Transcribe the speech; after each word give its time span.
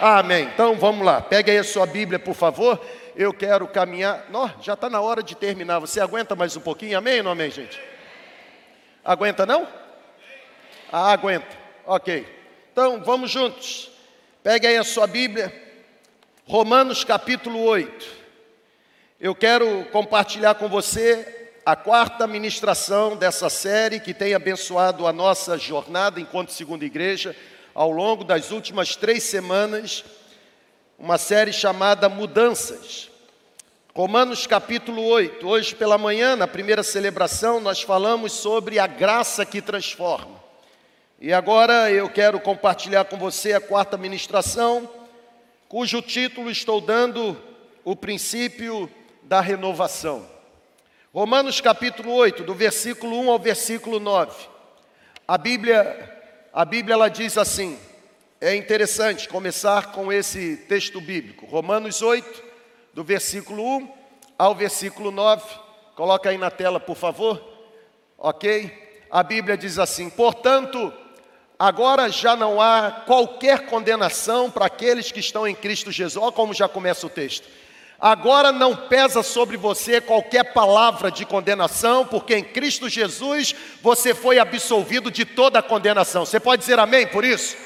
Amém. 0.00 0.44
Então 0.44 0.76
vamos 0.76 1.04
lá. 1.04 1.20
Pega 1.20 1.50
aí 1.50 1.58
a 1.58 1.64
sua 1.64 1.84
Bíblia, 1.84 2.20
por 2.20 2.34
favor. 2.34 2.80
Eu 3.16 3.32
quero 3.32 3.66
caminhar. 3.66 4.26
Não, 4.30 4.48
já 4.62 4.74
está 4.74 4.88
na 4.88 5.00
hora 5.00 5.24
de 5.24 5.34
terminar. 5.34 5.80
Você 5.80 6.00
aguenta 6.00 6.36
mais 6.36 6.56
um 6.56 6.60
pouquinho? 6.60 6.96
Amém 6.96 7.18
ou 7.18 7.24
não 7.24 7.32
amém, 7.32 7.50
gente? 7.50 7.80
Aguenta 9.04 9.44
não? 9.44 9.66
Ah, 10.92 11.10
aguenta. 11.12 11.48
Ok. 11.84 12.24
Então 12.70 13.02
vamos 13.02 13.28
juntos. 13.30 13.90
Pega 14.40 14.68
aí 14.68 14.76
a 14.76 14.84
sua 14.84 15.08
Bíblia. 15.08 15.52
Romanos 16.46 17.02
capítulo 17.02 17.60
8. 17.60 18.06
Eu 19.20 19.34
quero 19.34 19.84
compartilhar 19.90 20.54
com 20.54 20.68
você 20.68 21.50
a 21.66 21.74
quarta 21.74 22.24
ministração 22.28 23.16
dessa 23.16 23.50
série 23.50 23.98
que 23.98 24.14
tem 24.14 24.32
abençoado 24.32 25.08
a 25.08 25.12
nossa 25.12 25.58
jornada 25.58 26.20
enquanto 26.20 26.52
segunda 26.52 26.84
igreja 26.84 27.34
ao 27.78 27.92
longo 27.92 28.24
das 28.24 28.50
últimas 28.50 28.96
três 28.96 29.22
semanas, 29.22 30.04
uma 30.98 31.16
série 31.16 31.52
chamada 31.52 32.08
Mudanças. 32.08 33.08
Romanos 33.94 34.48
capítulo 34.48 35.04
8. 35.04 35.46
Hoje 35.46 35.76
pela 35.76 35.96
manhã, 35.96 36.34
na 36.34 36.48
primeira 36.48 36.82
celebração, 36.82 37.60
nós 37.60 37.80
falamos 37.80 38.32
sobre 38.32 38.80
a 38.80 38.88
graça 38.88 39.46
que 39.46 39.62
transforma. 39.62 40.42
E 41.20 41.32
agora 41.32 41.88
eu 41.88 42.10
quero 42.10 42.40
compartilhar 42.40 43.04
com 43.04 43.16
você 43.16 43.52
a 43.52 43.60
quarta 43.60 43.96
ministração, 43.96 44.90
cujo 45.68 46.02
título 46.02 46.50
estou 46.50 46.80
dando 46.80 47.40
o 47.84 47.94
princípio 47.94 48.90
da 49.22 49.40
renovação. 49.40 50.28
Romanos 51.14 51.60
capítulo 51.60 52.12
8, 52.12 52.42
do 52.42 52.56
versículo 52.56 53.20
1 53.20 53.30
ao 53.30 53.38
versículo 53.38 54.00
9. 54.00 54.48
A 55.28 55.38
Bíblia 55.38 56.17
a 56.52 56.64
Bíblia 56.64 56.94
ela 56.94 57.08
diz 57.08 57.36
assim: 57.36 57.78
é 58.40 58.54
interessante 58.54 59.28
começar 59.28 59.92
com 59.92 60.12
esse 60.12 60.56
texto 60.68 61.00
bíblico, 61.00 61.46
Romanos 61.46 62.02
8, 62.02 62.44
do 62.94 63.02
versículo 63.04 63.78
1 63.78 63.92
ao 64.38 64.54
versículo 64.54 65.10
9. 65.10 65.42
Coloca 65.94 66.30
aí 66.30 66.38
na 66.38 66.50
tela, 66.50 66.78
por 66.78 66.96
favor. 66.96 67.42
Ok? 68.16 69.06
A 69.10 69.22
Bíblia 69.22 69.56
diz 69.56 69.78
assim: 69.78 70.08
portanto, 70.08 70.92
agora 71.58 72.08
já 72.08 72.36
não 72.36 72.60
há 72.60 73.02
qualquer 73.06 73.66
condenação 73.66 74.50
para 74.50 74.66
aqueles 74.66 75.10
que 75.10 75.20
estão 75.20 75.46
em 75.46 75.54
Cristo 75.54 75.90
Jesus. 75.90 76.22
Olha 76.22 76.32
como 76.32 76.54
já 76.54 76.68
começa 76.68 77.06
o 77.06 77.10
texto. 77.10 77.48
Agora 78.00 78.52
não 78.52 78.76
pesa 78.76 79.24
sobre 79.24 79.56
você 79.56 80.00
qualquer 80.00 80.52
palavra 80.52 81.10
de 81.10 81.26
condenação, 81.26 82.06
porque 82.06 82.36
em 82.36 82.44
Cristo 82.44 82.88
Jesus 82.88 83.52
você 83.82 84.14
foi 84.14 84.38
absolvido 84.38 85.10
de 85.10 85.24
toda 85.24 85.60
condenação. 85.60 86.24
Você 86.24 86.38
pode 86.38 86.60
dizer 86.60 86.78
amém 86.78 87.08
por 87.08 87.24
isso? 87.24 87.56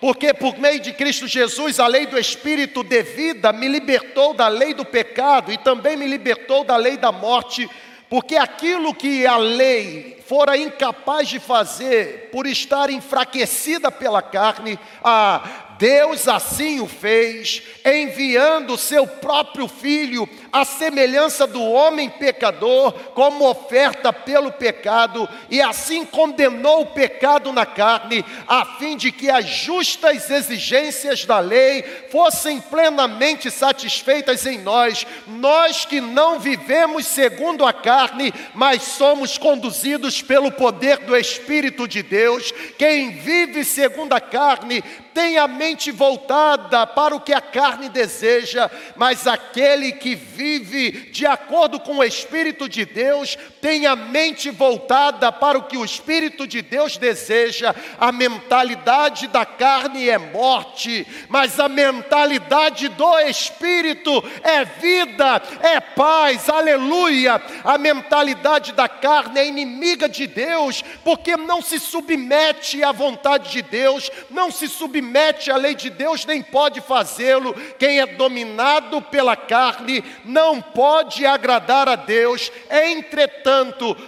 Porque 0.00 0.34
por 0.34 0.58
meio 0.58 0.80
de 0.80 0.92
Cristo 0.92 1.28
Jesus, 1.28 1.78
a 1.78 1.86
lei 1.86 2.06
do 2.06 2.18
Espírito 2.18 2.82
de 2.82 3.00
vida 3.04 3.52
me 3.52 3.68
libertou 3.68 4.34
da 4.34 4.48
lei 4.48 4.74
do 4.74 4.84
pecado 4.84 5.52
e 5.52 5.58
também 5.58 5.96
me 5.96 6.08
libertou 6.08 6.64
da 6.64 6.76
lei 6.76 6.96
da 6.96 7.12
morte, 7.12 7.70
porque 8.10 8.36
aquilo 8.36 8.92
que 8.92 9.24
a 9.24 9.36
lei 9.36 10.20
fora 10.26 10.56
incapaz 10.56 11.28
de 11.28 11.38
fazer 11.38 12.28
por 12.32 12.44
estar 12.46 12.90
enfraquecida 12.90 13.90
pela 13.92 14.20
carne, 14.20 14.76
a 15.02 15.65
Deus 15.78 16.26
assim 16.26 16.80
o 16.80 16.86
fez, 16.86 17.62
enviando 17.84 18.74
o 18.74 18.78
seu 18.78 19.06
próprio 19.06 19.68
filho, 19.68 20.28
à 20.52 20.64
semelhança 20.64 21.46
do 21.46 21.62
homem 21.62 22.08
pecador, 22.08 22.92
como 23.14 23.48
oferta 23.48 24.12
pelo 24.12 24.50
pecado, 24.52 25.28
e 25.50 25.60
assim 25.60 26.04
condenou 26.04 26.82
o 26.82 26.86
pecado 26.86 27.52
na 27.52 27.66
carne, 27.66 28.24
a 28.46 28.64
fim 28.78 28.96
de 28.96 29.12
que 29.12 29.30
as 29.30 29.46
justas 29.46 30.30
exigências 30.30 31.24
da 31.24 31.38
lei 31.38 31.82
fossem 32.10 32.60
plenamente 32.60 33.50
satisfeitas 33.50 34.46
em 34.46 34.58
nós, 34.58 35.06
nós 35.26 35.84
que 35.84 36.00
não 36.00 36.40
vivemos 36.40 37.06
segundo 37.06 37.64
a 37.64 37.72
carne, 37.72 38.32
mas 38.54 38.82
somos 38.82 39.38
conduzidos 39.38 40.22
pelo 40.22 40.50
poder 40.50 40.98
do 40.98 41.16
Espírito 41.16 41.86
de 41.86 42.02
Deus. 42.02 42.52
Quem 42.78 43.12
vive 43.12 43.64
segundo 43.64 44.12
a 44.12 44.20
carne 44.20 44.82
tem 45.16 45.38
a 45.38 45.48
mente 45.48 45.90
voltada 45.90 46.86
para 46.86 47.16
o 47.16 47.20
que 47.20 47.32
a 47.32 47.40
carne 47.40 47.88
deseja, 47.88 48.70
mas 48.96 49.26
aquele 49.26 49.92
que 49.92 50.14
vive 50.14 50.90
de 51.10 51.24
acordo 51.24 51.80
com 51.80 51.96
o 51.96 52.04
Espírito 52.04 52.68
de 52.68 52.84
Deus 52.84 53.38
tem 53.66 53.84
a 53.84 53.96
mente 53.96 54.48
voltada 54.48 55.32
para 55.32 55.58
o 55.58 55.64
que 55.64 55.76
o 55.76 55.84
Espírito 55.84 56.46
de 56.46 56.62
Deus 56.62 56.96
deseja. 56.96 57.74
A 57.98 58.12
mentalidade 58.12 59.26
da 59.26 59.44
carne 59.44 60.08
é 60.08 60.16
morte, 60.16 61.04
mas 61.28 61.58
a 61.58 61.68
mentalidade 61.68 62.86
do 62.86 63.18
Espírito 63.18 64.22
é 64.44 64.64
vida, 64.64 65.42
é 65.62 65.80
paz, 65.80 66.48
aleluia. 66.48 67.42
A 67.64 67.76
mentalidade 67.76 68.70
da 68.70 68.88
carne 68.88 69.40
é 69.40 69.48
inimiga 69.48 70.08
de 70.08 70.28
Deus, 70.28 70.84
porque 71.02 71.36
não 71.36 71.60
se 71.60 71.80
submete 71.80 72.84
à 72.84 72.92
vontade 72.92 73.50
de 73.50 73.62
Deus, 73.62 74.12
não 74.30 74.52
se 74.52 74.68
submete 74.68 75.50
à 75.50 75.56
lei 75.56 75.74
de 75.74 75.90
Deus 75.90 76.24
nem 76.24 76.40
pode 76.40 76.80
fazê-lo. 76.80 77.52
Quem 77.80 77.98
é 77.98 78.06
dominado 78.06 79.02
pela 79.02 79.34
carne 79.34 80.04
não 80.24 80.62
pode 80.62 81.26
agradar 81.26 81.88
a 81.88 81.96
Deus. 81.96 82.52
Entretanto, 82.70 83.55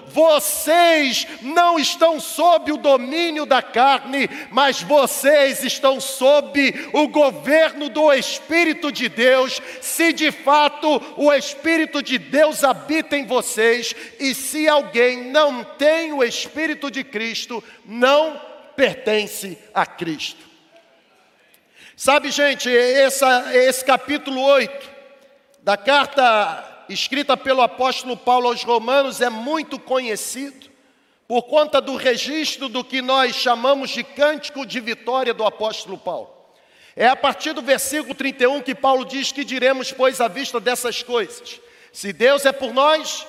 vocês 0.09 1.27
não 1.43 1.79
estão 1.79 2.21
sob 2.21 2.73
o 2.73 2.77
domínio 2.77 3.47
da 3.47 3.63
carne, 3.63 4.29
mas 4.51 4.83
vocês 4.83 5.63
estão 5.65 6.01
sob 6.01 6.91
o 6.93 7.09
governo 7.09 7.89
do 7.89 8.13
Espírito 8.13 8.93
de 8.93 9.09
Deus. 9.09 9.61
Se 9.81 10.13
de 10.13 10.31
fato 10.31 11.01
o 11.17 11.33
Espírito 11.33 12.03
de 12.03 12.19
Deus 12.19 12.65
habita 12.65 13.17
em 13.17 13.27
vocês, 13.27 13.95
e 14.19 14.35
se 14.35 14.69
alguém 14.69 15.25
não 15.25 15.65
tem 15.65 16.13
o 16.13 16.23
Espírito 16.23 16.91
de 16.91 17.03
Cristo, 17.05 17.63
não 17.85 18.41
pertence 18.77 19.59
a 19.75 19.85
Cristo. 19.87 20.47
Sabe, 21.97 22.31
gente, 22.31 22.71
essa, 22.71 23.57
esse 23.57 23.85
capítulo 23.85 24.41
8 24.41 24.89
da 25.63 25.77
carta 25.77 26.68
escrita 26.89 27.37
pelo 27.37 27.61
apóstolo 27.61 28.17
Paulo 28.17 28.49
aos 28.49 28.63
Romanos 28.63 29.21
é 29.21 29.29
muito 29.29 29.79
conhecido 29.79 30.69
por 31.27 31.43
conta 31.43 31.81
do 31.81 31.95
registro 31.97 32.69
do 32.69 32.83
que 32.83 33.03
nós 33.03 33.37
chamamos 33.37 33.91
de 33.91 34.03
cântico 34.03 34.65
de 34.65 34.81
vitória 34.81 35.35
do 35.35 35.45
apóstolo 35.45 35.99
Paulo. 35.99 36.31
É 36.97 37.07
a 37.07 37.15
partir 37.15 37.53
do 37.53 37.61
versículo 37.63 38.15
31 38.15 38.63
que 38.63 38.75
Paulo 38.75 39.05
diz 39.05 39.31
que 39.31 39.45
diremos, 39.45 39.93
pois, 39.93 40.21
à 40.21 40.27
vista 40.27 40.59
dessas 40.59 41.03
coisas: 41.03 41.61
se 41.93 42.13
Deus 42.13 42.47
é 42.47 42.53
por 42.53 42.73
nós, 42.73 43.27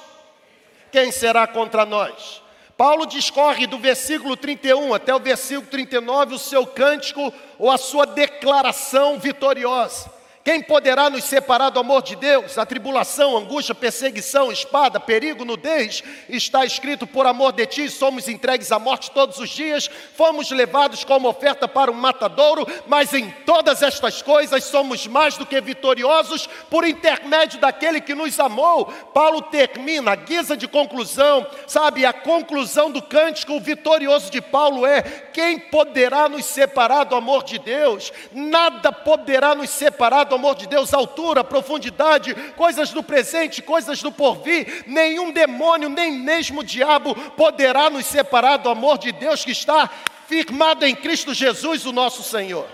quem 0.91 1.11
será 1.11 1.45
contra 1.45 1.85
nós? 1.85 2.41
Paulo 2.77 3.05
discorre 3.05 3.67
do 3.67 3.77
versículo 3.77 4.37
31 4.37 4.93
até 4.93 5.13
o 5.13 5.19
versículo 5.19 5.67
39 5.67 6.35
o 6.35 6.39
seu 6.39 6.65
cântico 6.65 7.33
ou 7.57 7.69
a 7.69 7.77
sua 7.77 8.05
declaração 8.05 9.19
vitoriosa. 9.19 10.18
Quem 10.49 10.63
poderá 10.63 11.11
nos 11.11 11.25
separar 11.25 11.69
do 11.69 11.79
amor 11.79 12.01
de 12.01 12.15
Deus? 12.15 12.57
A 12.57 12.65
tribulação, 12.65 13.37
angústia, 13.37 13.75
perseguição, 13.75 14.51
espada, 14.51 14.99
perigo, 14.99 15.45
nudez. 15.45 16.01
Está 16.27 16.65
escrito: 16.65 17.05
por 17.05 17.27
amor 17.27 17.51
de 17.51 17.67
ti 17.67 17.87
somos 17.87 18.27
entregues 18.27 18.71
à 18.71 18.79
morte 18.79 19.11
todos 19.11 19.37
os 19.37 19.47
dias, 19.51 19.87
fomos 20.15 20.49
levados 20.49 21.03
como 21.03 21.29
oferta 21.29 21.67
para 21.67 21.91
um 21.91 21.93
matadouro, 21.93 22.65
mas 22.87 23.13
em 23.13 23.29
todas 23.45 23.83
estas 23.83 24.23
coisas 24.23 24.63
somos 24.63 25.05
mais 25.05 25.37
do 25.37 25.45
que 25.45 25.61
vitoriosos 25.61 26.49
por 26.67 26.83
intermédio 26.83 27.59
daquele 27.59 28.01
que 28.01 28.15
nos 28.15 28.39
amou. 28.39 28.85
Paulo 29.13 29.43
termina 29.43 30.13
a 30.13 30.15
guisa 30.15 30.57
de 30.57 30.67
conclusão, 30.67 31.45
sabe? 31.67 32.07
A 32.07 32.11
conclusão 32.11 32.89
do 32.89 33.03
cântico 33.03 33.59
vitorioso 33.59 34.31
de 34.31 34.41
Paulo 34.41 34.83
é: 34.83 35.03
quem 35.31 35.59
poderá 35.59 36.27
nos 36.27 36.45
separar 36.45 37.03
do 37.03 37.15
amor 37.15 37.43
de 37.43 37.59
Deus? 37.59 38.11
Nada 38.33 38.91
poderá 38.91 39.53
nos 39.53 39.69
separar 39.69 40.23
do 40.23 40.38
amor 40.39 40.55
de 40.55 40.67
Deus, 40.67 40.93
altura, 40.93 41.43
profundidade, 41.43 42.33
coisas 42.55 42.91
do 42.91 43.03
presente, 43.03 43.61
coisas 43.61 44.01
do 44.01 44.11
porvir, 44.11 44.85
nenhum 44.87 45.31
demônio, 45.31 45.89
nem 45.89 46.11
mesmo 46.11 46.61
o 46.61 46.63
diabo 46.63 47.13
poderá 47.31 47.89
nos 47.89 48.05
separar 48.05 48.57
do 48.57 48.69
amor 48.69 48.97
de 48.97 49.11
Deus 49.11 49.43
que 49.43 49.51
está 49.51 49.89
firmado 50.27 50.85
em 50.85 50.95
Cristo 50.95 51.33
Jesus, 51.33 51.85
o 51.85 51.91
nosso 51.91 52.23
Senhor. 52.23 52.67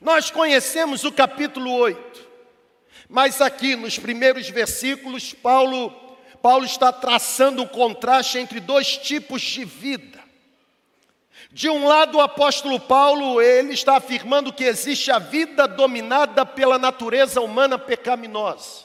Nós 0.00 0.30
conhecemos 0.30 1.04
o 1.04 1.12
capítulo 1.12 1.72
8, 1.72 2.28
mas 3.08 3.40
aqui 3.40 3.74
nos 3.74 3.98
primeiros 3.98 4.48
versículos, 4.50 5.32
Paulo, 5.32 5.90
Paulo 6.42 6.66
está 6.66 6.92
traçando 6.92 7.62
um 7.62 7.66
contraste 7.66 8.38
entre 8.38 8.60
dois 8.60 8.98
tipos 8.98 9.40
de 9.40 9.64
vida. 9.64 10.23
De 11.54 11.70
um 11.70 11.86
lado, 11.86 12.18
o 12.18 12.20
apóstolo 12.20 12.80
Paulo, 12.80 13.40
ele 13.40 13.74
está 13.74 13.98
afirmando 13.98 14.52
que 14.52 14.64
existe 14.64 15.12
a 15.12 15.20
vida 15.20 15.68
dominada 15.68 16.44
pela 16.44 16.80
natureza 16.80 17.40
humana 17.40 17.78
pecaminosa. 17.78 18.80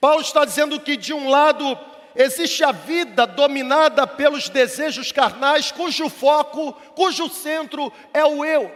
Paulo 0.00 0.22
está 0.22 0.46
dizendo 0.46 0.80
que 0.80 0.96
de 0.96 1.12
um 1.12 1.28
lado 1.28 1.78
existe 2.16 2.64
a 2.64 2.72
vida 2.72 3.26
dominada 3.26 4.06
pelos 4.06 4.48
desejos 4.48 5.12
carnais, 5.12 5.70
cujo 5.70 6.08
foco, 6.08 6.72
cujo 6.94 7.28
centro 7.28 7.92
é 8.14 8.24
o 8.24 8.42
eu. 8.42 8.72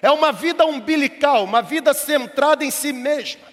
É 0.00 0.10
uma 0.10 0.32
vida 0.32 0.64
umbilical, 0.64 1.44
uma 1.44 1.60
vida 1.60 1.92
centrada 1.92 2.64
em 2.64 2.70
si 2.70 2.94
mesma. 2.94 3.44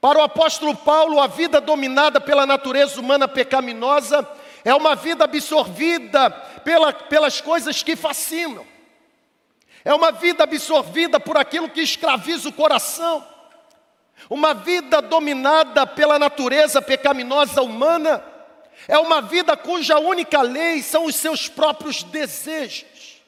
Para 0.00 0.18
o 0.18 0.22
apóstolo 0.22 0.74
Paulo, 0.74 1.20
a 1.20 1.28
vida 1.28 1.60
dominada 1.60 2.20
pela 2.20 2.44
natureza 2.44 3.00
humana 3.00 3.28
pecaminosa 3.28 4.28
é 4.64 4.74
uma 4.74 4.94
vida 4.94 5.24
absorvida 5.24 6.30
pela, 6.64 6.92
pelas 6.92 7.40
coisas 7.40 7.82
que 7.82 7.94
fascinam, 7.94 8.66
é 9.84 9.92
uma 9.92 10.10
vida 10.10 10.44
absorvida 10.44 11.20
por 11.20 11.36
aquilo 11.36 11.68
que 11.68 11.82
escraviza 11.82 12.48
o 12.48 12.52
coração, 12.52 13.26
uma 14.30 14.54
vida 14.54 15.02
dominada 15.02 15.86
pela 15.86 16.18
natureza 16.18 16.80
pecaminosa 16.80 17.60
humana, 17.60 18.24
é 18.88 18.98
uma 18.98 19.20
vida 19.20 19.56
cuja 19.56 19.98
única 19.98 20.40
lei 20.40 20.82
são 20.82 21.04
os 21.04 21.16
seus 21.16 21.48
próprios 21.48 22.02
desejos. 22.02 23.22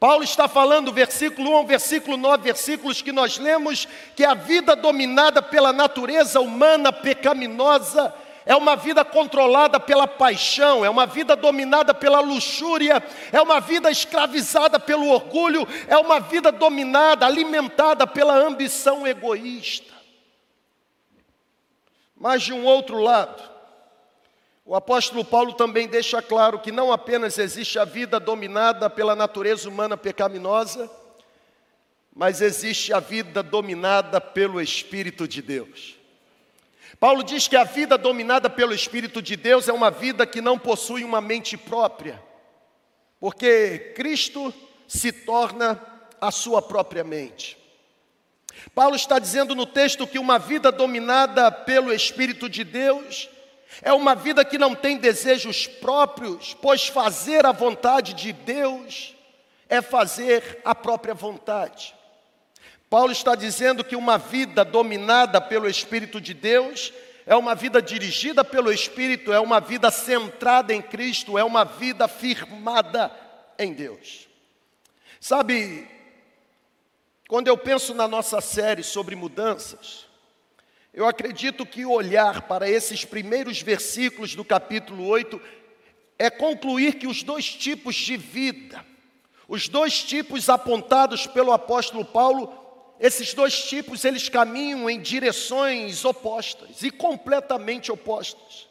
Paulo 0.00 0.24
está 0.24 0.48
falando, 0.48 0.92
versículo 0.92 1.60
1, 1.60 1.66
versículo 1.66 2.16
9, 2.16 2.42
versículos 2.42 3.00
que 3.00 3.12
nós 3.12 3.38
lemos, 3.38 3.86
que 4.16 4.24
a 4.24 4.34
vida 4.34 4.74
dominada 4.74 5.40
pela 5.40 5.72
natureza 5.72 6.40
humana 6.40 6.92
pecaminosa 6.92 8.12
é 8.46 8.54
uma 8.54 8.76
vida 8.76 9.04
controlada 9.04 9.80
pela 9.80 10.06
paixão, 10.06 10.84
é 10.84 10.90
uma 10.90 11.06
vida 11.06 11.34
dominada 11.34 11.94
pela 11.94 12.20
luxúria, 12.20 13.02
é 13.32 13.40
uma 13.40 13.60
vida 13.60 13.90
escravizada 13.90 14.78
pelo 14.78 15.08
orgulho, 15.08 15.66
é 15.88 15.96
uma 15.96 16.20
vida 16.20 16.52
dominada, 16.52 17.26
alimentada 17.26 18.06
pela 18.06 18.34
ambição 18.34 19.06
egoísta. 19.06 19.94
Mas 22.14 22.42
de 22.42 22.52
um 22.52 22.64
outro 22.64 22.98
lado, 23.00 23.42
o 24.64 24.74
apóstolo 24.74 25.24
Paulo 25.24 25.54
também 25.54 25.88
deixa 25.88 26.22
claro 26.22 26.58
que 26.58 26.72
não 26.72 26.92
apenas 26.92 27.38
existe 27.38 27.78
a 27.78 27.84
vida 27.84 28.20
dominada 28.20 28.88
pela 28.88 29.16
natureza 29.16 29.68
humana 29.68 29.96
pecaminosa, 29.96 30.90
mas 32.14 32.40
existe 32.40 32.92
a 32.92 33.00
vida 33.00 33.42
dominada 33.42 34.20
pelo 34.20 34.60
Espírito 34.60 35.26
de 35.26 35.42
Deus. 35.42 36.03
Paulo 37.00 37.22
diz 37.22 37.48
que 37.48 37.56
a 37.56 37.64
vida 37.64 37.98
dominada 37.98 38.48
pelo 38.48 38.74
Espírito 38.74 39.20
de 39.20 39.36
Deus 39.36 39.68
é 39.68 39.72
uma 39.72 39.90
vida 39.90 40.26
que 40.26 40.40
não 40.40 40.58
possui 40.58 41.04
uma 41.04 41.20
mente 41.20 41.56
própria, 41.56 42.22
porque 43.18 43.92
Cristo 43.96 44.52
se 44.86 45.10
torna 45.12 45.80
a 46.20 46.30
sua 46.30 46.62
própria 46.62 47.02
mente. 47.02 47.58
Paulo 48.74 48.96
está 48.96 49.18
dizendo 49.18 49.54
no 49.54 49.66
texto 49.66 50.06
que 50.06 50.18
uma 50.18 50.38
vida 50.38 50.70
dominada 50.70 51.50
pelo 51.50 51.92
Espírito 51.92 52.48
de 52.48 52.64
Deus 52.64 53.28
é 53.82 53.92
uma 53.92 54.14
vida 54.14 54.44
que 54.44 54.58
não 54.58 54.74
tem 54.74 54.96
desejos 54.96 55.66
próprios, 55.66 56.54
pois 56.54 56.86
fazer 56.86 57.44
a 57.44 57.52
vontade 57.52 58.14
de 58.14 58.32
Deus 58.32 59.14
é 59.68 59.82
fazer 59.82 60.60
a 60.64 60.74
própria 60.74 61.14
vontade. 61.14 61.94
Paulo 62.94 63.10
está 63.10 63.34
dizendo 63.34 63.82
que 63.82 63.96
uma 63.96 64.16
vida 64.16 64.64
dominada 64.64 65.40
pelo 65.40 65.68
Espírito 65.68 66.20
de 66.20 66.32
Deus 66.32 66.92
é 67.26 67.34
uma 67.34 67.52
vida 67.52 67.82
dirigida 67.82 68.44
pelo 68.44 68.70
Espírito, 68.70 69.32
é 69.32 69.40
uma 69.40 69.58
vida 69.58 69.90
centrada 69.90 70.72
em 70.72 70.80
Cristo, 70.80 71.36
é 71.36 71.42
uma 71.42 71.64
vida 71.64 72.06
firmada 72.06 73.10
em 73.58 73.72
Deus. 73.72 74.28
Sabe, 75.18 75.88
quando 77.26 77.48
eu 77.48 77.58
penso 77.58 77.94
na 77.94 78.06
nossa 78.06 78.40
série 78.40 78.84
sobre 78.84 79.16
mudanças, 79.16 80.06
eu 80.92 81.08
acredito 81.08 81.66
que 81.66 81.84
olhar 81.84 82.42
para 82.42 82.70
esses 82.70 83.04
primeiros 83.04 83.60
versículos 83.60 84.36
do 84.36 84.44
capítulo 84.44 85.04
8 85.08 85.40
é 86.16 86.30
concluir 86.30 86.94
que 86.94 87.08
os 87.08 87.24
dois 87.24 87.52
tipos 87.52 87.96
de 87.96 88.16
vida, 88.16 88.86
os 89.48 89.68
dois 89.68 90.00
tipos 90.04 90.48
apontados 90.48 91.26
pelo 91.26 91.50
apóstolo 91.50 92.04
Paulo, 92.04 92.62
esses 93.00 93.34
dois 93.34 93.64
tipos, 93.64 94.04
eles 94.04 94.28
caminham 94.28 94.88
em 94.88 95.00
direções 95.00 96.04
opostas 96.04 96.82
e 96.82 96.90
completamente 96.90 97.90
opostas. 97.90 98.68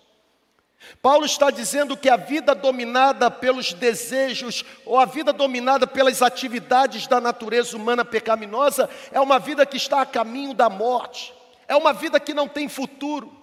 Paulo 1.01 1.25
está 1.25 1.49
dizendo 1.49 1.95
que 1.95 2.09
a 2.09 2.17
vida 2.17 2.53
dominada 2.53 3.31
pelos 3.31 3.73
desejos 3.73 4.63
ou 4.85 4.97
a 4.97 5.05
vida 5.05 5.31
dominada 5.31 5.87
pelas 5.87 6.21
atividades 6.21 7.07
da 7.07 7.21
natureza 7.21 7.75
humana 7.75 8.03
pecaminosa 8.03 8.89
é 9.11 9.19
uma 9.19 9.39
vida 9.39 9.65
que 9.65 9.77
está 9.77 10.01
a 10.01 10.05
caminho 10.05 10.53
da 10.53 10.69
morte, 10.69 11.33
é 11.67 11.75
uma 11.75 11.93
vida 11.93 12.19
que 12.19 12.33
não 12.33 12.47
tem 12.47 12.67
futuro. 12.67 13.42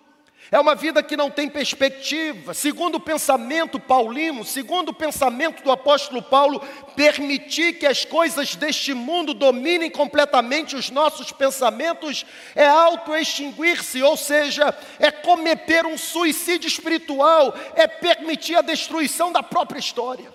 É 0.53 0.59
uma 0.59 0.75
vida 0.75 1.01
que 1.01 1.17
não 1.17 1.31
tem 1.31 1.49
perspectiva. 1.49 2.53
Segundo 2.53 2.97
o 2.97 3.01
pensamento 3.01 3.79
paulino, 3.79 4.45
segundo 4.45 4.89
o 4.89 4.95
pensamento 4.95 5.63
do 5.63 5.71
apóstolo 5.71 6.21
Paulo, 6.21 6.61
permitir 6.97 7.75
que 7.75 7.87
as 7.87 8.05
coisas 8.05 8.57
deste 8.57 8.93
mundo 8.93 9.33
dominem 9.33 9.89
completamente 9.89 10.75
os 10.75 10.91
nossos 10.91 11.31
pensamentos 11.31 12.27
é 12.57 12.67
auto-extinguir-se, 12.67 14.03
ou 14.03 14.17
seja, 14.17 14.77
é 14.99 15.13
cometer 15.13 15.87
um 15.87 15.97
suicídio 15.97 16.67
espiritual, 16.67 17.55
é 17.77 17.87
permitir 17.87 18.57
a 18.57 18.63
destruição 18.63 19.31
da 19.31 19.45
própria 19.45 19.79
história. 19.79 20.35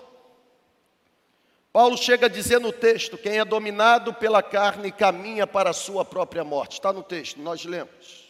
Paulo 1.74 1.98
chega 1.98 2.24
a 2.24 2.30
dizer 2.30 2.58
no 2.58 2.72
texto: 2.72 3.18
quem 3.18 3.38
é 3.38 3.44
dominado 3.44 4.14
pela 4.14 4.42
carne 4.42 4.90
caminha 4.90 5.46
para 5.46 5.68
a 5.68 5.74
sua 5.74 6.06
própria 6.06 6.42
morte. 6.42 6.78
Está 6.78 6.90
no 6.90 7.02
texto, 7.02 7.38
nós 7.38 7.66
lemos. 7.66 8.25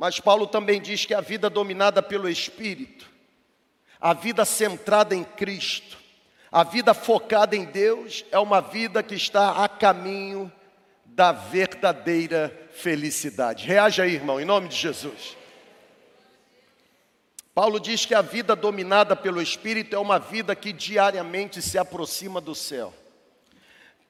Mas 0.00 0.18
Paulo 0.18 0.46
também 0.46 0.80
diz 0.80 1.04
que 1.04 1.12
a 1.12 1.20
vida 1.20 1.50
dominada 1.50 2.02
pelo 2.02 2.26
Espírito, 2.26 3.06
a 4.00 4.14
vida 4.14 4.46
centrada 4.46 5.14
em 5.14 5.22
Cristo, 5.22 5.98
a 6.50 6.64
vida 6.64 6.94
focada 6.94 7.54
em 7.54 7.66
Deus, 7.66 8.24
é 8.32 8.38
uma 8.38 8.62
vida 8.62 9.02
que 9.02 9.14
está 9.14 9.62
a 9.62 9.68
caminho 9.68 10.50
da 11.04 11.32
verdadeira 11.32 12.70
felicidade. 12.72 13.66
Reaja 13.66 14.04
aí, 14.04 14.14
irmão, 14.14 14.40
em 14.40 14.44
nome 14.46 14.68
de 14.68 14.76
Jesus. 14.76 15.36
Paulo 17.54 17.78
diz 17.78 18.06
que 18.06 18.14
a 18.14 18.22
vida 18.22 18.56
dominada 18.56 19.14
pelo 19.14 19.42
Espírito 19.42 19.94
é 19.94 19.98
uma 19.98 20.18
vida 20.18 20.56
que 20.56 20.72
diariamente 20.72 21.60
se 21.60 21.76
aproxima 21.76 22.40
do 22.40 22.54
céu. 22.54 22.94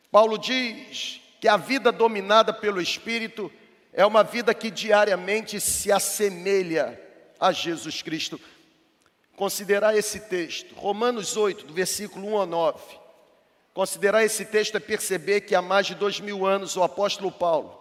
Paulo 0.08 0.38
diz 0.38 1.20
que 1.40 1.48
a 1.48 1.56
vida 1.56 1.90
dominada 1.90 2.52
pelo 2.52 2.80
Espírito 2.80 3.50
é 3.92 4.04
uma 4.06 4.22
vida 4.22 4.54
que 4.54 4.70
diariamente 4.70 5.60
se 5.60 5.90
assemelha 5.90 7.00
a 7.38 7.52
Jesus 7.52 8.02
Cristo. 8.02 8.40
Considerar 9.36 9.96
esse 9.96 10.20
texto, 10.20 10.74
Romanos 10.74 11.36
8, 11.36 11.66
do 11.66 11.72
versículo 11.72 12.28
1 12.34 12.40
a 12.42 12.46
9. 12.46 13.00
Considerar 13.72 14.24
esse 14.24 14.44
texto 14.44 14.76
é 14.76 14.80
perceber 14.80 15.42
que 15.42 15.54
há 15.54 15.62
mais 15.62 15.86
de 15.86 15.94
dois 15.94 16.20
mil 16.20 16.44
anos 16.44 16.76
o 16.76 16.82
apóstolo 16.82 17.32
Paulo, 17.32 17.78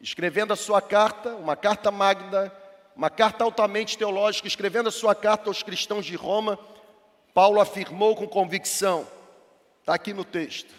escrevendo 0.00 0.52
a 0.52 0.56
sua 0.56 0.82
carta, 0.82 1.36
uma 1.36 1.54
carta 1.54 1.90
magna, 1.90 2.52
uma 2.96 3.10
carta 3.10 3.44
altamente 3.44 3.96
teológica, 3.96 4.48
escrevendo 4.48 4.88
a 4.88 4.92
sua 4.92 5.14
carta 5.14 5.48
aos 5.48 5.62
cristãos 5.62 6.04
de 6.04 6.16
Roma, 6.16 6.58
Paulo 7.32 7.60
afirmou 7.60 8.16
com 8.16 8.26
convicção, 8.26 9.06
está 9.80 9.94
aqui 9.94 10.12
no 10.12 10.24
texto, 10.24 10.74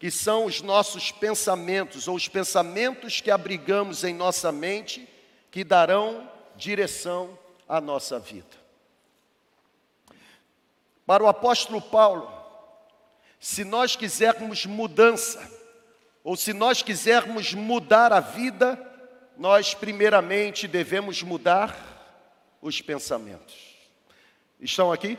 que 0.00 0.10
são 0.10 0.46
os 0.46 0.62
nossos 0.62 1.12
pensamentos, 1.12 2.08
ou 2.08 2.16
os 2.16 2.26
pensamentos 2.26 3.20
que 3.20 3.30
abrigamos 3.30 4.02
em 4.02 4.14
nossa 4.14 4.50
mente, 4.50 5.06
que 5.50 5.62
darão 5.62 6.26
direção 6.56 7.38
à 7.68 7.82
nossa 7.82 8.18
vida. 8.18 8.56
Para 11.04 11.22
o 11.22 11.26
apóstolo 11.28 11.82
Paulo, 11.82 12.32
se 13.38 13.62
nós 13.62 13.94
quisermos 13.94 14.64
mudança, 14.64 15.38
ou 16.24 16.34
se 16.34 16.54
nós 16.54 16.80
quisermos 16.80 17.52
mudar 17.52 18.10
a 18.10 18.20
vida, 18.20 18.80
nós 19.36 19.74
primeiramente 19.74 20.66
devemos 20.66 21.22
mudar 21.22 21.76
os 22.62 22.80
pensamentos. 22.80 23.76
Estão 24.58 24.90
aqui? 24.90 25.18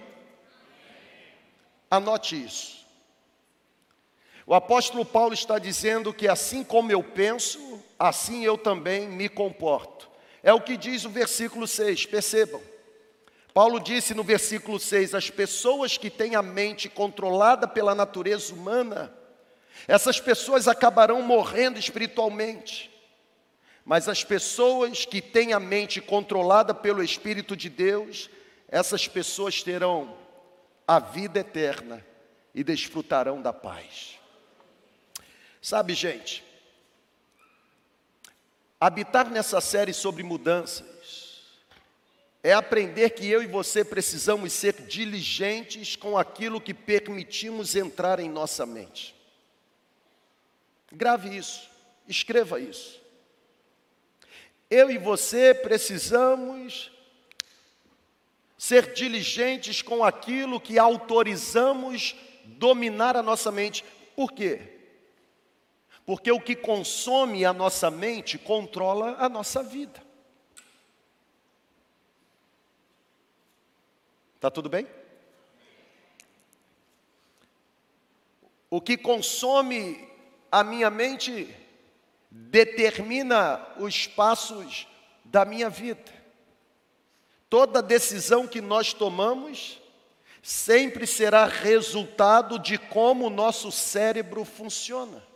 Anote 1.88 2.44
isso. 2.44 2.81
O 4.52 4.54
apóstolo 4.54 5.06
Paulo 5.06 5.34
está 5.34 5.58
dizendo 5.58 6.14
que 6.14 6.28
assim 6.28 6.62
como 6.62 6.92
eu 6.92 7.02
penso, 7.02 7.82
assim 7.98 8.44
eu 8.44 8.58
também 8.58 9.08
me 9.08 9.30
comporto. 9.30 10.10
É 10.44 10.52
o 10.52 10.60
que 10.60 10.76
diz 10.76 11.06
o 11.06 11.10
versículo 11.10 11.66
6, 11.66 12.08
percebam. 12.08 12.62
Paulo 13.54 13.80
disse 13.80 14.14
no 14.14 14.26
versículo 14.26 14.78
6: 14.78 15.16
as 15.16 15.30
pessoas 15.30 15.98
que 15.98 16.10
têm 16.10 16.36
a 16.36 16.42
mente 16.42 16.90
controlada 16.90 17.66
pela 17.66 17.96
natureza 17.96 18.54
humana, 18.54 19.16
essas 19.88 20.20
pessoas 20.20 20.68
acabarão 20.68 21.22
morrendo 21.22 21.80
espiritualmente. 21.80 22.92
Mas 23.86 24.10
as 24.10 24.22
pessoas 24.22 25.06
que 25.06 25.22
têm 25.22 25.54
a 25.54 25.62
mente 25.62 26.02
controlada 26.02 26.74
pelo 26.74 27.02
Espírito 27.02 27.56
de 27.56 27.70
Deus, 27.70 28.30
essas 28.68 29.08
pessoas 29.08 29.64
terão 29.64 30.14
a 30.86 31.00
vida 31.00 31.40
eterna 31.40 32.06
e 32.54 32.66
desfrutarão 32.66 33.42
da 33.42 33.54
paz. 33.54 34.20
Sabe, 35.62 35.94
gente, 35.94 36.44
habitar 38.80 39.30
nessa 39.30 39.62
série 39.62 39.94
sobre 39.94 40.24
mudanças 40.24 40.90
é 42.44 42.52
aprender 42.52 43.12
que 43.12 43.28
eu 43.28 43.44
e 43.44 43.46
você 43.46 43.86
precisamos 43.86 44.52
ser 44.54 44.74
diligentes 44.88 45.96
com 45.96 46.18
aquilo 46.18 46.60
que 46.60 46.74
permitimos 46.74 47.76
entrar 47.76 48.20
em 48.20 48.28
nossa 48.28 48.66
mente. 48.66 49.16
Grave 50.92 51.38
isso, 51.38 51.70
escreva 52.08 52.60
isso. 52.60 53.00
Eu 54.68 54.90
e 54.90 54.98
você 54.98 55.54
precisamos 55.54 56.92
ser 58.58 58.94
diligentes 58.94 59.84
com 59.84 60.04
aquilo 60.04 60.60
que 60.60 60.80
autorizamos 60.80 62.16
dominar 62.46 63.16
a 63.16 63.22
nossa 63.22 63.52
mente. 63.52 63.84
Por 64.16 64.32
quê? 64.32 64.71
Porque 66.12 66.30
o 66.30 66.42
que 66.42 66.58
consome 66.58 67.46
a 67.46 67.54
nossa 67.54 67.90
mente 67.90 68.38
controla 68.38 69.16
a 69.18 69.30
nossa 69.30 69.64
vida. 69.64 70.04
Tá 74.38 74.52
tudo 74.52 74.68
bem? 74.68 74.86
O 78.70 78.82
que 78.82 78.98
consome 78.98 80.06
a 80.52 80.66
minha 80.66 80.90
mente 80.90 81.48
determina 82.30 83.66
os 83.78 84.06
passos 84.06 84.90
da 85.24 85.46
minha 85.46 85.70
vida. 85.70 86.12
Toda 87.50 87.82
decisão 87.82 88.46
que 88.46 88.60
nós 88.60 88.92
tomamos 88.92 89.80
sempre 90.44 91.08
será 91.08 91.46
resultado 91.46 92.60
de 92.60 92.78
como 92.78 93.28
o 93.28 93.30
nosso 93.30 93.72
cérebro 93.72 94.44
funciona. 94.44 95.31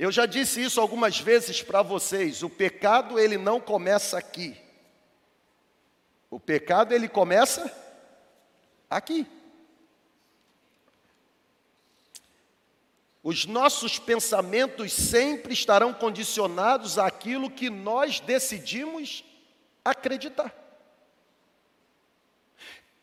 Eu 0.00 0.10
já 0.10 0.24
disse 0.24 0.62
isso 0.62 0.80
algumas 0.80 1.20
vezes 1.20 1.60
para 1.60 1.82
vocês, 1.82 2.42
o 2.42 2.48
pecado 2.48 3.18
ele 3.18 3.36
não 3.36 3.60
começa 3.60 4.16
aqui. 4.16 4.56
O 6.30 6.40
pecado 6.40 6.94
ele 6.94 7.06
começa 7.06 7.70
aqui. 8.88 9.26
Os 13.22 13.44
nossos 13.44 13.98
pensamentos 13.98 14.90
sempre 14.90 15.52
estarão 15.52 15.92
condicionados 15.92 16.98
àquilo 16.98 17.50
que 17.50 17.68
nós 17.68 18.20
decidimos 18.20 19.22
acreditar. 19.84 20.50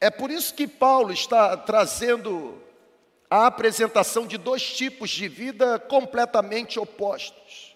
É 0.01 0.09
por 0.09 0.31
isso 0.31 0.51
que 0.55 0.67
Paulo 0.67 1.13
está 1.13 1.55
trazendo 1.57 2.59
a 3.29 3.48
apresentação 3.48 4.25
de 4.25 4.38
dois 4.38 4.63
tipos 4.63 5.10
de 5.10 5.27
vida 5.27 5.79
completamente 5.79 6.79
opostos. 6.79 7.75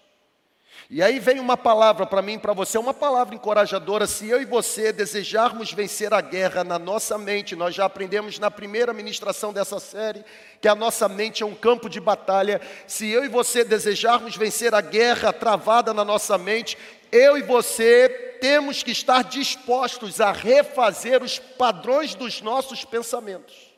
E 0.94 1.02
aí 1.02 1.18
vem 1.18 1.40
uma 1.40 1.56
palavra 1.56 2.04
para 2.04 2.20
mim, 2.20 2.38
para 2.38 2.52
você, 2.52 2.76
uma 2.76 2.92
palavra 2.92 3.34
encorajadora. 3.34 4.06
Se 4.06 4.28
eu 4.28 4.42
e 4.42 4.44
você 4.44 4.92
desejarmos 4.92 5.72
vencer 5.72 6.12
a 6.12 6.20
guerra 6.20 6.62
na 6.62 6.78
nossa 6.78 7.16
mente, 7.16 7.56
nós 7.56 7.74
já 7.74 7.86
aprendemos 7.86 8.38
na 8.38 8.50
primeira 8.50 8.92
ministração 8.92 9.54
dessa 9.54 9.80
série 9.80 10.22
que 10.60 10.68
a 10.68 10.74
nossa 10.74 11.08
mente 11.08 11.42
é 11.42 11.46
um 11.46 11.54
campo 11.54 11.88
de 11.88 11.98
batalha. 11.98 12.60
Se 12.86 13.08
eu 13.08 13.24
e 13.24 13.28
você 13.28 13.64
desejarmos 13.64 14.36
vencer 14.36 14.74
a 14.74 14.82
guerra 14.82 15.32
travada 15.32 15.94
na 15.94 16.04
nossa 16.04 16.36
mente, 16.36 16.76
eu 17.10 17.38
e 17.38 17.42
você 17.42 18.36
temos 18.38 18.82
que 18.82 18.90
estar 18.90 19.24
dispostos 19.24 20.20
a 20.20 20.30
refazer 20.30 21.22
os 21.22 21.38
padrões 21.38 22.14
dos 22.14 22.42
nossos 22.42 22.84
pensamentos. 22.84 23.71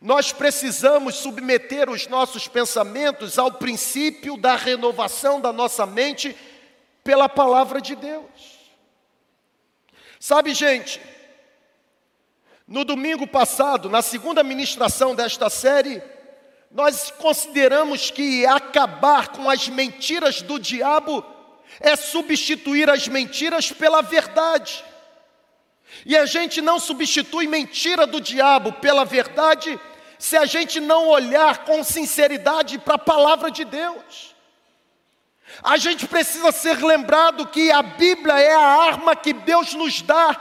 Nós 0.00 0.32
precisamos 0.32 1.16
submeter 1.16 1.90
os 1.90 2.06
nossos 2.06 2.48
pensamentos 2.48 3.38
ao 3.38 3.52
princípio 3.52 4.36
da 4.36 4.56
renovação 4.56 5.40
da 5.40 5.52
nossa 5.52 5.84
mente 5.84 6.34
pela 7.04 7.28
palavra 7.28 7.80
de 7.80 7.94
Deus. 7.94 8.58
Sabe, 10.18 10.54
gente, 10.54 11.00
no 12.66 12.84
domingo 12.84 13.26
passado, 13.26 13.90
na 13.90 14.00
segunda 14.00 14.42
ministração 14.42 15.14
desta 15.14 15.50
série, 15.50 16.02
nós 16.70 17.10
consideramos 17.10 18.10
que 18.10 18.46
acabar 18.46 19.28
com 19.28 19.50
as 19.50 19.68
mentiras 19.68 20.40
do 20.40 20.58
diabo 20.58 21.24
é 21.78 21.94
substituir 21.94 22.88
as 22.88 23.06
mentiras 23.06 23.70
pela 23.70 24.00
verdade. 24.00 24.84
E 26.04 26.16
a 26.16 26.26
gente 26.26 26.60
não 26.60 26.78
substitui 26.78 27.46
mentira 27.46 28.06
do 28.06 28.20
diabo 28.20 28.72
pela 28.74 29.04
verdade 29.04 29.78
se 30.18 30.36
a 30.36 30.44
gente 30.44 30.80
não 30.80 31.08
olhar 31.08 31.64
com 31.64 31.82
sinceridade 31.82 32.78
para 32.78 32.94
a 32.94 32.98
palavra 32.98 33.50
de 33.50 33.64
Deus. 33.64 34.34
A 35.62 35.76
gente 35.76 36.06
precisa 36.06 36.52
ser 36.52 36.82
lembrado 36.82 37.46
que 37.46 37.70
a 37.70 37.82
Bíblia 37.82 38.38
é 38.38 38.54
a 38.54 38.60
arma 38.60 39.16
que 39.16 39.32
Deus 39.32 39.74
nos 39.74 40.00
dá 40.02 40.38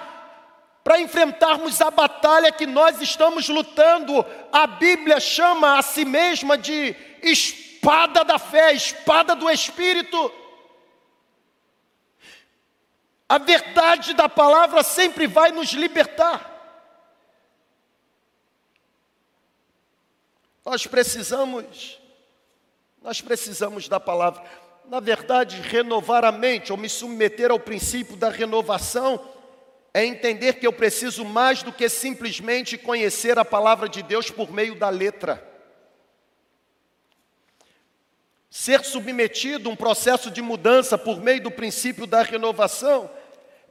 para 0.84 1.00
enfrentarmos 1.00 1.82
a 1.82 1.92
batalha 1.92 2.52
que 2.52 2.66
nós 2.66 3.02
estamos 3.02 3.48
lutando. 3.50 4.26
A 4.52 4.68
Bíblia 4.68 5.20
chama 5.20 5.78
a 5.78 5.82
si 5.82 6.06
mesma 6.06 6.58
de 6.58 6.96
espada 7.22 8.24
da 8.24 8.38
fé, 8.38 8.74
espada 8.74 9.36
do 9.36 9.50
Espírito. 9.50 10.32
A 13.30 13.38
verdade 13.38 14.16
da 14.16 14.28
palavra 14.28 14.82
sempre 14.82 15.28
vai 15.28 15.52
nos 15.52 15.70
libertar. 15.70 16.50
Nós 20.66 20.88
precisamos, 20.88 22.02
nós 23.00 23.22
precisamos 23.22 23.88
da 23.88 24.00
palavra. 24.00 24.44
Na 24.86 25.00
verdade, 25.00 25.62
renovar 25.62 26.26
a 26.26 26.32
mente 26.32 26.72
ou 26.72 26.78
me 26.78 26.90
submeter 26.90 27.52
ao 27.52 27.60
princípio 27.60 28.18
da 28.18 28.30
renovação 28.30 29.24
é 29.94 30.04
entender 30.04 30.54
que 30.54 30.66
eu 30.66 30.74
preciso 30.74 31.24
mais 31.24 31.62
do 31.62 31.72
que 31.72 31.88
simplesmente 31.88 32.80
conhecer 32.80 33.38
a 33.38 33.46
palavra 33.46 33.88
de 33.88 34.02
Deus 34.02 34.32
por 34.32 34.52
meio 34.52 34.74
da 34.74 34.90
letra. 34.90 35.48
Ser 38.50 38.84
submetido 38.84 39.70
a 39.70 39.72
um 39.72 39.76
processo 39.76 40.32
de 40.32 40.42
mudança 40.42 40.98
por 40.98 41.22
meio 41.22 41.44
do 41.44 41.52
princípio 41.52 42.08
da 42.08 42.24
renovação 42.24 43.19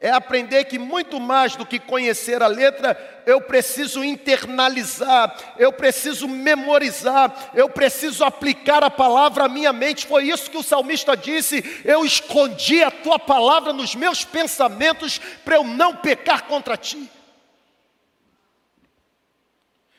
é 0.00 0.10
aprender 0.10 0.64
que 0.64 0.78
muito 0.78 1.18
mais 1.18 1.56
do 1.56 1.66
que 1.66 1.78
conhecer 1.78 2.40
a 2.42 2.46
letra, 2.46 2.96
eu 3.26 3.40
preciso 3.40 4.04
internalizar, 4.04 5.36
eu 5.58 5.72
preciso 5.72 6.28
memorizar, 6.28 7.50
eu 7.52 7.68
preciso 7.68 8.24
aplicar 8.24 8.84
a 8.84 8.90
palavra 8.90 9.44
à 9.44 9.48
minha 9.48 9.72
mente. 9.72 10.06
Foi 10.06 10.24
isso 10.24 10.50
que 10.50 10.56
o 10.56 10.62
salmista 10.62 11.16
disse: 11.16 11.82
eu 11.84 12.04
escondi 12.04 12.82
a 12.82 12.90
tua 12.90 13.18
palavra 13.18 13.72
nos 13.72 13.94
meus 13.94 14.24
pensamentos 14.24 15.20
para 15.44 15.56
eu 15.56 15.64
não 15.64 15.96
pecar 15.96 16.44
contra 16.44 16.76
ti. 16.76 17.10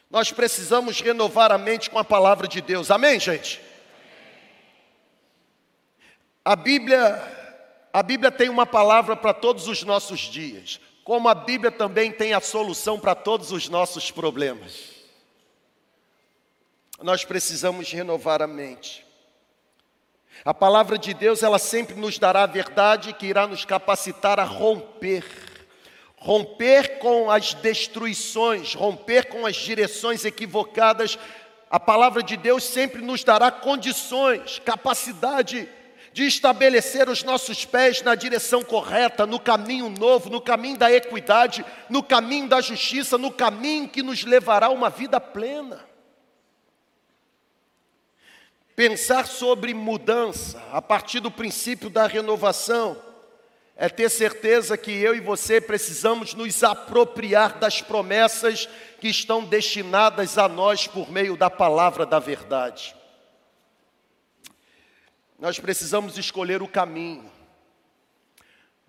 Nós 0.09 0.31
precisamos 0.31 1.01
renovar 1.01 1.51
a 1.51 1.57
mente 1.57 1.89
com 1.89 1.99
a 1.99 2.05
palavra 2.05 2.47
de 2.47 2.61
Deus, 2.61 2.89
amém, 2.89 3.19
gente? 3.19 3.61
A 6.43 6.55
Bíblia 6.55 7.38
a 7.91 8.03
Bíblia 8.03 8.31
tem 8.31 8.50
uma 8.50 8.65
palavra 8.65 9.15
para 9.15 9.34
todos 9.34 9.67
os 9.67 9.84
nossos 9.84 10.19
dias, 10.19 10.79
como 11.03 11.27
a 11.27 11.34
Bíblia 11.34 11.72
também 11.72 12.12
tem 12.12 12.34
a 12.34 12.39
solução 12.39 13.00
para 13.00 13.15
todos 13.15 13.51
os 13.51 13.67
nossos 13.67 14.12
problemas. 14.12 14.89
Nós 17.01 17.25
precisamos 17.25 17.91
renovar 17.91 18.41
a 18.41 18.48
mente. 18.48 19.05
A 20.46 20.53
palavra 20.53 20.98
de 20.98 21.13
Deus, 21.13 21.41
ela 21.41 21.58
sempre 21.58 21.96
nos 21.96 22.19
dará 22.19 22.43
a 22.43 22.48
verdade 22.48 23.13
que 23.13 23.25
irá 23.25 23.48
nos 23.48 23.65
capacitar 23.65 24.39
a 24.39 24.43
romper. 24.43 25.25
Romper 26.17 27.00
com 27.00 27.31
as 27.31 27.53
destruições, 27.53 28.74
romper 28.74 29.27
com 29.27 29.46
as 29.46 29.55
direções 29.55 30.25
equivocadas. 30.25 31.17
A 31.69 31.79
palavra 31.79 32.22
de 32.22 32.38
Deus 32.38 32.63
sempre 32.63 33.01
nos 33.01 33.24
dará 33.24 33.50
condições, 33.50 34.60
capacidade 34.60 35.67
de 36.19 36.25
estabelecer 36.25 37.07
os 37.07 37.23
nossos 37.23 37.63
pés 37.63 38.01
na 38.01 38.13
direção 38.13 38.61
correta, 38.61 39.25
no 39.25 39.39
caminho 39.39 39.88
novo, 39.88 40.29
no 40.29 40.41
caminho 40.41 40.77
da 40.77 40.91
equidade, 40.91 41.65
no 41.89 42.03
caminho 42.03 42.45
da 42.45 42.59
justiça, 42.59 43.17
no 43.17 43.31
caminho 43.31 43.88
que 43.88 44.03
nos 44.03 44.25
levará 44.25 44.65
a 44.65 44.69
uma 44.69 44.89
vida 44.89 45.17
plena. 45.21 45.79
Pensar 48.75 49.27
sobre 49.27 49.73
mudança 49.73 50.61
a 50.73 50.81
partir 50.81 51.21
do 51.21 51.31
princípio 51.31 51.89
da 51.89 52.05
renovação 52.05 53.01
é 53.77 53.88
ter 53.88 54.09
certeza 54.09 54.77
que 54.77 54.91
eu 54.91 55.15
e 55.15 55.21
você 55.21 55.61
precisamos 55.61 56.33
nos 56.33 56.65
apropriar 56.65 57.59
das 57.59 57.81
promessas 57.81 58.67
que 58.99 59.07
estão 59.07 59.45
destinadas 59.45 60.38
a 60.38 60.49
nós 60.49 60.85
por 60.85 61.09
meio 61.09 61.38
da 61.38 61.49
palavra 61.49 62.05
da 62.05 62.19
verdade. 62.19 62.98
Nós 65.39 65.58
precisamos 65.58 66.17
escolher 66.17 66.62
o 66.62 66.67
caminho. 66.67 67.31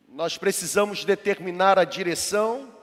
Nós 0.09 0.37
precisamos 0.37 1.05
determinar 1.05 1.79
a 1.79 1.85
direção 1.85 2.75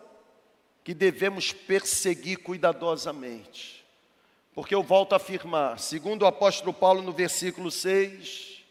que 0.84 0.94
devemos 0.94 1.52
perseguir 1.52 2.38
cuidadosamente. 2.38 3.86
Porque 4.54 4.74
eu 4.74 4.82
volto 4.82 5.12
a 5.12 5.18
afirmar, 5.18 5.80
segundo 5.80 6.22
o 6.22 6.26
apóstolo 6.26 6.74
Paulo 6.74 7.02
no 7.02 7.12
versículo 7.12 7.70
6, 7.70 8.64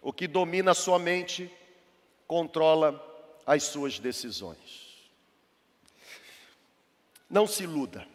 o 0.00 0.12
que 0.12 0.26
domina 0.26 0.70
a 0.70 0.74
sua 0.74 0.98
mente 0.98 1.52
controla 2.26 2.98
as 3.46 3.64
suas 3.64 3.98
decisões. 3.98 5.12
Não 7.28 7.46
se 7.46 7.64
iluda. 7.64 8.13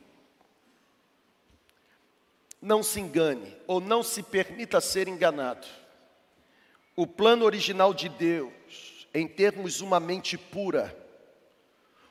Não 2.62 2.84
se 2.84 3.00
engane 3.00 3.56
ou 3.68 3.80
não 3.80 4.04
se 4.04 4.22
permita 4.22 4.82
ser 4.82 5.08
enganado. 5.08 5.68
O 6.96 7.08
plano 7.08 7.46
original 7.46 7.94
de 7.94 8.10
Deus, 8.10 9.08
em 9.13 9.28
termos 9.28 9.82
uma 9.82 10.00
mente 10.00 10.38
pura, 10.38 10.96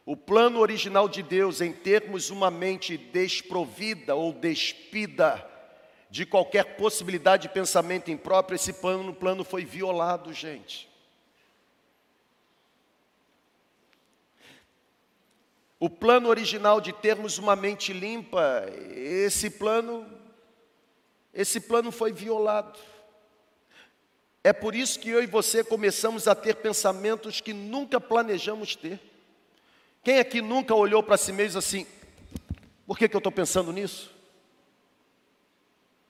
o 0.07 0.17
plano 0.17 0.61
original 0.61 1.07
de 1.07 1.23
Deus, 1.23 1.61
em 1.61 1.71
termos 1.71 2.31
uma 2.31 2.51
mente 2.51 2.97
desprovida 2.97 4.15
ou 4.15 4.33
despida 4.33 5.47
de 6.09 6.25
qualquer 6.25 6.77
possibilidade 6.77 7.43
de 7.43 7.49
pensamento 7.51 8.11
impróprio, 8.11 8.57
esse 8.57 8.73
plano, 8.73 9.13
plano 9.13 9.45
foi 9.45 9.67
violado, 9.67 10.33
gente. 10.33 10.89
O 15.79 15.91
plano 15.91 16.29
original 16.29 16.81
de 16.81 16.93
termos 16.93 17.37
uma 17.37 17.55
mente 17.55 17.93
limpa, 17.93 18.65
esse 18.97 19.51
plano, 19.51 20.07
esse 21.39 21.61
plano 21.61 21.93
foi 21.93 22.13
violado. 22.13 22.77
É 24.43 24.53
por 24.53 24.75
isso 24.75 24.99
que 24.99 25.09
eu 25.09 25.23
e 25.23 25.27
você 25.27 25.63
começamos 25.63 26.27
a 26.27 26.35
ter 26.35 26.57
pensamentos 26.57 27.41
que 27.41 27.53
nunca 27.53 28.01
planejamos 28.01 28.75
ter. 28.75 29.01
Quem 30.03 30.19
aqui 30.19 30.43
nunca 30.43 30.75
olhou 30.75 31.01
para 31.01 31.17
si 31.17 31.33
mesmo 31.33 31.61
assim, 31.61 31.87
por 32.85 32.99
que, 32.99 33.09
que 33.09 33.15
eu 33.15 33.19
estou 33.19 33.31
pensando 33.31 33.73
nisso? 33.73 34.11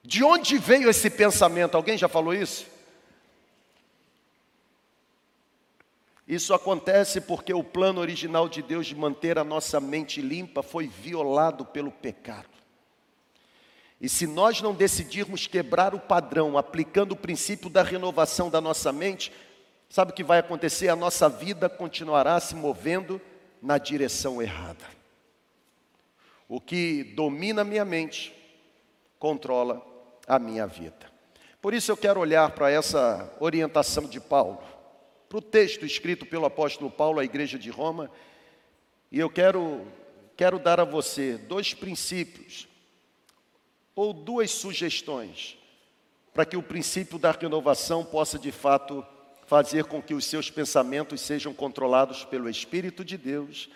De 0.02 0.25
onde 0.25 0.56
veio 0.56 0.88
esse 0.88 1.11
pensamento? 1.11 1.75
Alguém 1.75 1.99
já 1.99 2.08
falou 2.08 2.32
isso? 2.32 2.66
Isso 6.26 6.54
acontece 6.54 7.20
porque 7.20 7.52
o 7.52 7.62
plano 7.62 8.00
original 8.00 8.49
de 8.49 8.62
Deus 8.62 8.87
de 8.87 8.94
manter 8.94 9.37
a 9.37 9.44
nossa 9.44 9.78
mente 9.78 10.23
limpa 10.23 10.62
foi 10.62 10.87
violado 10.87 11.66
pelo 11.66 11.92
pecado. 11.92 12.49
E 14.00 14.09
se 14.09 14.26
nós 14.26 14.62
não 14.62 14.73
decidirmos 14.73 15.47
quebrar 15.47 15.95
o 15.95 15.99
padrão, 15.99 16.57
aplicando 16.57 17.12
o 17.12 17.17
princípio 17.17 17.69
da 17.69 17.83
renovação 17.83 18.49
da 18.49 18.61
nossa 18.61 18.93
mente, 18.93 19.33
sabe 19.88 20.12
o 20.12 20.14
que 20.14 20.23
vai 20.23 20.38
acontecer? 20.38 20.88
A 20.88 20.97
nossa 20.97 21.28
vida 21.28 21.69
continuará 21.69 22.38
se 22.38 22.55
movendo 22.55 23.21
na 23.61 23.76
direção 23.76 24.40
errada. 24.40 24.85
O 26.49 26.61
que 26.61 27.02
domina 27.02 27.62
a 27.62 27.64
minha 27.64 27.85
mente 27.85 28.33
controla 29.19 29.85
a 30.26 30.38
minha 30.38 30.67
vida. 30.67 31.11
Por 31.61 31.75
isso 31.75 31.90
eu 31.90 31.97
quero 31.97 32.21
olhar 32.21 32.50
para 32.52 32.71
essa 32.71 33.37
orientação 33.40 34.05
de 34.05 34.21
Paulo, 34.21 34.62
para 35.28 35.38
o 35.38 35.43
texto 35.43 35.85
escrito 35.85 36.25
pelo 36.25 36.47
apóstolo 36.47 36.88
Paulo 36.88 37.19
à 37.19 37.25
igreja 37.25 37.59
de 37.59 37.69
Roma, 37.69 38.09
e 39.11 39.19
eu 39.19 39.28
quero, 39.28 39.85
quero 40.37 40.59
dar 40.59 40.78
a 40.78 40.85
você 40.85 41.37
dois 41.37 41.75
princípios 41.75 42.69
ou 43.99 44.12
duas 44.12 44.52
sugestões 44.52 45.59
para 46.33 46.45
que 46.45 46.57
o 46.57 46.62
princípio 46.62 47.19
da 47.19 47.33
renovação 47.33 48.05
possa 48.05 48.38
de 48.38 48.52
fato 48.52 49.05
fazer 49.45 49.87
com 49.87 50.00
que 50.00 50.14
os 50.14 50.25
seus 50.25 50.49
pensamentos 50.49 51.21
sejam 51.21 51.52
controlados 51.52 52.25
pelo 52.25 52.49
Espírito 52.49 53.05
de 53.05 53.19
Deus 53.19 53.69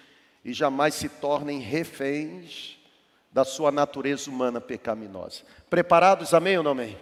e 0.44 0.52
jamais 0.52 0.94
se 0.94 1.08
tornem 1.08 1.58
reféns 1.58 2.78
da 3.32 3.44
sua 3.44 3.72
natureza 3.72 4.30
humana 4.30 4.60
pecaminosa. 4.60 5.42
Preparados, 5.68 6.32
amém 6.32 6.56
ou 6.56 6.62
não 6.62 6.70
amém? 6.70 6.96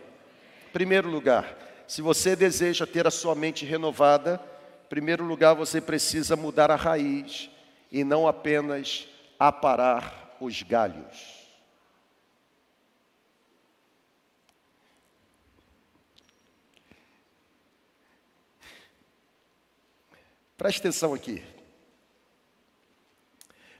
Primeiro 0.72 1.10
lugar, 1.10 1.84
se 1.86 2.00
você 2.00 2.34
deseja 2.34 2.86
ter 2.86 3.06
a 3.06 3.10
sua 3.10 3.34
mente 3.34 3.66
renovada, 3.66 4.40
primeiro 4.88 5.24
lugar 5.24 5.52
você 5.52 5.78
precisa 5.78 6.36
mudar 6.36 6.70
a 6.70 6.76
raiz 6.76 7.50
e 7.92 8.02
não 8.02 8.26
apenas 8.26 9.06
aparar 9.38 10.38
os 10.40 10.62
galhos. 10.62 11.39
Preste 20.60 20.80
atenção 20.80 21.14
aqui. 21.14 21.42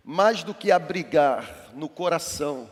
Mais 0.02 0.42
do 0.42 0.54
que 0.54 0.72
abrigar 0.72 1.70
no 1.74 1.90
coração 1.90 2.70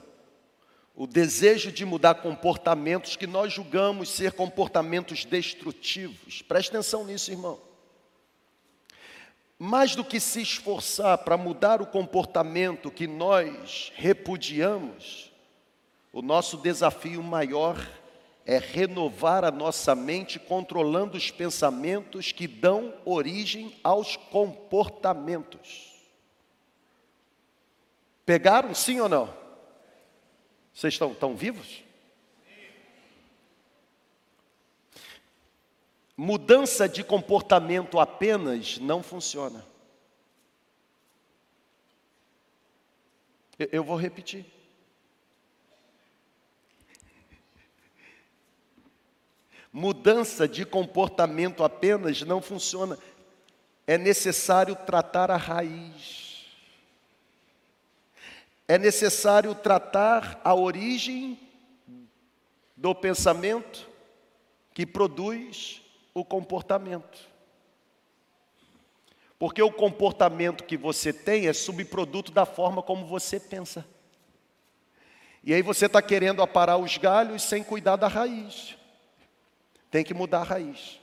o 0.96 1.06
desejo 1.06 1.70
de 1.70 1.84
mudar 1.84 2.14
comportamentos 2.14 3.16
que 3.16 3.26
nós 3.26 3.52
julgamos 3.52 4.08
ser 4.08 4.32
comportamentos 4.32 5.26
destrutivos, 5.26 6.40
preste 6.40 6.70
atenção 6.70 7.04
nisso, 7.04 7.30
irmão. 7.30 7.60
Mais 9.58 9.94
do 9.94 10.02
que 10.02 10.18
se 10.18 10.40
esforçar 10.40 11.18
para 11.18 11.36
mudar 11.36 11.82
o 11.82 11.86
comportamento 11.86 12.90
que 12.90 13.06
nós 13.06 13.92
repudiamos, 13.94 15.30
o 16.14 16.22
nosso 16.22 16.56
desafio 16.56 17.22
maior 17.22 17.76
é 17.78 18.07
renovar 18.56 19.44
a 19.44 19.50
nossa 19.50 19.94
mente 19.94 20.38
controlando 20.38 21.18
os 21.18 21.30
pensamentos 21.30 22.32
que 22.32 22.46
dão 22.46 22.94
origem 23.04 23.78
aos 23.84 24.16
comportamentos. 24.16 25.92
Pegaram, 28.24 28.74
sim 28.74 29.00
ou 29.00 29.08
não? 29.08 29.34
Vocês 30.72 30.94
estão, 30.94 31.12
estão 31.12 31.37
vivos? 31.37 31.84
Mudança 36.16 36.88
de 36.88 37.04
comportamento 37.04 38.00
apenas 38.00 38.78
não 38.78 39.02
funciona. 39.02 39.64
Eu, 43.58 43.68
eu 43.72 43.84
vou 43.84 43.96
repetir. 43.96 44.57
Mudança 49.72 50.48
de 50.48 50.64
comportamento 50.64 51.62
apenas 51.62 52.22
não 52.22 52.40
funciona. 52.40 52.98
É 53.87 53.98
necessário 53.98 54.74
tratar 54.74 55.31
a 55.31 55.37
raiz. 55.37 56.46
É 58.66 58.78
necessário 58.78 59.54
tratar 59.54 60.40
a 60.44 60.54
origem 60.54 61.38
do 62.76 62.94
pensamento 62.94 63.88
que 64.72 64.87
produz 64.87 65.83
o 66.14 66.24
comportamento. 66.24 67.28
Porque 69.38 69.62
o 69.62 69.72
comportamento 69.72 70.64
que 70.64 70.76
você 70.76 71.12
tem 71.12 71.46
é 71.46 71.52
subproduto 71.52 72.33
da 72.33 72.44
forma 72.46 72.83
como 72.83 73.07
você 73.07 73.38
pensa. 73.38 73.87
E 75.44 75.54
aí 75.54 75.62
você 75.62 75.87
está 75.87 76.02
querendo 76.02 76.42
aparar 76.42 76.76
os 76.76 76.96
galhos 76.98 77.42
sem 77.42 77.62
cuidar 77.62 77.96
da 77.96 78.09
raiz. 78.09 78.77
Tem 79.90 80.05
que 80.05 80.14
mudar 80.14 80.40
a 80.40 80.44
raiz. 80.44 81.01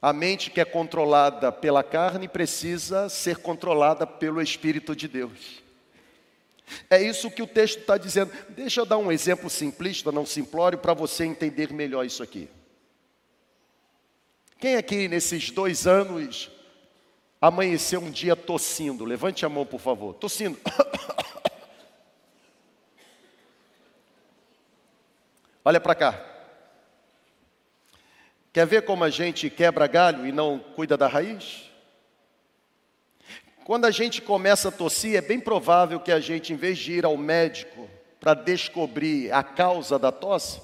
A 0.00 0.12
mente 0.12 0.50
que 0.50 0.60
é 0.60 0.64
controlada 0.64 1.52
pela 1.52 1.84
carne 1.84 2.26
precisa 2.26 3.08
ser 3.08 3.36
controlada 3.36 4.04
pelo 4.04 4.42
Espírito 4.42 4.96
de 4.96 5.06
Deus. 5.06 5.62
É 6.90 7.00
isso 7.00 7.30
que 7.30 7.42
o 7.42 7.46
texto 7.46 7.78
está 7.78 7.96
dizendo. 7.96 8.32
Deixa 8.48 8.80
eu 8.80 8.86
dar 8.86 8.98
um 8.98 9.12
exemplo 9.12 9.48
simplista, 9.48 10.10
não 10.10 10.26
simplório, 10.26 10.78
para 10.78 10.92
você 10.92 11.24
entender 11.24 11.72
melhor 11.72 12.04
isso 12.04 12.20
aqui. 12.22 12.48
Quem 14.58 14.74
aqui 14.76 15.06
nesses 15.06 15.50
dois 15.50 15.86
anos 15.86 16.50
amanheceu 17.40 18.00
um 18.00 18.10
dia 18.10 18.34
tossindo? 18.34 19.04
Levante 19.04 19.46
a 19.46 19.48
mão, 19.48 19.64
por 19.64 19.80
favor. 19.80 20.14
Tossindo. 20.14 20.58
Olha 25.64 25.80
para 25.80 25.94
cá. 25.94 26.31
Quer 28.52 28.66
ver 28.66 28.82
como 28.82 29.02
a 29.02 29.08
gente 29.08 29.48
quebra 29.48 29.86
galho 29.86 30.26
e 30.26 30.32
não 30.32 30.58
cuida 30.58 30.94
da 30.94 31.06
raiz? 31.06 31.70
Quando 33.64 33.86
a 33.86 33.90
gente 33.90 34.20
começa 34.20 34.68
a 34.68 34.72
tossir, 34.72 35.16
é 35.16 35.22
bem 35.22 35.40
provável 35.40 35.98
que 35.98 36.12
a 36.12 36.20
gente, 36.20 36.52
em 36.52 36.56
vez 36.56 36.76
de 36.76 36.92
ir 36.92 37.04
ao 37.04 37.16
médico 37.16 37.88
para 38.20 38.34
descobrir 38.34 39.32
a 39.32 39.42
causa 39.42 39.98
da 39.98 40.12
tosse, 40.12 40.60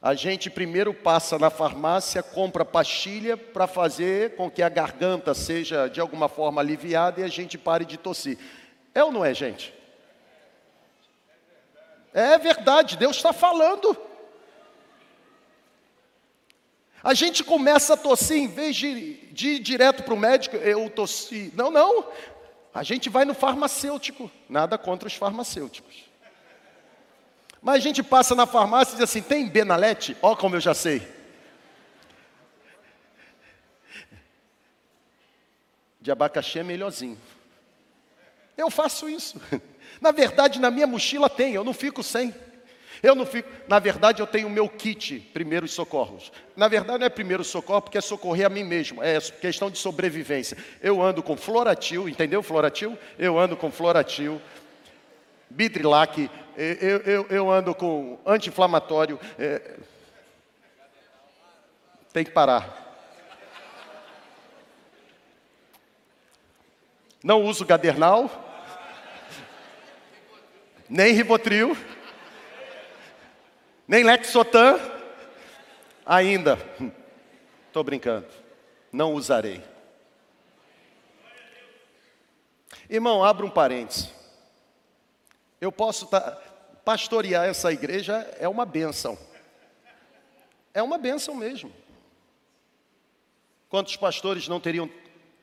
a 0.00 0.14
gente 0.14 0.48
primeiro 0.48 0.94
passa 0.94 1.38
na 1.38 1.50
farmácia, 1.50 2.22
compra 2.22 2.64
pastilha 2.64 3.36
para 3.36 3.66
fazer 3.66 4.34
com 4.34 4.50
que 4.50 4.62
a 4.62 4.68
garganta 4.70 5.34
seja 5.34 5.88
de 5.88 6.00
alguma 6.00 6.26
forma 6.26 6.62
aliviada 6.62 7.20
e 7.20 7.24
a 7.24 7.28
gente 7.28 7.58
pare 7.58 7.84
de 7.84 7.98
tossir. 7.98 8.38
É 8.94 9.04
ou 9.04 9.12
não 9.12 9.22
é, 9.22 9.34
gente? 9.34 9.74
É 12.14 12.38
verdade, 12.38 12.96
Deus 12.96 13.16
está 13.16 13.32
falando. 13.32 14.09
A 17.02 17.14
gente 17.14 17.42
começa 17.42 17.94
a 17.94 17.96
tossir, 17.96 18.36
em 18.36 18.48
vez 18.48 18.76
de, 18.76 19.14
de 19.32 19.48
ir 19.48 19.58
direto 19.60 20.02
para 20.02 20.12
o 20.12 20.18
médico, 20.18 20.56
eu 20.56 20.88
tossi. 20.90 21.52
Não, 21.54 21.70
não. 21.70 22.06
A 22.74 22.82
gente 22.82 23.08
vai 23.08 23.24
no 23.24 23.34
farmacêutico. 23.34 24.30
Nada 24.48 24.76
contra 24.76 25.08
os 25.08 25.14
farmacêuticos. 25.14 26.04
Mas 27.62 27.76
a 27.76 27.80
gente 27.80 28.02
passa 28.02 28.34
na 28.34 28.46
farmácia 28.46 28.92
e 28.92 28.96
diz 28.96 29.04
assim: 29.04 29.22
tem 29.22 29.48
Benalete? 29.48 30.16
Ó, 30.20 30.36
como 30.36 30.56
eu 30.56 30.60
já 30.60 30.74
sei. 30.74 31.06
De 36.00 36.10
abacaxi 36.10 36.58
é 36.58 36.62
melhorzinho. 36.62 37.18
Eu 38.56 38.70
faço 38.70 39.08
isso. 39.08 39.40
Na 40.00 40.12
verdade, 40.12 40.58
na 40.58 40.70
minha 40.70 40.86
mochila 40.86 41.28
tem, 41.28 41.52
eu 41.52 41.62
não 41.62 41.74
fico 41.74 42.02
sem. 42.02 42.34
Eu 43.02 43.14
não 43.14 43.24
fico, 43.24 43.48
na 43.66 43.78
verdade 43.78 44.20
eu 44.20 44.26
tenho 44.26 44.46
o 44.46 44.50
meu 44.50 44.68
kit 44.68 45.20
primeiros 45.32 45.72
socorros. 45.72 46.30
Na 46.54 46.68
verdade 46.68 46.98
não 46.98 47.06
é 47.06 47.10
primeiro 47.10 47.42
socorro 47.42 47.82
porque 47.82 47.98
é 47.98 48.00
socorrer 48.00 48.46
a 48.46 48.50
mim 48.50 48.64
mesmo, 48.64 49.02
é 49.02 49.20
questão 49.20 49.70
de 49.70 49.78
sobrevivência. 49.78 50.56
Eu 50.82 51.00
ando 51.00 51.22
com 51.22 51.36
floratil, 51.36 52.08
entendeu 52.08 52.42
floratil? 52.42 52.98
Eu 53.18 53.38
ando 53.38 53.56
com 53.56 53.70
floratil, 53.70 54.40
Bidrilac, 55.48 56.30
eu, 56.56 56.98
eu, 56.98 57.26
eu 57.30 57.50
ando 57.50 57.74
com 57.74 58.18
anti-inflamatório. 58.26 59.18
É... 59.38 59.78
Tem 62.12 62.24
que 62.24 62.30
parar. 62.30 62.78
Não 67.22 67.42
uso 67.42 67.66
gadernal, 67.66 68.30
nem 70.88 71.12
ribotril, 71.12 71.76
nem 73.90 74.04
lexotan, 74.04 74.78
ainda. 76.06 76.56
Estou 77.66 77.82
brincando, 77.82 78.28
não 78.92 79.14
usarei. 79.14 79.60
Irmão, 82.88 83.24
abra 83.24 83.44
um 83.44 83.50
parênteses. 83.50 84.12
Eu 85.60 85.72
posso 85.72 86.06
tá, 86.06 86.40
pastorear 86.84 87.48
essa 87.48 87.72
igreja, 87.72 88.32
é 88.38 88.48
uma 88.48 88.64
benção. 88.64 89.18
É 90.72 90.80
uma 90.80 90.96
benção 90.96 91.34
mesmo. 91.34 91.72
Quantos 93.68 93.96
pastores 93.96 94.46
não 94.46 94.60
teriam, 94.60 94.88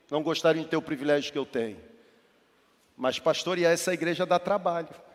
não 0.10 0.24
gostariam 0.24 0.64
de 0.64 0.70
ter 0.70 0.78
o 0.78 0.82
privilégio 0.82 1.34
que 1.34 1.38
eu 1.38 1.46
tenho? 1.46 1.82
Mas 2.96 3.20
pastorear 3.20 3.74
essa 3.74 3.94
igreja 3.94 4.26
dá 4.26 4.40
trabalho. 4.40 5.07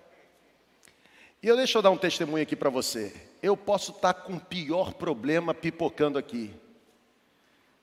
E 1.42 1.48
eu 1.48 1.56
deixo 1.56 1.76
eu 1.76 1.82
dar 1.82 1.90
um 1.90 1.96
testemunho 1.96 2.42
aqui 2.44 2.54
para 2.54 2.70
você. 2.70 3.12
Eu 3.42 3.56
posso 3.56 3.90
estar 3.90 4.12
tá 4.12 4.20
com 4.20 4.34
o 4.34 4.40
pior 4.40 4.94
problema 4.94 5.52
pipocando 5.52 6.16
aqui. 6.16 6.54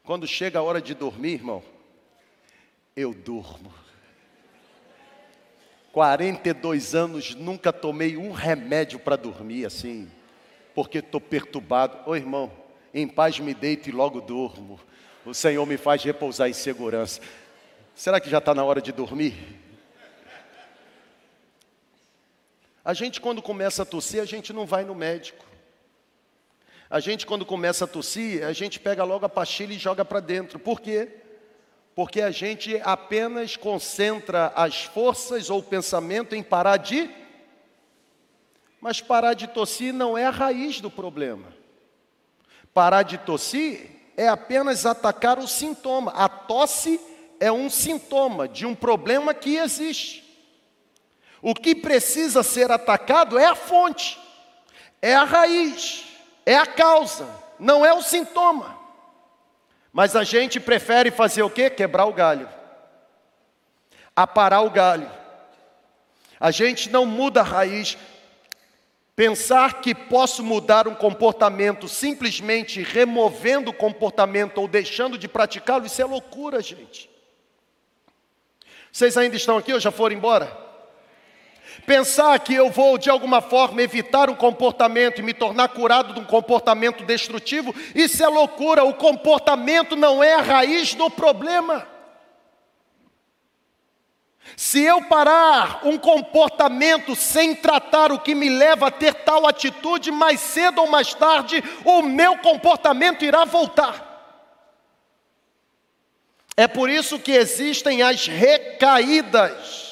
Quando 0.03 0.25
chega 0.25 0.59
a 0.59 0.63
hora 0.63 0.81
de 0.81 0.93
dormir, 0.93 1.33
irmão, 1.33 1.61
eu 2.95 3.13
durmo. 3.13 3.73
42 5.91 6.95
anos, 6.95 7.35
nunca 7.35 7.73
tomei 7.73 8.15
um 8.15 8.31
remédio 8.31 8.97
para 8.97 9.17
dormir 9.17 9.65
assim, 9.65 10.09
porque 10.73 10.99
estou 10.99 11.19
perturbado. 11.19 12.09
Ô 12.09 12.15
irmão, 12.15 12.49
em 12.93 13.07
paz 13.07 13.39
me 13.39 13.53
deito 13.53 13.89
e 13.89 13.91
logo 13.91 14.21
durmo. 14.21 14.79
O 15.25 15.33
Senhor 15.33 15.65
me 15.65 15.75
faz 15.75 16.01
repousar 16.01 16.47
em 16.47 16.53
segurança. 16.53 17.19
Será 17.93 18.21
que 18.21 18.29
já 18.29 18.37
está 18.37 18.55
na 18.55 18.63
hora 18.63 18.81
de 18.81 18.93
dormir? 18.93 19.35
A 22.89 22.93
gente, 22.93 23.21
quando 23.21 23.41
começa 23.41 23.83
a 23.83 23.85
tossir, 23.85 24.21
a 24.21 24.25
gente 24.25 24.51
não 24.51 24.65
vai 24.65 24.83
no 24.83 24.95
médico. 24.95 25.45
A 26.89 26.99
gente, 26.99 27.25
quando 27.25 27.45
começa 27.45 27.85
a 27.85 27.87
tossir, 27.87 28.43
a 28.43 28.53
gente 28.53 28.79
pega 28.79 29.03
logo 29.03 29.25
a 29.25 29.29
pastilha 29.29 29.73
e 29.73 29.77
joga 29.77 30.03
para 30.03 30.19
dentro. 30.19 30.57
Por 30.57 30.79
quê? 30.81 31.19
porque 31.99 32.21
a 32.21 32.31
gente 32.31 32.79
apenas 32.85 33.57
concentra 33.57 34.53
as 34.55 34.85
forças 34.85 35.49
ou 35.49 35.59
o 35.59 35.63
pensamento 35.63 36.33
em 36.33 36.41
parar 36.41 36.77
de. 36.77 37.09
Mas 38.79 39.01
parar 39.01 39.33
de 39.33 39.47
tossir 39.47 39.93
não 39.93 40.17
é 40.17 40.23
a 40.23 40.29
raiz 40.29 40.79
do 40.79 40.89
problema. 40.89 41.53
Parar 42.73 43.03
de 43.03 43.17
tossir 43.17 44.13
é 44.15 44.29
apenas 44.29 44.85
atacar 44.85 45.39
o 45.39 45.45
sintoma. 45.45 46.11
A 46.11 46.29
tosse 46.29 47.01
é 47.37 47.51
um 47.51 47.69
sintoma 47.69 48.47
de 48.47 48.65
um 48.65 48.73
problema 48.73 49.33
que 49.33 49.57
existe. 49.57 50.28
O 51.41 51.55
que 51.55 51.73
precisa 51.73 52.43
ser 52.43 52.71
atacado 52.71 53.37
é 53.37 53.45
a 53.45 53.55
fonte, 53.55 54.19
é 55.01 55.15
a 55.15 55.23
raiz, 55.23 56.05
é 56.45 56.55
a 56.55 56.65
causa, 56.65 57.27
não 57.57 57.85
é 57.85 57.93
o 57.93 58.01
sintoma. 58.01 58.77
Mas 59.91 60.15
a 60.15 60.23
gente 60.23 60.59
prefere 60.59 61.11
fazer 61.11 61.41
o 61.41 61.49
quê? 61.49 61.69
Quebrar 61.69 62.05
o 62.05 62.13
galho. 62.13 62.47
Aparar 64.15 64.61
o 64.61 64.69
galho. 64.69 65.09
A 66.39 66.51
gente 66.51 66.89
não 66.89 67.05
muda 67.05 67.41
a 67.41 67.43
raiz. 67.43 67.97
Pensar 69.15 69.81
que 69.81 69.93
posso 69.93 70.43
mudar 70.43 70.87
um 70.87 70.95
comportamento 70.95 71.87
simplesmente 71.87 72.81
removendo 72.81 73.71
o 73.71 73.73
comportamento 73.73 74.59
ou 74.59 74.67
deixando 74.67 75.17
de 75.17 75.27
praticá-lo, 75.27 75.85
isso 75.85 76.01
é 76.01 76.05
loucura, 76.05 76.61
gente. 76.61 77.09
Vocês 78.91 79.17
ainda 79.17 79.35
estão 79.35 79.57
aqui 79.57 79.73
ou 79.73 79.79
já 79.79 79.91
foram 79.91 80.15
embora? 80.15 80.68
Pensar 81.85 82.39
que 82.39 82.53
eu 82.53 82.69
vou 82.69 82.97
de 82.97 83.09
alguma 83.09 83.41
forma 83.41 83.81
evitar 83.81 84.29
um 84.29 84.35
comportamento 84.35 85.19
e 85.19 85.23
me 85.23 85.33
tornar 85.33 85.69
curado 85.69 86.13
de 86.13 86.19
um 86.19 86.25
comportamento 86.25 87.03
destrutivo, 87.03 87.73
isso 87.95 88.23
é 88.23 88.27
loucura. 88.27 88.83
O 88.83 88.93
comportamento 88.93 89.95
não 89.95 90.23
é 90.23 90.35
a 90.35 90.41
raiz 90.41 90.93
do 90.93 91.09
problema. 91.09 91.87
Se 94.55 94.81
eu 94.83 95.03
parar 95.03 95.81
um 95.83 95.97
comportamento 95.97 97.15
sem 97.15 97.55
tratar 97.55 98.11
o 98.11 98.19
que 98.19 98.35
me 98.35 98.49
leva 98.49 98.87
a 98.87 98.91
ter 98.91 99.13
tal 99.13 99.47
atitude, 99.47 100.11
mais 100.11 100.39
cedo 100.39 100.81
ou 100.81 100.87
mais 100.87 101.13
tarde, 101.13 101.63
o 101.85 102.01
meu 102.01 102.37
comportamento 102.37 103.23
irá 103.23 103.45
voltar. 103.45 104.07
É 106.57 106.67
por 106.67 106.89
isso 106.89 107.19
que 107.19 107.31
existem 107.31 108.01
as 108.01 108.27
recaídas. 108.27 109.88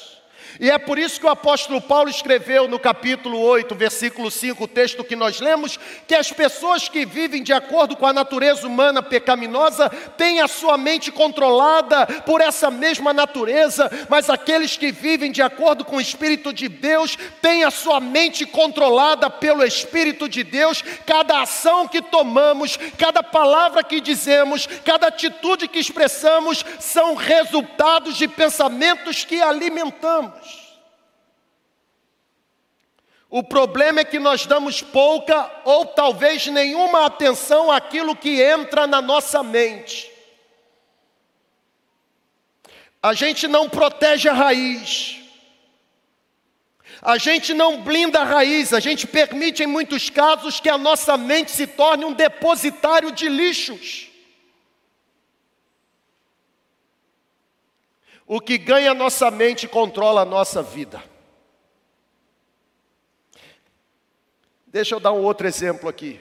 E 0.60 0.72
é 0.72 0.78
por 0.78 0.98
isso 0.98 1.20
que 1.20 1.26
o 1.26 1.30
apóstolo 1.30 1.80
Paulo 1.80 2.10
escreveu 2.10 2.67
no 2.67 2.80
capítulo 2.80 3.39
8, 3.39 3.76
versículo 3.76 4.32
5, 4.32 4.63
o 4.63 4.67
texto 4.67 5.04
que 5.04 5.15
nós 5.15 5.39
lemos, 5.39 5.80
que 6.08 6.15
as 6.15 6.32
pessoas 6.32 6.89
que 6.89 7.06
vivem 7.06 7.43
de 7.43 7.54
acordo 7.54 7.96
com 7.96 8.08
a 8.08 8.13
natureza 8.13 8.65
humana 8.65 9.04
pecaminosa 9.04 9.89
têm 10.17 10.41
a 10.41 10.48
sua 10.48 10.78
mente 10.78 11.12
controlada 11.12 12.08
por 12.26 12.41
essa 12.41 12.72
mesma 12.72 13.13
natureza, 13.13 13.89
mas 14.10 14.30
aqueles 14.30 14.78
que 14.78 14.91
vivem 14.91 15.32
de 15.32 15.41
acordo 15.41 15.86
com 15.86 15.98
o 15.98 16.02
Espírito 16.02 16.52
de 16.52 16.67
Deus 16.67 17.17
têm 17.41 17.63
a 17.63 17.72
sua 17.72 18.00
mente 18.00 18.46
controlada 18.46 19.30
pelo 19.30 19.63
Espírito 19.63 20.28
de 20.28 20.43
Deus. 20.43 20.84
Cada 21.06 21.41
ação 21.41 21.88
que 21.88 22.02
tomamos, 22.02 22.78
cada 22.98 23.22
palavra 23.22 23.84
que 23.84 24.02
dizemos, 24.02 24.67
cada 24.84 25.08
atitude 25.08 25.67
que 25.67 25.80
expressamos 25.80 26.65
são 26.80 27.13
resultados 27.13 28.17
de 28.17 28.28
pensamentos 28.28 29.24
que 29.24 29.41
alimentamos. 29.41 30.47
O 33.30 33.44
problema 33.44 34.00
é 34.00 34.06
que 34.06 34.20
nós 34.20 34.46
damos 34.46 34.82
pouca 34.82 35.52
ou 35.66 35.86
talvez 35.86 36.48
nenhuma 36.48 37.06
atenção 37.06 37.72
àquilo 37.72 38.16
que 38.16 38.42
entra 38.42 38.88
na 38.88 39.02
nossa 39.02 39.44
mente. 39.44 40.10
A 43.04 43.13
gente 43.13 43.48
não 43.48 43.70
protege 43.70 44.30
a 44.30 44.34
raiz. 44.34 45.18
A 47.02 47.18
gente 47.18 47.54
não 47.54 47.84
blinda 47.84 48.22
a 48.22 48.24
raiz, 48.24 48.74
a 48.74 48.80
gente 48.80 49.06
permite 49.06 49.62
em 49.62 49.68
muitos 49.68 50.10
casos 50.10 50.60
que 50.60 50.70
a 50.70 50.78
nossa 50.78 51.16
mente 51.16 51.52
se 51.52 51.68
torne 51.68 52.06
um 52.06 52.13
depositário 52.13 53.12
de 53.12 53.30
lixos. 53.30 54.08
O 58.26 58.42
que 58.42 58.58
ganha 58.58 58.92
a 58.92 58.96
nossa 58.96 59.30
mente 59.30 59.68
controla 59.68 60.22
a 60.22 60.26
nossa 60.26 60.63
vida. 60.63 61.02
Deixa 64.67 64.93
eu 64.93 64.99
dar 64.99 65.13
um 65.13 65.23
outro 65.23 65.47
exemplo 65.47 65.88
aqui. 65.88 66.19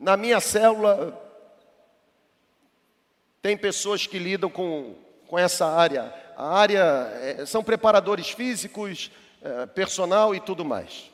Na 0.00 0.16
minha 0.16 0.40
célula, 0.40 1.20
tem 3.42 3.58
pessoas 3.58 4.06
que 4.06 4.18
lidam 4.18 4.48
com, 4.48 4.94
com 5.28 5.38
essa 5.38 5.66
área. 5.66 6.12
A 6.34 6.48
área 6.48 6.82
é, 7.20 7.44
são 7.44 7.62
preparadores 7.62 8.30
físicos, 8.30 9.10
é, 9.42 9.66
personal 9.66 10.34
e 10.34 10.40
tudo 10.40 10.64
mais. 10.64 11.10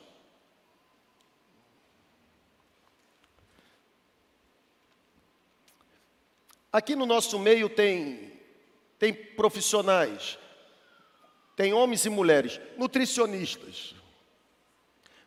Aqui 6.71 6.95
no 6.95 7.05
nosso 7.05 7.37
meio 7.37 7.67
tem, 7.67 8.31
tem 8.97 9.13
profissionais, 9.13 10.39
tem 11.53 11.73
homens 11.73 12.05
e 12.05 12.09
mulheres, 12.09 12.61
nutricionistas, 12.77 13.93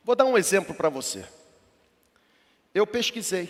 Vou 0.04 0.14
dar 0.14 0.26
um 0.26 0.36
exemplo 0.36 0.74
para 0.74 0.90
você. 0.90 1.26
Eu 2.74 2.86
pesquisei. 2.86 3.48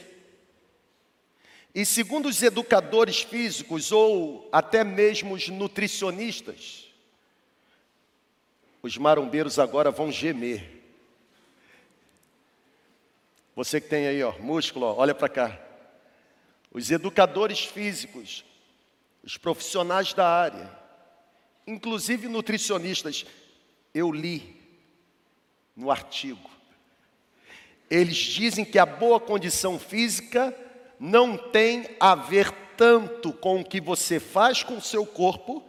E 1.75 1.85
segundo 1.85 2.29
os 2.29 2.40
educadores 2.40 3.23
físicos 3.23 3.90
ou 3.90 4.49
até 4.53 4.85
mesmo 4.85 5.35
os 5.35 5.49
nutricionistas, 5.49 6.88
os 8.81 8.97
marombeiros 8.97 9.59
agora 9.59 9.90
vão 9.90 10.12
gemer. 10.12 10.83
Você 13.57 13.81
que 13.81 13.88
tem 13.88 14.07
aí, 14.07 14.23
ó, 14.23 14.38
músculo, 14.38 14.87
ó, 14.87 14.95
olha 14.97 15.14
para 15.14 15.29
cá. 15.29 15.61
Os 16.71 16.90
educadores 16.93 17.64
físicos, 17.64 18.45
os 19.25 19.37
profissionais 19.37 20.12
da 20.12 20.29
área, 20.29 20.71
inclusive 21.67 22.29
nutricionistas, 22.29 23.27
eu 23.93 24.12
li 24.12 24.54
no 25.77 25.91
artigo. 25.91 26.51
Eles 27.91 28.17
dizem 28.17 28.65
que 28.65 28.79
a 28.79 28.87
boa 28.87 29.21
condição 29.21 29.79
física 29.79 30.57
não 30.99 31.37
tem 31.37 31.97
a 32.01 32.15
ver 32.15 32.51
tanto 32.77 33.33
com 33.33 33.61
o 33.61 33.65
que 33.65 33.81
você 33.81 34.19
faz 34.19 34.63
com 34.63 34.77
o 34.77 34.83
seu 34.83 35.07
corpo, 35.07 35.63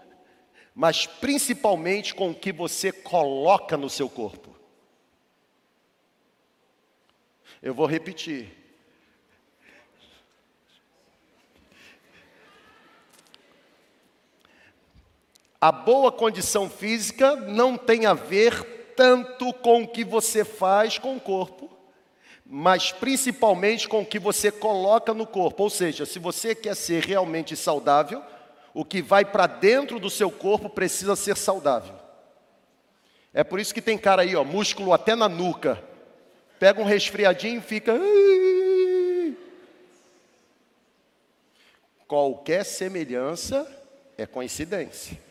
mas 0.73 1.05
principalmente 1.05 2.13
com 2.13 2.31
o 2.31 2.35
que 2.35 2.51
você 2.51 2.91
coloca 2.91 3.77
no 3.77 3.89
seu 3.89 4.09
corpo. 4.09 4.55
Eu 7.61 7.73
vou 7.73 7.85
repetir. 7.85 8.65
A 15.59 15.71
boa 15.71 16.11
condição 16.11 16.69
física 16.69 17.35
não 17.35 17.75
tem 17.75 18.05
a 18.05 18.13
ver 18.13 18.74
tanto 18.95 19.53
com 19.53 19.83
o 19.83 19.87
que 19.87 20.03
você 20.03 20.43
faz 20.43 20.97
com 20.97 21.15
o 21.15 21.19
corpo, 21.19 21.69
mas 22.45 22.91
principalmente 22.91 23.87
com 23.87 24.01
o 24.01 24.05
que 24.05 24.19
você 24.19 24.51
coloca 24.51 25.13
no 25.13 25.25
corpo. 25.25 25.63
Ou 25.63 25.69
seja, 25.69 26.05
se 26.05 26.19
você 26.19 26.53
quer 26.53 26.75
ser 26.75 27.03
realmente 27.03 27.55
saudável, 27.55 28.21
o 28.73 28.85
que 28.85 29.01
vai 29.01 29.25
para 29.25 29.47
dentro 29.47 29.99
do 29.99 30.09
seu 30.09 30.29
corpo 30.29 30.69
precisa 30.69 31.15
ser 31.15 31.37
saudável. 31.37 31.95
É 33.33 33.43
por 33.43 33.59
isso 33.59 33.73
que 33.73 33.81
tem 33.81 33.97
cara 33.97 34.21
aí, 34.21 34.35
ó, 34.35 34.43
músculo 34.43 34.93
até 34.93 35.15
na 35.15 35.27
nuca. 35.27 35.83
Pega 36.59 36.79
um 36.79 36.85
resfriadinho 36.85 37.59
e 37.59 37.61
fica. 37.61 37.93
Qualquer 42.07 42.63
semelhança 42.63 43.67
é 44.17 44.25
coincidência. 44.25 45.24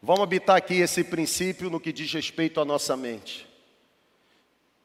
Vamos 0.00 0.22
habitar 0.22 0.56
aqui 0.56 0.74
esse 0.74 1.02
princípio 1.02 1.68
no 1.68 1.80
que 1.80 1.92
diz 1.92 2.12
respeito 2.12 2.60
à 2.60 2.64
nossa 2.64 2.96
mente. 2.96 3.48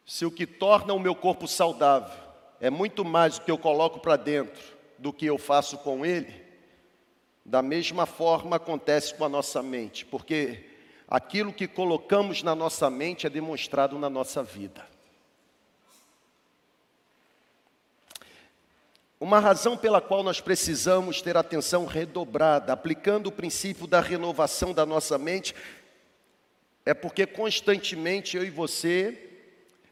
Se 0.05 0.25
o 0.25 0.31
que 0.31 0.47
torna 0.47 0.93
o 0.93 0.99
meu 0.99 1.13
corpo 1.13 1.47
saudável 1.47 2.17
é 2.59 2.69
muito 2.69 3.05
mais 3.05 3.37
o 3.37 3.41
que 3.41 3.51
eu 3.51 3.57
coloco 3.57 3.99
para 3.99 4.15
dentro 4.15 4.61
do 4.97 5.13
que 5.13 5.25
eu 5.25 5.37
faço 5.37 5.77
com 5.77 6.03
ele, 6.03 6.33
da 7.45 7.61
mesma 7.61 8.07
forma 8.07 8.55
acontece 8.55 9.13
com 9.13 9.23
a 9.23 9.29
nossa 9.29 9.61
mente, 9.61 10.03
porque 10.03 10.65
aquilo 11.07 11.53
que 11.53 11.67
colocamos 11.67 12.41
na 12.41 12.55
nossa 12.55 12.89
mente 12.89 13.27
é 13.27 13.29
demonstrado 13.29 13.99
na 13.99 14.09
nossa 14.09 14.41
vida. 14.41 14.92
Uma 19.23 19.39
razão 19.39 19.77
pela 19.77 20.01
qual 20.01 20.21
nós 20.21 20.41
precisamos 20.41 21.21
ter 21.21 21.37
atenção 21.37 21.85
redobrada, 21.85 22.73
aplicando 22.73 23.27
o 23.27 23.31
princípio 23.31 23.87
da 23.87 24.01
renovação 24.01 24.73
da 24.73 24.85
nossa 24.85 25.17
mente, 25.17 25.55
é 26.85 26.93
porque 26.93 27.25
constantemente 27.25 28.35
eu 28.35 28.43
e 28.43 28.49
você 28.49 29.29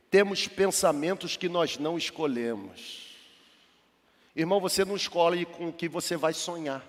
temos 0.09 0.49
pensamentos 0.49 1.37
que 1.37 1.47
nós 1.47 1.77
não 1.77 1.97
escolhemos. 1.97 3.15
Irmão, 4.35 4.59
você 4.59 4.83
não 4.83 4.97
escolhe 4.97 5.45
com 5.45 5.69
o 5.69 5.73
que 5.73 5.87
você 5.87 6.17
vai 6.17 6.33
sonhar. 6.33 6.85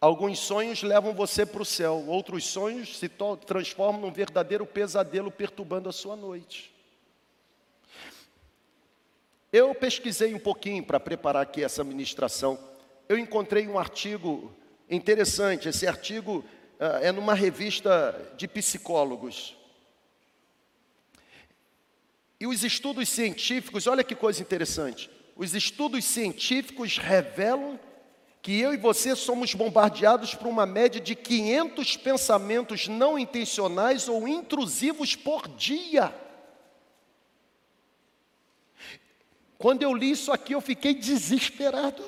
Alguns 0.00 0.40
sonhos 0.40 0.82
levam 0.82 1.14
você 1.14 1.46
para 1.46 1.62
o 1.62 1.64
céu, 1.64 2.04
outros 2.08 2.44
sonhos 2.44 2.98
se 2.98 3.08
transformam 3.46 4.00
num 4.00 4.10
verdadeiro 4.10 4.66
pesadelo 4.66 5.30
perturbando 5.30 5.88
a 5.88 5.92
sua 5.92 6.16
noite. 6.16 6.74
Eu 9.56 9.74
pesquisei 9.74 10.34
um 10.34 10.38
pouquinho 10.38 10.84
para 10.84 11.00
preparar 11.00 11.44
aqui 11.44 11.64
essa 11.64 11.82
ministração. 11.82 12.58
Eu 13.08 13.18
encontrei 13.18 13.66
um 13.66 13.78
artigo 13.78 14.52
interessante. 14.90 15.66
Esse 15.66 15.86
artigo 15.86 16.44
uh, 16.78 16.84
é 17.00 17.10
numa 17.10 17.32
revista 17.32 18.34
de 18.36 18.46
psicólogos. 18.46 19.56
E 22.38 22.46
os 22.46 22.62
estudos 22.62 23.08
científicos, 23.08 23.86
olha 23.86 24.04
que 24.04 24.14
coisa 24.14 24.42
interessante. 24.42 25.08
Os 25.34 25.54
estudos 25.54 26.04
científicos 26.04 26.98
revelam 26.98 27.80
que 28.42 28.60
eu 28.60 28.74
e 28.74 28.76
você 28.76 29.16
somos 29.16 29.54
bombardeados 29.54 30.34
por 30.34 30.48
uma 30.48 30.66
média 30.66 31.00
de 31.00 31.14
500 31.14 31.96
pensamentos 31.96 32.88
não 32.88 33.18
intencionais 33.18 34.06
ou 34.06 34.28
intrusivos 34.28 35.16
por 35.16 35.48
dia. 35.48 36.14
Quando 39.58 39.82
eu 39.82 39.94
li 39.94 40.10
isso 40.10 40.32
aqui, 40.32 40.54
eu 40.54 40.60
fiquei 40.60 40.94
desesperado. 40.94 42.04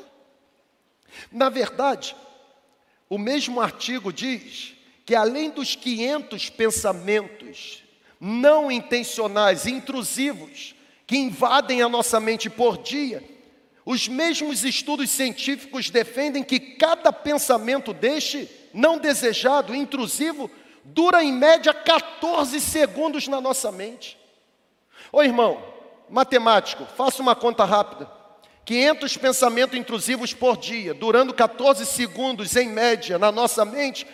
Na 1.33 1.49
verdade, 1.49 2.15
o 3.09 3.19
mesmo 3.19 3.61
artigo 3.61 4.13
diz 4.13 4.75
que 5.05 5.15
além 5.15 5.51
dos 5.51 5.75
500 5.75 6.51
pensamentos 6.51 7.83
não 8.21 8.71
intencionais, 8.71 9.67
intrusivos, 9.67 10.75
que 11.07 11.17
invadem 11.17 11.81
a 11.81 11.89
nossa 11.89 12.21
mente 12.21 12.51
por 12.51 12.77
dia, 12.77 13.25
os 13.87 14.07
mesmos 14.07 14.65
estudos 14.65 15.09
científicos 15.11 15.89
defendem 15.89 16.43
que 16.43 16.61
cada 16.61 17.11
pensamento 17.11 17.95
deste, 17.95 18.47
não 18.75 18.99
desejado, 18.99 19.75
intrusivo, 19.75 20.51
dura 20.85 21.25
em 21.25 21.33
média 21.33 21.73
14 21.73 22.61
segundos 22.61 23.27
na 23.29 23.41
nossa 23.41 23.73
mente. 23.73 24.19
Ô 25.11 25.23
irmão, 25.23 25.63
matemático, 26.11 26.87
faça 26.97 27.23
uma 27.23 27.35
conta 27.35 27.65
rápida. 27.65 28.11
500 28.65 29.17
pensamentos 29.17 29.79
intrusivos 29.79 30.35
por 30.35 30.57
dia, 30.57 30.93
durando 30.93 31.33
14 31.33 31.87
segundos 31.87 32.55
em 32.55 32.69
média 32.69 33.19
na 33.19 33.33
nossa 33.33 33.65
mente, 33.65 34.07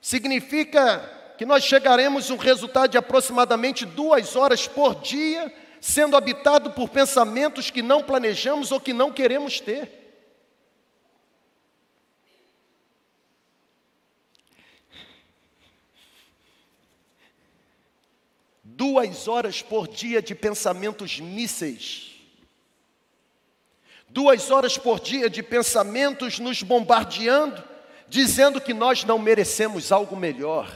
significa 0.00 1.34
que 1.36 1.44
nós 1.44 1.64
chegaremos 1.64 2.30
a 2.30 2.34
um 2.34 2.38
resultado 2.38 2.90
de 2.90 2.98
aproximadamente 2.98 3.84
duas 3.84 4.36
horas 4.36 4.66
por 4.66 4.94
dia, 4.96 5.52
sendo 5.80 6.16
habitado 6.16 6.70
por 6.70 6.88
pensamentos 6.88 7.70
que 7.70 7.82
não 7.82 8.02
planejamos 8.02 8.72
ou 8.72 8.80
que 8.80 8.92
não 8.92 9.12
queremos 9.12 9.60
ter. 9.60 9.99
Duas 18.80 19.28
horas 19.28 19.60
por 19.60 19.86
dia 19.86 20.22
de 20.22 20.34
pensamentos 20.34 21.20
mísseis, 21.20 22.12
duas 24.08 24.50
horas 24.50 24.78
por 24.78 24.98
dia 24.98 25.28
de 25.28 25.42
pensamentos 25.42 26.38
nos 26.38 26.62
bombardeando, 26.62 27.62
dizendo 28.08 28.58
que 28.58 28.72
nós 28.72 29.04
não 29.04 29.18
merecemos 29.18 29.92
algo 29.92 30.16
melhor. 30.16 30.74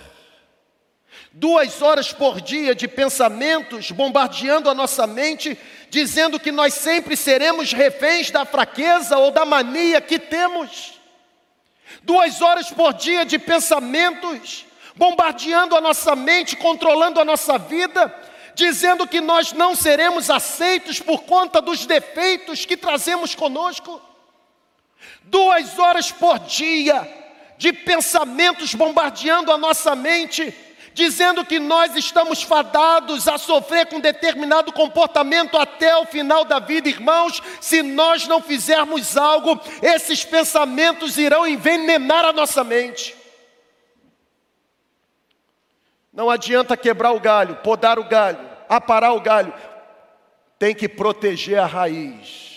Duas 1.33 1.81
horas 1.81 2.13
por 2.13 2.43
dia 2.43 2.75
de 2.75 2.87
pensamentos 2.87 3.91
bombardeando 3.91 4.69
a 4.69 4.75
nossa 4.75 5.07
mente, 5.07 5.59
dizendo 5.89 6.39
que 6.39 6.53
nós 6.53 6.75
sempre 6.75 7.17
seremos 7.17 7.73
reféns 7.73 8.31
da 8.31 8.45
fraqueza 8.45 9.17
ou 9.17 9.31
da 9.31 9.47
mania 9.47 10.03
que 10.03 10.19
temos. 10.19 11.01
Duas 12.03 12.43
horas 12.43 12.71
por 12.71 12.93
dia 12.93 13.25
de 13.25 13.39
pensamentos 13.39 14.67
bombardeando 14.97 15.77
a 15.77 15.81
nossa 15.81 16.15
mente, 16.15 16.57
controlando 16.57 17.21
a 17.21 17.25
nossa 17.25 17.59
vida, 17.59 18.15
dizendo 18.55 19.07
que 19.07 19.21
nós 19.21 19.53
não 19.53 19.75
seremos 19.75 20.31
aceitos 20.31 21.01
por 21.01 21.23
conta 21.23 21.61
dos 21.61 21.85
defeitos 21.87 22.65
que 22.65 22.77
trazemos 22.77 23.35
conosco. 23.35 24.01
Duas 25.25 25.79
horas 25.79 26.13
por 26.13 26.39
dia 26.41 27.07
de 27.59 27.73
pensamentos 27.73 28.75
bombardeando 28.75 29.51
a 29.51 29.59
nossa 29.59 29.97
mente, 29.97 30.55
dizendo 30.93 31.45
que 31.45 31.59
nós 31.59 31.97
estamos 31.97 32.43
fadados 32.43 33.27
a 33.27 33.37
sofrer 33.37 33.87
com 33.87 33.99
determinado 33.99 34.73
comportamento 34.73 35.59
até 35.59 35.97
o 35.97 36.07
final 36.07 36.45
da 36.45 36.61
vida, 36.61 36.89
irmãos. 36.89 37.43
Se 37.61 37.83
nós 37.83 38.29
não 38.29 38.41
fizermos 38.41 39.17
algo, 39.17 39.61
esses 39.83 40.25
pensamentos 40.25 41.19
irão 41.19 41.47
envenenar 41.47 42.25
a 42.25 42.33
nossa 42.33 42.63
mente. 42.63 43.24
Não 46.15 46.31
adianta 46.31 46.77
quebrar 46.77 47.11
o 47.11 47.19
galho, 47.19 47.57
podar 47.57 47.99
o 47.99 48.05
galho, 48.05 48.39
aparar 48.69 49.13
o 49.15 49.21
galho. 49.21 49.53
Tem 50.57 50.73
que 50.73 50.89
proteger 50.89 51.59
a 51.59 51.67
raiz. 51.67 52.55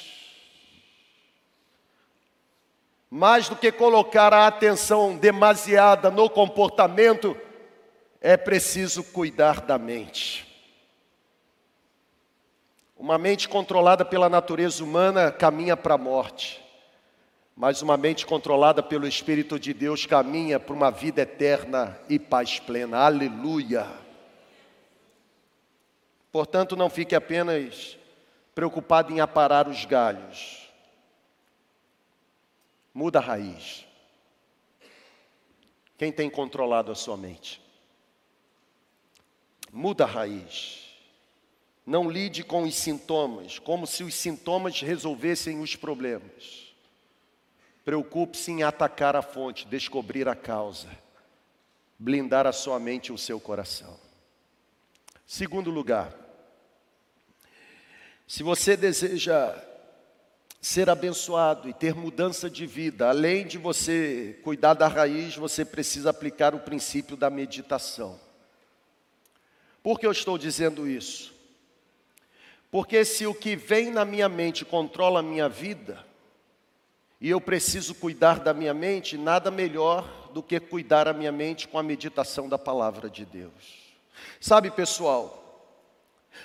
Mais 3.10 3.50
do 3.50 3.56
que 3.56 3.72
colocar 3.72 4.32
a 4.32 4.46
atenção 4.46 5.18
demasiada 5.18 6.12
no 6.12 6.30
comportamento, 6.30 7.36
é 8.22 8.38
preciso 8.38 9.04
cuidar 9.04 9.62
da 9.62 9.80
mente. 9.80 10.46
Uma 12.96 13.18
mente 13.18 13.50
controlada 13.50 14.06
pela 14.06 14.30
natureza 14.30 14.84
humana 14.84 15.32
caminha 15.32 15.76
para 15.76 15.96
a 15.96 15.98
morte 15.98 16.67
mas 17.58 17.82
uma 17.82 17.98
mente 17.98 18.24
controlada 18.24 18.84
pelo 18.84 19.08
Espírito 19.08 19.60
de 19.60 19.74
Deus 19.74 20.06
caminha 20.06 20.60
para 20.60 20.76
uma 20.76 20.92
vida 20.92 21.24
eterna 21.24 22.00
e 22.08 22.20
paz 22.20 22.60
plena. 22.60 23.00
Aleluia! 23.00 23.92
Portanto, 26.32 26.76
não 26.76 26.88
fique 26.88 27.16
apenas 27.16 27.98
preocupado 28.54 29.12
em 29.12 29.20
aparar 29.20 29.68
os 29.68 29.86
galhos. 29.86 30.70
Muda 32.94 33.18
a 33.18 33.24
raiz. 33.24 33.88
Quem 35.98 36.12
tem 36.12 36.30
controlado 36.30 36.92
a 36.92 36.96
sua 36.96 37.18
mente? 37.18 37.60
Muda 39.74 40.04
a 40.04 40.08
raiz. 40.08 40.96
Não 41.84 42.08
lide 42.08 42.44
com 42.44 42.64
os 42.64 42.76
sintomas, 42.76 43.58
como 43.58 43.88
se 43.88 44.04
os 44.04 44.14
sintomas 44.14 44.80
resolvessem 44.80 45.60
os 45.60 45.76
problemas. 45.76 46.67
Preocupe-se 47.88 48.52
em 48.52 48.64
atacar 48.64 49.16
a 49.16 49.22
fonte, 49.22 49.66
descobrir 49.66 50.28
a 50.28 50.36
causa, 50.36 50.90
blindar 51.98 52.46
a 52.46 52.52
sua 52.52 52.78
mente 52.78 53.08
e 53.08 53.12
o 53.14 53.18
seu 53.18 53.40
coração. 53.40 53.98
Segundo 55.26 55.72
lugar, 55.72 56.14
se 58.28 58.44
você 58.44 58.76
deseja 58.76 59.58
ser 60.60 60.90
abençoado 60.90 61.70
e 61.70 61.74
ter 61.74 61.96
mudança 61.96 62.50
de 62.50 62.66
vida, 62.66 63.08
além 63.08 63.48
de 63.48 63.58
você 63.58 64.38
cuidar 64.44 64.74
da 64.74 64.90
raiz, 64.90 65.38
você 65.38 65.64
precisa 65.64 66.10
aplicar 66.10 66.54
o 66.54 66.60
princípio 66.60 67.16
da 67.16 67.30
meditação. 67.30 68.20
Por 69.82 69.98
que 69.98 70.06
eu 70.06 70.12
estou 70.12 70.38
dizendo 70.38 70.90
isso? 70.90 71.34
Porque 72.70 73.06
se 73.06 73.26
o 73.26 73.34
que 73.34 73.56
vem 73.56 73.92
na 73.92 74.04
minha 74.04 74.28
mente 74.28 74.66
controla 74.66 75.22
a 75.22 75.24
minha 75.24 75.48
vida, 75.48 76.06
e 77.20 77.30
eu 77.30 77.42
preciso 77.42 77.96
cuidar 77.96 78.40
da 78.40 78.54
minha 78.54 78.74
mente, 78.74 79.18
nada 79.18 79.50
melhor 79.50 80.30
do 80.34 80.44
que 80.44 80.60
cuidar 80.60 81.08
a 81.08 81.14
minha 81.14 81.32
mente 81.32 81.68
com 81.68 81.80
a 81.80 81.84
meditação 81.84 82.48
da 82.48 82.58
palavra 82.58 83.10
de 83.10 83.26
Deus. 83.26 83.52
Sabe, 84.40 84.70
pessoal, 84.70 85.74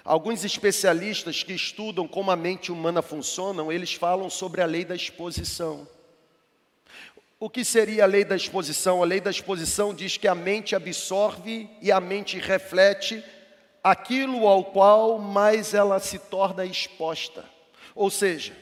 alguns 0.03 0.45
especialistas 0.45 1.43
que 1.43 1.53
estudam 1.53 2.09
como 2.09 2.31
a 2.31 2.37
mente 2.37 2.73
humana 2.73 3.03
funciona, 3.03 3.63
eles 3.73 3.93
falam 3.93 4.31
sobre 4.31 4.63
a 4.63 4.67
lei 4.67 4.85
da 4.85 4.95
exposição. 4.95 5.87
O 7.39 7.51
que 7.51 7.65
seria 7.65 8.05
a 8.05 8.07
lei 8.07 8.25
da 8.25 8.37
exposição? 8.37 9.03
A 9.03 9.05
lei 9.07 9.21
da 9.21 9.31
exposição 9.31 9.93
diz 9.93 10.17
que 10.17 10.29
a 10.29 10.35
mente 10.35 10.75
absorve 10.75 11.69
e 11.83 11.93
a 11.93 12.01
mente 12.01 12.39
reflete 12.39 13.23
aquilo 13.83 14.47
ao 14.47 14.67
qual 14.67 15.19
mais 15.19 15.75
ela 15.75 15.99
se 15.99 16.19
torna 16.19 16.65
exposta. 16.65 17.45
Ou 17.95 18.09
seja, 18.09 18.57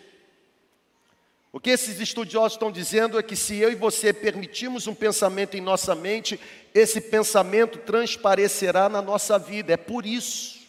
o 1.52 1.58
que 1.58 1.70
esses 1.70 1.98
estudiosos 1.98 2.52
estão 2.52 2.70
dizendo 2.70 3.18
é 3.18 3.22
que 3.22 3.34
se 3.34 3.56
eu 3.56 3.72
e 3.72 3.74
você 3.74 4.12
permitirmos 4.12 4.86
um 4.86 4.94
pensamento 4.94 5.56
em 5.56 5.60
nossa 5.60 5.96
mente, 5.96 6.38
esse 6.72 7.00
pensamento 7.00 7.78
transparecerá 7.78 8.88
na 8.88 9.02
nossa 9.02 9.36
vida. 9.36 9.72
É 9.72 9.76
por 9.76 10.06
isso 10.06 10.60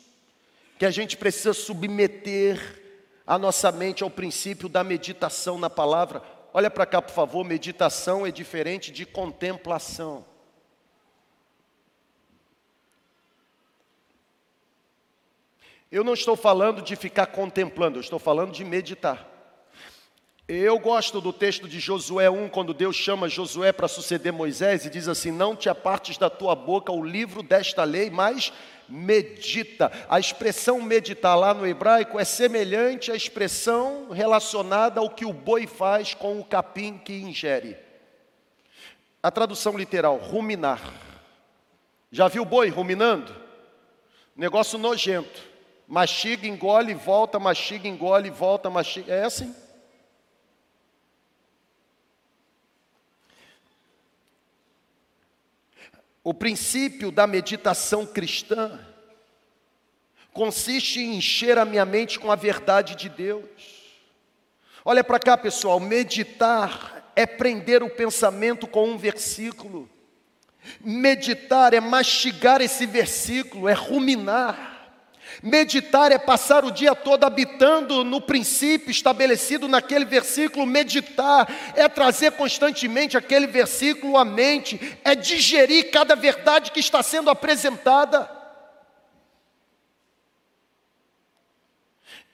que 0.80 0.86
a 0.86 0.90
gente 0.90 1.16
precisa 1.16 1.54
submeter 1.54 2.82
a 3.28 3.38
nossa 3.38 3.72
mente 3.72 4.02
ao 4.02 4.10
princípio 4.10 4.68
da 4.68 4.84
meditação 4.84 5.60
na 5.60 5.70
palavra. 5.70 6.24
Olha 6.52 6.70
para 6.72 6.88
cá, 6.88 7.00
por 7.00 7.14
favor, 7.14 7.46
meditação 7.46 8.26
é 8.26 8.32
diferente 8.32 8.92
de 8.92 9.06
contemplação. 9.06 10.26
Eu 15.92 16.04
não 16.04 16.14
estou 16.14 16.36
falando 16.36 16.82
de 16.82 16.96
ficar 16.96 17.28
contemplando, 17.28 17.98
eu 17.98 18.02
estou 18.02 18.18
falando 18.18 18.52
de 18.52 18.66
meditar. 18.66 19.28
Eu 20.48 20.80
gosto 20.80 21.22
do 21.22 21.32
texto 21.32 21.68
de 21.68 21.80
Josué 21.80 22.30
1, 22.30 22.50
quando 22.50 22.74
Deus 22.74 22.96
chama 22.96 23.30
Josué 23.30 23.72
para 23.72 23.88
suceder 23.88 24.34
Moisés 24.34 24.86
e 24.86 24.90
diz 24.90 25.08
assim: 25.08 25.32
Não 25.32 25.56
te 25.56 25.70
apartes 25.70 26.18
da 26.18 26.30
tua 26.30 26.56
boca 26.56 26.92
o 26.92 27.04
livro 27.04 27.42
desta 27.42 27.84
lei, 27.84 28.10
mas 28.10 28.52
medita. 28.90 29.92
A 30.10 30.20
expressão 30.20 30.82
meditar 30.82 31.38
lá 31.38 31.54
no 31.54 31.66
hebraico 31.66 32.20
é 32.20 32.26
semelhante 32.26 33.12
à 33.12 33.16
expressão 33.16 34.10
relacionada 34.10 35.00
ao 35.00 35.10
que 35.10 35.26
o 35.26 35.32
boi 35.32 35.66
faz 35.66 36.14
com 36.14 36.40
o 36.40 36.44
capim 36.44 36.98
que 36.98 37.14
ingere. 37.14 37.78
A 39.24 39.32
tradução 39.32 39.78
literal, 39.78 40.18
ruminar. 40.18 40.82
Já 42.12 42.28
viu 42.28 42.44
boi 42.44 42.70
ruminando? 42.70 43.34
Negócio 44.36 44.78
nojento. 44.78 45.50
Mastiga, 45.88 46.48
engole, 46.48 46.94
volta, 46.94 47.40
mastiga, 47.40 47.88
engole, 47.88 48.30
volta, 48.30 48.70
mastiga. 48.70 49.14
É 49.14 49.24
assim? 49.24 49.56
O 56.24 56.34
princípio 56.34 57.12
da 57.12 57.26
meditação 57.26 58.06
cristã 58.06 58.80
consiste 60.34 61.00
em 61.00 61.16
encher 61.16 61.58
a 61.58 61.66
minha 61.66 61.86
mente 61.86 62.20
com 62.20 62.32
a 62.32 62.36
verdade 62.36 62.96
de 62.96 63.10
Deus. 63.10 63.46
Olha 64.86 65.04
para 65.04 65.20
cá, 65.20 65.38
pessoal, 65.38 65.80
meditar 65.80 67.12
é 67.16 67.26
prender 67.26 67.84
o 67.84 67.90
pensamento 67.90 68.68
com 68.68 68.90
um 68.90 68.98
versículo. 68.98 69.90
Meditar 70.80 71.74
é 71.74 71.80
mastigar 71.80 72.62
esse 72.62 72.86
versículo, 72.86 73.68
é 73.68 73.74
ruminar. 73.74 74.81
Meditar 75.42 76.12
é 76.12 76.18
passar 76.18 76.66
o 76.66 76.72
dia 76.72 76.94
todo 76.94 77.24
habitando 77.24 78.04
no 78.04 78.22
princípio 78.22 78.92
estabelecido 78.92 79.68
naquele 79.68 80.06
versículo. 80.06 80.66
Meditar 80.66 81.48
é 81.76 81.88
trazer 81.88 82.32
constantemente 82.34 83.18
aquele 83.18 83.48
versículo 83.48 84.18
à 84.18 84.26
mente, 84.26 84.98
é 85.04 85.16
digerir 85.16 85.92
cada 85.92 86.16
verdade 86.16 86.72
que 86.72 86.80
está 86.80 87.02
sendo 87.02 87.30
apresentada. 87.30 88.30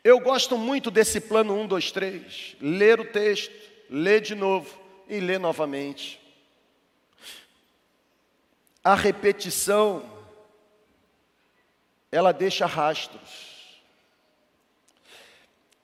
Eu 0.04 0.20
gosto 0.20 0.58
muito 0.58 0.90
desse 0.90 1.20
plano 1.20 1.54
1, 1.62 1.68
2, 1.68 1.92
3. 1.92 2.56
Ler 2.62 3.00
o 3.00 3.06
texto, 3.06 3.54
ler 3.90 4.22
de 4.22 4.36
novo 4.36 4.80
e 5.10 5.20
ler 5.20 5.40
novamente. 5.40 6.20
A 8.84 8.96
repetição 8.96 10.17
ela 12.12 12.32
deixa 12.32 12.65
rastros. 12.65 13.82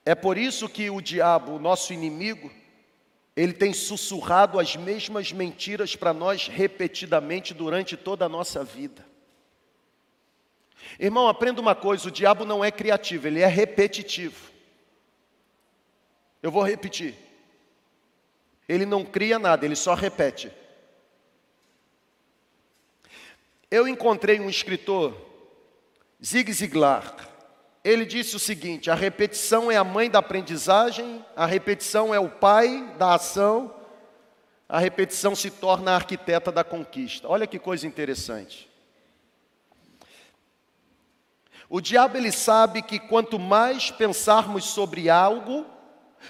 É 0.04 0.14
por 0.14 0.36
isso 0.36 0.68
que 0.68 0.90
o 0.90 1.00
diabo, 1.00 1.52
o 1.52 1.58
nosso 1.58 1.92
inimigo, 1.92 2.50
ele 3.36 3.52
tem 3.52 3.72
sussurrado 3.72 4.60
as 4.60 4.76
mesmas 4.76 5.32
mentiras 5.32 5.96
para 5.96 6.12
nós 6.12 6.46
repetidamente 6.46 7.52
durante 7.54 7.96
toda 7.96 8.26
a 8.26 8.28
nossa 8.28 8.62
vida. 8.62 9.04
Irmão, 10.98 11.26
aprenda 11.26 11.60
uma 11.60 11.74
coisa: 11.74 12.08
o 12.08 12.12
diabo 12.12 12.44
não 12.44 12.64
é 12.64 12.70
criativo, 12.70 13.26
ele 13.26 13.40
é 13.40 13.46
repetitivo. 13.46 14.52
Eu 16.42 16.50
vou 16.50 16.62
repetir. 16.62 17.14
Ele 18.68 18.86
não 18.86 19.04
cria 19.04 19.38
nada, 19.38 19.64
ele 19.64 19.76
só 19.76 19.94
repete. 19.94 20.50
Eu 23.70 23.88
encontrei 23.88 24.38
um 24.38 24.48
escritor 24.48 25.33
Zig 26.24 26.50
Ziglar, 26.52 27.14
ele 27.84 28.06
disse 28.06 28.34
o 28.34 28.38
seguinte: 28.38 28.90
a 28.90 28.94
repetição 28.94 29.70
é 29.70 29.76
a 29.76 29.84
mãe 29.84 30.08
da 30.08 30.20
aprendizagem, 30.20 31.22
a 31.36 31.44
repetição 31.44 32.14
é 32.14 32.18
o 32.18 32.30
pai 32.30 32.94
da 32.98 33.14
ação, 33.14 33.74
a 34.66 34.78
repetição 34.78 35.36
se 35.36 35.50
torna 35.50 35.92
a 35.92 35.96
arquiteta 35.96 36.50
da 36.50 36.64
conquista. 36.64 37.28
Olha 37.28 37.46
que 37.46 37.58
coisa 37.58 37.86
interessante. 37.86 38.70
O 41.68 41.80
diabo 41.80 42.16
ele 42.16 42.32
sabe 42.32 42.80
que 42.80 42.98
quanto 42.98 43.38
mais 43.38 43.90
pensarmos 43.90 44.64
sobre 44.64 45.10
algo, 45.10 45.66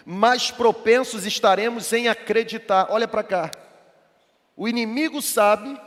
mais 0.04 0.50
propensos 0.50 1.24
estaremos 1.24 1.92
em 1.92 2.08
acreditar. 2.08 2.88
Olha 2.90 3.06
para 3.06 3.22
cá. 3.22 3.50
O 4.56 4.66
inimigo 4.66 5.22
sabe 5.22 5.78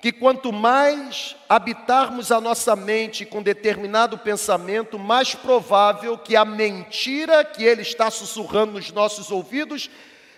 que 0.00 0.12
quanto 0.12 0.52
mais 0.52 1.34
habitarmos 1.48 2.30
a 2.30 2.40
nossa 2.40 2.76
mente 2.76 3.24
com 3.24 3.42
determinado 3.42 4.18
pensamento, 4.18 4.98
mais 4.98 5.34
provável 5.34 6.18
que 6.18 6.36
a 6.36 6.44
mentira 6.44 7.44
que 7.44 7.64
ele 7.64 7.82
está 7.82 8.10
sussurrando 8.10 8.72
nos 8.72 8.92
nossos 8.92 9.30
ouvidos 9.30 9.90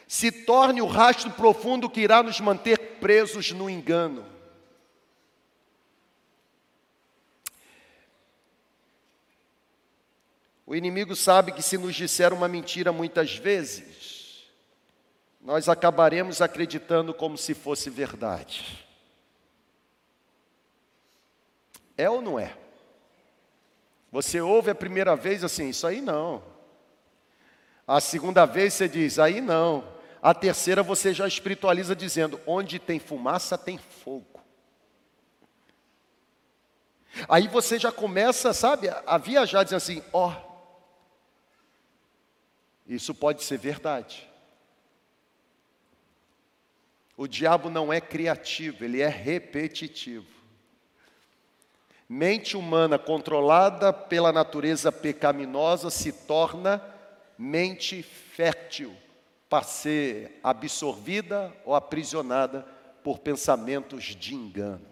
se 0.06 0.30
torne 0.30 0.80
o 0.80 0.86
rastro 0.86 1.30
profundo 1.32 1.90
que 1.90 2.00
irá 2.00 2.22
nos 2.22 2.40
manter 2.40 2.78
presos 3.00 3.52
no 3.52 3.68
engano. 3.68 4.24
O 10.64 10.74
inimigo 10.74 11.16
sabe 11.16 11.52
que 11.52 11.62
se 11.62 11.78
nos 11.78 11.94
disser 11.94 12.32
uma 12.32 12.46
mentira 12.46 12.92
muitas 12.92 13.34
vezes, 13.34 14.46
nós 15.40 15.68
acabaremos 15.68 16.42
acreditando 16.42 17.14
como 17.14 17.38
se 17.38 17.54
fosse 17.54 17.88
verdade. 17.88 18.88
É 21.99 22.09
ou 22.09 22.22
não 22.22 22.38
é? 22.38 22.57
Você 24.12 24.40
ouve 24.40 24.70
a 24.70 24.74
primeira 24.74 25.16
vez 25.16 25.42
assim, 25.42 25.68
isso 25.70 25.84
aí 25.84 26.01
não. 26.01 26.42
A 27.86 28.01
segunda 28.01 28.46
vez 28.46 28.74
você 28.74 28.88
diz, 28.88 29.18
aí 29.18 29.40
não. 29.40 29.84
A 30.22 30.32
terceira 30.32 30.82
você 30.82 31.12
já 31.12 31.26
espiritualiza 31.26 31.96
dizendo, 31.96 32.40
onde 32.46 32.78
tem 32.78 33.01
fumaça 33.01 33.59
tem 33.59 33.76
fogo. 33.76 34.40
Aí 37.28 37.49
você 37.49 37.78
já 37.78 37.90
começa, 37.90 38.53
sabe, 38.53 38.88
a 38.88 39.18
viajar 39.18 39.64
dizendo 39.64 39.78
assim, 39.78 40.03
ó, 40.12 40.30
oh, 40.30 40.49
isso 42.86 43.12
pode 43.12 43.42
ser 43.42 43.59
verdade. 43.59 44.28
O 47.16 47.26
diabo 47.26 47.68
não 47.68 47.92
é 47.92 48.01
criativo, 48.01 48.84
ele 48.84 49.01
é 49.01 49.09
repetitivo. 49.09 50.38
Mente 52.09 52.56
humana 52.56 52.98
controlada 52.98 53.92
pela 53.92 54.32
natureza 54.32 54.90
pecaminosa 54.90 55.90
se 55.90 56.11
torna 56.11 56.82
mente 57.36 58.02
fértil 58.02 58.96
para 59.48 59.62
ser 59.62 60.40
absorvida 60.42 61.54
ou 61.66 61.74
aprisionada 61.74 62.66
por 63.04 63.18
pensamentos 63.18 64.04
de 64.04 64.34
engano. 64.34 64.86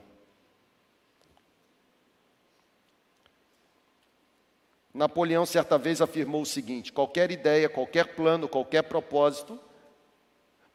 Napoleão 4.92 5.44
certa 5.44 5.78
vez 5.78 6.02
afirmou 6.02 6.42
o 6.42 6.46
seguinte: 6.46 6.92
qualquer 6.92 7.30
ideia, 7.30 7.68
qualquer 7.68 8.14
plano, 8.14 8.46
qualquer 8.46 8.82
propósito 8.82 9.58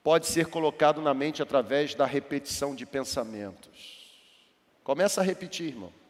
pode 0.03 0.25
ser 0.25 0.47
colocado 0.47 1.01
na 1.01 1.13
mente 1.13 1.41
através 1.41 1.93
da 1.93 2.05
repetição 2.05 2.75
de 2.75 2.85
pensamentos. 2.85 4.11
Começa 4.83 5.21
a 5.21 5.23
repetir, 5.23 5.67
irmão. 5.67 6.00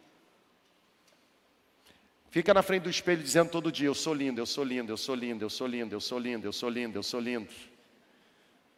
Fica 2.32 2.54
na 2.54 2.64
frente 2.64 2.84
do 2.84 2.90
espelho 2.90 3.22
dizendo 3.22 3.50
todo 3.50 3.70
dia: 3.70 3.88
Eu 3.88 3.94
sou 3.94 4.14
lindo, 4.14 4.40
eu 4.40 4.46
sou 4.46 4.64
lindo, 4.64 4.90
eu 4.90 4.96
sou 4.96 5.14
lindo, 5.14 5.44
eu 5.44 5.50
sou 5.50 5.68
lindo, 5.68 5.94
eu 5.94 6.00
sou 6.00 6.18
lindo, 6.18 6.48
eu 6.48 6.54
sou 6.54 6.70
lindo, 6.70 6.98
eu 6.98 7.04
sou 7.04 7.20
lindo. 7.20 7.50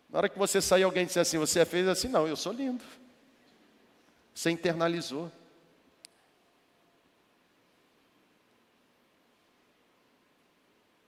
Na 0.09 0.17
hora 0.17 0.29
que 0.29 0.39
você 0.39 0.59
sair, 0.59 0.81
alguém 0.81 1.05
disser 1.05 1.21
assim: 1.21 1.37
Você 1.37 1.59
é 1.59 1.65
fez 1.65 1.87
assim? 1.87 2.07
Não, 2.07 2.27
eu 2.27 2.35
sou 2.35 2.51
lindo. 2.51 2.83
Você 4.33 4.49
internalizou. 4.49 5.31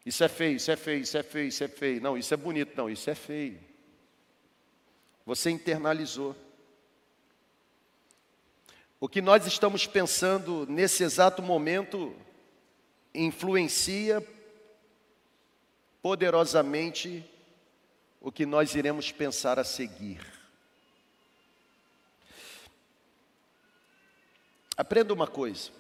Isso 0.06 0.24
é 0.24 0.28
feio, 0.28 0.58
isso 0.58 0.70
é 0.70 0.76
feio, 0.76 1.02
isso 1.02 1.18
é 1.18 1.24
feio, 1.24 1.48
isso 1.48 1.64
é 1.64 1.68
feio. 1.68 2.00
Não, 2.00 2.16
isso 2.16 2.32
é 2.32 2.38
bonito. 2.38 2.78
Não, 2.78 2.88
isso 2.88 3.10
é 3.10 3.16
feio. 3.16 3.60
Você 5.26 5.50
internalizou. 5.50 6.36
O 9.00 9.10
que 9.10 9.20
nós 9.20 9.48
estamos 9.48 9.88
pensando 9.88 10.68
nesse 10.70 11.04
exato 11.04 11.42
momento 11.42 12.16
influencia 13.16 14.26
poderosamente 16.02 17.24
o 18.22 18.32
que 18.32 18.46
nós 18.46 18.76
iremos 18.76 19.12
pensar 19.12 19.58
a 19.58 19.64
seguir. 19.64 20.20
Aprenda 24.78 25.14
uma 25.14 25.28
coisa. 25.28 25.72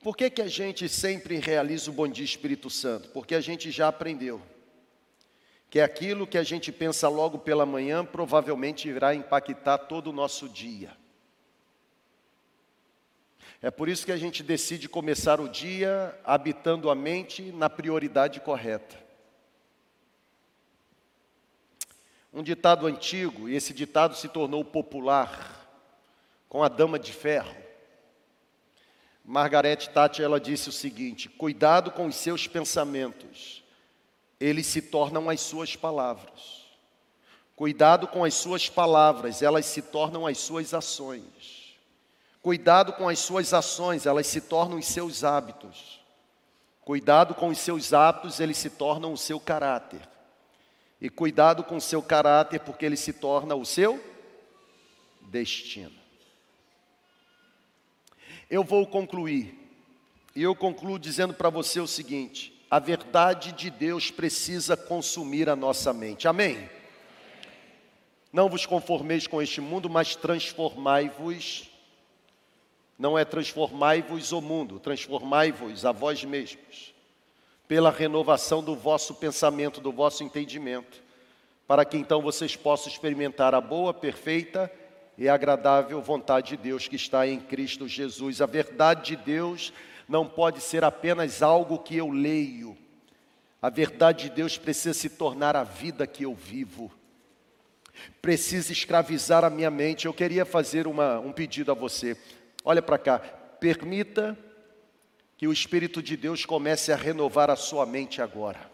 Por 0.00 0.16
que, 0.16 0.30
que 0.30 0.42
a 0.42 0.48
gente 0.48 0.88
sempre 0.88 1.36
realiza 1.38 1.90
o 1.90 1.94
bom 1.94 2.06
dia 2.06 2.24
Espírito 2.24 2.70
Santo? 2.70 3.08
Porque 3.08 3.34
a 3.34 3.40
gente 3.40 3.70
já 3.70 3.88
aprendeu 3.88 4.40
que 5.70 5.80
aquilo 5.80 6.26
que 6.26 6.38
a 6.38 6.42
gente 6.42 6.70
pensa 6.70 7.08
logo 7.08 7.38
pela 7.38 7.66
manhã 7.66 8.04
provavelmente 8.04 8.88
irá 8.88 9.14
impactar 9.14 9.78
todo 9.78 10.08
o 10.08 10.12
nosso 10.12 10.48
dia. 10.48 10.96
É 13.60 13.70
por 13.70 13.88
isso 13.88 14.06
que 14.06 14.12
a 14.12 14.16
gente 14.16 14.42
decide 14.42 14.88
começar 14.88 15.40
o 15.40 15.48
dia 15.48 16.16
habitando 16.24 16.88
a 16.90 16.94
mente 16.94 17.50
na 17.50 17.68
prioridade 17.68 18.38
correta. 18.40 18.96
Um 22.32 22.42
ditado 22.42 22.86
antigo, 22.86 23.48
e 23.48 23.56
esse 23.56 23.74
ditado 23.74 24.14
se 24.14 24.28
tornou 24.28 24.64
popular, 24.64 25.66
com 26.48 26.62
a 26.62 26.68
Dama 26.68 26.98
de 27.00 27.12
Ferro. 27.12 27.56
Margaret 29.24 29.88
Thatcher 29.92 30.24
ela 30.24 30.38
disse 30.38 30.68
o 30.68 30.72
seguinte: 30.72 31.28
cuidado 31.28 31.90
com 31.90 32.06
os 32.06 32.14
seus 32.14 32.46
pensamentos, 32.46 33.64
eles 34.38 34.66
se 34.66 34.80
tornam 34.80 35.28
as 35.28 35.40
suas 35.40 35.74
palavras. 35.74 36.68
Cuidado 37.56 38.06
com 38.06 38.24
as 38.24 38.34
suas 38.34 38.68
palavras, 38.68 39.42
elas 39.42 39.66
se 39.66 39.82
tornam 39.82 40.24
as 40.24 40.38
suas 40.38 40.72
ações. 40.72 41.57
Cuidado 42.42 42.92
com 42.92 43.08
as 43.08 43.18
suas 43.18 43.52
ações, 43.52 44.06
elas 44.06 44.26
se 44.26 44.40
tornam 44.40 44.78
os 44.78 44.86
seus 44.86 45.24
hábitos. 45.24 46.00
Cuidado 46.82 47.34
com 47.34 47.48
os 47.48 47.58
seus 47.58 47.92
hábitos, 47.92 48.40
eles 48.40 48.56
se 48.56 48.70
tornam 48.70 49.12
o 49.12 49.18
seu 49.18 49.38
caráter. 49.38 50.00
E 51.00 51.10
cuidado 51.10 51.62
com 51.62 51.76
o 51.76 51.80
seu 51.80 52.02
caráter, 52.02 52.60
porque 52.60 52.86
ele 52.86 52.96
se 52.96 53.12
torna 53.12 53.54
o 53.54 53.64
seu 53.64 54.02
destino. 55.22 55.92
Eu 58.50 58.64
vou 58.64 58.86
concluir. 58.86 59.54
E 60.34 60.42
eu 60.42 60.54
concluo 60.54 60.98
dizendo 60.98 61.34
para 61.34 61.50
você 61.50 61.80
o 61.80 61.86
seguinte: 61.86 62.58
a 62.70 62.78
verdade 62.78 63.52
de 63.52 63.70
Deus 63.70 64.10
precisa 64.10 64.76
consumir 64.76 65.48
a 65.48 65.56
nossa 65.56 65.92
mente. 65.92 66.26
Amém? 66.26 66.70
Não 68.32 68.48
vos 68.48 68.66
conformeis 68.66 69.26
com 69.26 69.40
este 69.40 69.60
mundo, 69.60 69.88
mas 69.88 70.16
transformai-vos. 70.16 71.67
Não 72.98 73.16
é 73.16 73.24
transformai-vos 73.24 74.32
o 74.32 74.40
mundo, 74.40 74.80
transformai-vos 74.80 75.86
a 75.86 75.92
vós 75.92 76.24
mesmos, 76.24 76.92
pela 77.68 77.90
renovação 77.90 78.62
do 78.62 78.74
vosso 78.74 79.14
pensamento, 79.14 79.80
do 79.80 79.92
vosso 79.92 80.24
entendimento, 80.24 81.02
para 81.66 81.84
que 81.84 81.96
então 81.96 82.20
vocês 82.20 82.56
possam 82.56 82.90
experimentar 82.90 83.54
a 83.54 83.60
boa, 83.60 83.94
perfeita 83.94 84.70
e 85.16 85.28
agradável 85.28 86.00
vontade 86.00 86.48
de 86.48 86.56
Deus 86.56 86.88
que 86.88 86.96
está 86.96 87.26
em 87.26 87.38
Cristo 87.38 87.86
Jesus. 87.86 88.40
A 88.40 88.46
verdade 88.46 89.14
de 89.14 89.16
Deus 89.16 89.72
não 90.08 90.26
pode 90.26 90.60
ser 90.60 90.82
apenas 90.82 91.42
algo 91.42 91.78
que 91.78 91.96
eu 91.96 92.10
leio. 92.10 92.76
A 93.60 93.68
verdade 93.68 94.28
de 94.28 94.30
Deus 94.30 94.56
precisa 94.56 94.94
se 94.94 95.10
tornar 95.10 95.56
a 95.56 95.64
vida 95.64 96.06
que 96.06 96.22
eu 96.22 96.34
vivo. 96.34 96.90
Precisa 98.22 98.72
escravizar 98.72 99.44
a 99.44 99.50
minha 99.50 99.70
mente. 99.70 100.06
Eu 100.06 100.14
queria 100.14 100.44
fazer 100.44 100.86
uma, 100.86 101.18
um 101.18 101.32
pedido 101.32 101.72
a 101.72 101.74
você. 101.74 102.16
Olha 102.68 102.82
para 102.82 102.98
cá. 102.98 103.18
Permita 103.18 104.36
que 105.38 105.48
o 105.48 105.52
Espírito 105.54 106.02
de 106.02 106.18
Deus 106.18 106.44
comece 106.44 106.92
a 106.92 106.96
renovar 106.96 107.48
a 107.48 107.56
sua 107.56 107.86
mente 107.86 108.20
agora. 108.20 108.70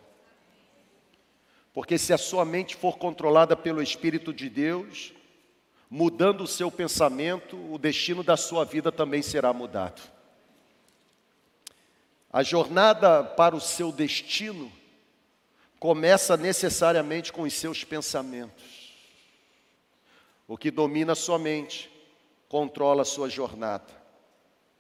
Porque 1.73 1.97
se 1.97 2.13
a 2.13 2.19
sua 2.19 2.45
mente 2.45 2.75
for 2.75 2.99
controlada 2.99 3.57
pelo 3.57 3.81
Espírito 3.81 4.35
de 4.35 4.51
Deus, 4.51 5.15
mudando 5.89 6.41
o 6.41 6.47
seu 6.49 6.73
pensamento, 6.73 7.57
o 7.73 7.79
destino 7.79 8.25
da 8.25 8.37
sua 8.37 8.65
vida 8.65 8.91
também 8.91 9.23
será 9.23 9.53
mudado. 9.53 10.03
A 12.33 12.43
jornada 12.43 13.23
para 13.23 13.55
o 13.55 13.61
seu 13.61 13.93
destino 13.93 14.73
começa 15.79 16.37
necessariamente 16.37 17.33
com 17.33 17.43
os 17.43 17.55
seus 17.55 17.85
pensamentos. 17.85 18.93
O 20.49 20.59
que 20.59 20.73
domina 20.73 21.13
a 21.13 21.17
sua 21.17 21.39
mente 21.39 21.94
controla 22.55 23.03
a 23.03 23.05
sua 23.05 23.29
jornada. 23.29 23.93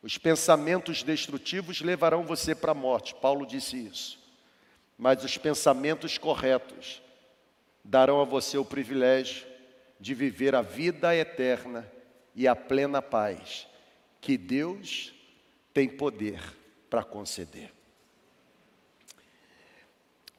Os 0.00 0.16
pensamentos 0.16 1.02
destrutivos 1.02 1.80
levarão 1.80 2.22
você 2.22 2.54
para 2.54 2.70
a 2.70 2.74
morte, 2.74 3.16
Paulo 3.16 3.44
disse 3.44 3.76
isso. 3.76 4.16
Mas 4.96 5.24
os 5.24 5.36
pensamentos 5.36 6.16
corretos 6.16 7.02
darão 7.82 8.20
a 8.20 8.24
você 8.24 8.56
o 8.56 8.64
privilégio 8.64 9.44
de 9.98 10.14
viver 10.14 10.54
a 10.54 10.62
vida 10.62 11.16
eterna 11.16 11.90
e 12.32 12.46
a 12.46 12.54
plena 12.54 13.02
paz 13.02 13.66
que 14.20 14.38
Deus 14.38 15.12
tem 15.72 15.88
poder 15.88 16.40
para 16.88 17.02
conceder. 17.02 17.72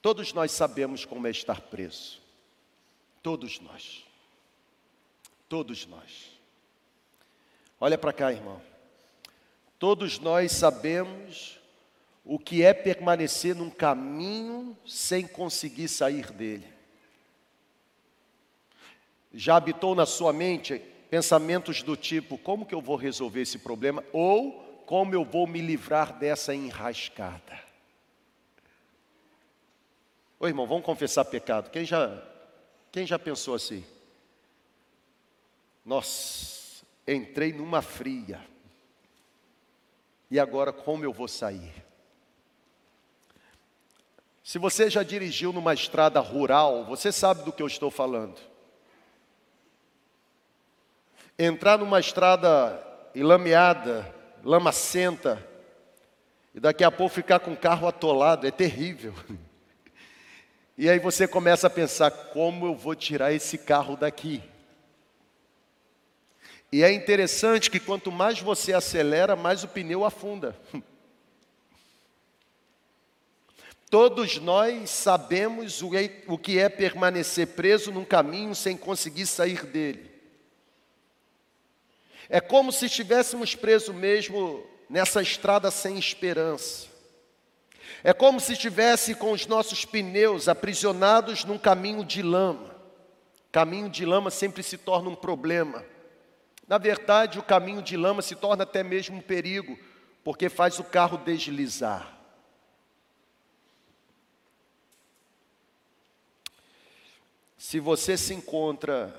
Todos 0.01 0.31
nós 0.31 0.53
sabemos 0.53 1.03
como 1.03 1.27
é 1.27 1.31
estar 1.31 1.59
preso. 1.59 2.21
Todos 3.21 3.59
nós. 3.59 4.05
Todos 5.49 5.86
nós. 5.86 6.34
Olha 7.80 7.97
para 7.97 8.13
cá, 8.13 8.32
irmão. 8.32 8.61
Todos 9.78 10.19
nós 10.19 10.51
sabemos 10.51 11.59
o 12.23 12.39
que 12.39 12.63
é 12.63 12.73
permanecer 12.73 13.55
num 13.55 13.69
caminho 13.69 14.76
sem 14.86 15.28
conseguir 15.28 15.88
sair 15.88 16.32
dele. 16.32 16.67
Já 19.34 19.57
habitou 19.57 19.93
na 19.93 20.05
sua 20.05 20.32
mente 20.32 20.80
pensamentos 21.09 21.84
do 21.84 21.95
tipo: 21.95 22.38
como 22.38 22.65
que 22.65 22.73
eu 22.73 22.82
vou 22.82 22.95
resolver 22.95 23.41
esse 23.41 23.59
problema? 23.59 24.03
Ou 24.13 24.84
como 24.86 25.13
eu 25.13 25.26
vou 25.26 25.45
me 25.45 25.61
livrar 25.61 26.17
dessa 26.17 26.55
enrascada? 26.55 27.59
Ô 30.39 30.47
irmão, 30.47 30.65
vamos 30.65 30.86
confessar 30.86 31.26
pecado. 31.26 31.69
Quem 31.69 31.86
já, 31.86 32.21
quem 32.91 33.05
já 33.05 33.19
pensou 33.19 33.55
assim? 33.55 33.84
Nossa, 35.86 36.64
entrei 37.07 37.53
numa 37.53 37.81
fria. 37.81 38.39
E 40.29 40.39
agora 40.39 40.73
como 40.73 41.03
eu 41.03 41.13
vou 41.13 41.27
sair? 41.27 41.73
Se 44.43 44.59
você 44.59 44.89
já 44.89 45.03
dirigiu 45.03 45.51
numa 45.51 45.73
estrada 45.73 46.19
rural, 46.19 46.85
você 46.85 47.11
sabe 47.11 47.43
do 47.43 47.51
que 47.51 47.61
eu 47.61 47.67
estou 47.67 47.89
falando 47.89 48.39
entrar 51.37 51.77
numa 51.77 51.99
estrada 51.99 52.81
enlameada, 53.13 54.13
lamacenta, 54.43 55.45
e 56.53 56.59
daqui 56.59 56.83
a 56.83 56.91
pouco 56.91 57.13
ficar 57.13 57.39
com 57.39 57.51
o 57.51 57.57
carro 57.57 57.87
atolado, 57.87 58.47
é 58.47 58.51
terrível. 58.51 59.13
E 60.77 60.89
aí 60.89 60.99
você 60.99 61.25
começa 61.25 61.67
a 61.67 61.69
pensar: 61.69 62.11
como 62.11 62.65
eu 62.65 62.75
vou 62.75 62.93
tirar 62.93 63.31
esse 63.31 63.57
carro 63.57 63.95
daqui? 63.95 64.43
E 66.72 66.84
é 66.84 66.91
interessante 66.91 67.70
que 67.70 67.80
quanto 67.80 68.11
mais 68.11 68.39
você 68.39 68.74
acelera, 68.74 69.36
mais 69.36 69.63
o 69.63 69.68
pneu 69.68 70.03
afunda. 70.03 70.55
Todos 73.89 74.38
nós 74.39 74.89
sabemos 74.89 75.82
o 75.82 76.38
que 76.38 76.59
é 76.59 76.68
permanecer 76.68 77.47
preso 77.47 77.91
num 77.91 78.03
caminho 78.03 78.53
sem 78.55 78.76
conseguir 78.76 79.26
sair 79.26 79.66
dele. 79.66 80.11
É 82.28 82.41
como 82.41 82.72
se 82.72 82.88
estivéssemos 82.88 83.55
presos 83.55 83.95
mesmo 83.95 84.66
nessa 84.89 85.22
estrada 85.22 85.70
sem 85.70 85.97
esperança. 85.97 86.88
É 88.03 88.13
como 88.13 88.39
se 88.39 88.53
estivesse 88.53 89.16
com 89.16 89.32
os 89.32 89.47
nossos 89.47 89.86
pneus 89.86 90.47
aprisionados 90.47 91.45
num 91.45 91.57
caminho 91.57 92.03
de 92.03 92.22
lama. 92.22 92.76
Caminho 93.51 93.89
de 93.89 94.05
lama 94.05 94.30
sempre 94.30 94.61
se 94.61 94.78
torna 94.78 95.09
um 95.09 95.16
problema. 95.16 95.86
Na 96.68 96.78
verdade, 96.78 97.38
o 97.38 97.43
caminho 97.43 97.82
de 97.82 97.95
lama 97.95 98.22
se 98.22 98.36
torna 98.36 98.63
até 98.63 98.84
mesmo 98.84 99.18
um 99.18 99.22
perigo, 99.22 99.78
porque 100.24 100.49
faz 100.49 100.80
o 100.80 100.84
carro 100.84 101.18
deslizar. 101.18 102.16
Se 107.57 107.80
você 107.80 108.18
se 108.18 108.34
encontra 108.34 109.13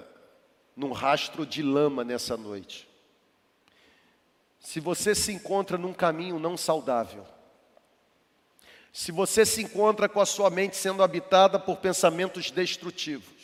num 0.77 0.93
rastro 0.93 1.47
de 1.47 1.63
lama 1.63 2.05
nessa 2.05 2.37
noite, 2.37 2.89
se 4.61 4.81
você 4.81 5.15
se 5.15 5.33
encontra 5.33 5.79
num 5.79 5.95
caminho 5.95 6.39
não 6.39 6.57
saudável, 6.57 7.27
se 8.93 9.13
você 9.13 9.45
se 9.45 9.63
encontra 9.63 10.09
com 10.09 10.21
a 10.21 10.27
sua 10.27 10.49
mente 10.49 10.77
sendo 10.77 11.03
habitada 11.03 11.59
por 11.59 11.77
pensamentos 11.77 12.51
destrutivos, 12.51 13.36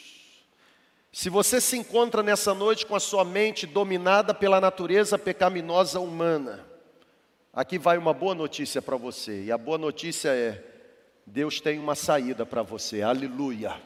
se 1.12 1.28
você 1.28 1.60
se 1.60 1.76
encontra 1.76 2.22
nessa 2.22 2.54
noite 2.54 2.86
com 2.86 2.96
a 2.96 3.00
sua 3.00 3.22
mente 3.22 3.66
dominada 3.66 4.32
pela 4.32 4.58
natureza 4.58 5.18
pecaminosa 5.18 6.00
humana, 6.00 6.66
aqui 7.52 7.78
vai 7.78 7.98
uma 7.98 8.14
boa 8.14 8.34
notícia 8.34 8.80
para 8.80 8.96
você, 8.96 9.44
e 9.44 9.52
a 9.52 9.58
boa 9.58 9.76
notícia 9.76 10.30
é: 10.30 10.64
Deus 11.26 11.60
tem 11.60 11.78
uma 11.78 11.94
saída 11.94 12.46
para 12.46 12.62
você, 12.62 13.02
aleluia. 13.02 13.78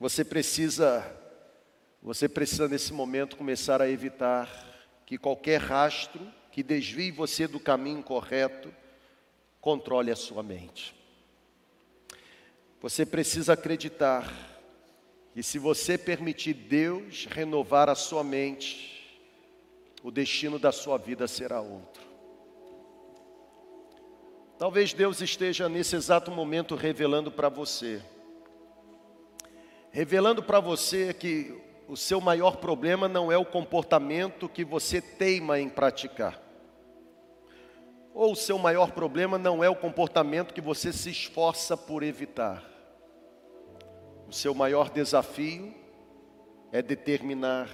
Você 0.00 0.24
precisa, 0.24 1.06
você 2.02 2.28
precisa 2.28 2.66
nesse 2.66 2.92
momento 2.92 3.36
começar 3.36 3.80
a 3.80 3.88
evitar 3.88 4.48
que 5.06 5.16
qualquer 5.16 5.60
rastro 5.60 6.20
que 6.50 6.64
desvie 6.64 7.12
você 7.12 7.46
do 7.46 7.60
caminho 7.60 8.02
correto 8.02 8.74
controle 9.60 10.10
a 10.10 10.16
sua 10.16 10.42
mente. 10.42 10.96
Você 12.80 13.06
precisa 13.06 13.52
acreditar 13.52 14.49
que 15.32 15.42
se 15.42 15.58
você 15.58 15.96
permitir 15.96 16.54
Deus 16.54 17.26
renovar 17.30 17.88
a 17.88 17.94
sua 17.94 18.24
mente, 18.24 19.18
o 20.02 20.10
destino 20.10 20.58
da 20.58 20.72
sua 20.72 20.98
vida 20.98 21.28
será 21.28 21.60
outro. 21.60 22.02
Talvez 24.58 24.92
Deus 24.92 25.20
esteja 25.20 25.68
nesse 25.68 25.96
exato 25.96 26.30
momento 26.30 26.74
revelando 26.74 27.30
para 27.30 27.48
você 27.48 28.02
revelando 29.90 30.42
para 30.42 30.60
você 30.60 31.12
que 31.12 31.60
o 31.88 31.96
seu 31.96 32.20
maior 32.20 32.56
problema 32.56 33.08
não 33.08 33.30
é 33.32 33.36
o 33.36 33.44
comportamento 33.44 34.48
que 34.48 34.64
você 34.64 35.00
teima 35.00 35.58
em 35.58 35.68
praticar. 35.68 36.40
Ou 38.14 38.32
o 38.32 38.36
seu 38.36 38.58
maior 38.58 38.92
problema 38.92 39.38
não 39.38 39.62
é 39.62 39.68
o 39.68 39.74
comportamento 39.74 40.54
que 40.54 40.60
você 40.60 40.92
se 40.92 41.10
esforça 41.10 41.76
por 41.76 42.02
evitar. 42.02 42.64
O 44.30 44.32
seu 44.32 44.54
maior 44.54 44.90
desafio 44.90 45.74
é 46.70 46.80
determinar 46.80 47.68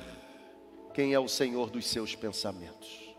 quem 0.94 1.12
é 1.12 1.20
o 1.20 1.28
Senhor 1.28 1.68
dos 1.68 1.84
seus 1.86 2.14
pensamentos. 2.14 3.14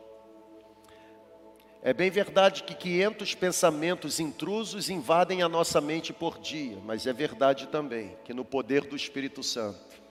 É 1.84 1.94
bem 1.94 2.10
verdade 2.10 2.64
que 2.64 2.74
500 2.74 3.36
pensamentos 3.36 4.20
intrusos 4.20 4.90
invadem 4.90 5.44
a 5.44 5.48
nossa 5.48 5.80
mente 5.80 6.12
por 6.12 6.40
dia, 6.40 6.80
mas 6.84 7.06
é 7.06 7.14
verdade 7.14 7.68
também 7.68 8.18
que 8.26 8.34
no 8.34 8.44
poder 8.44 8.86
do 8.86 8.96
Espírito 8.96 9.44
Santo, 9.44 10.02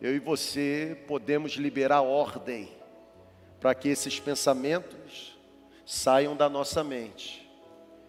eu 0.00 0.12
e 0.12 0.18
você 0.18 1.00
podemos 1.06 1.52
liberar 1.52 2.02
ordem 2.02 2.68
para 3.60 3.72
que 3.72 3.88
esses 3.88 4.18
pensamentos 4.18 5.38
saiam 5.86 6.34
da 6.34 6.48
nossa 6.48 6.82
mente 6.82 7.48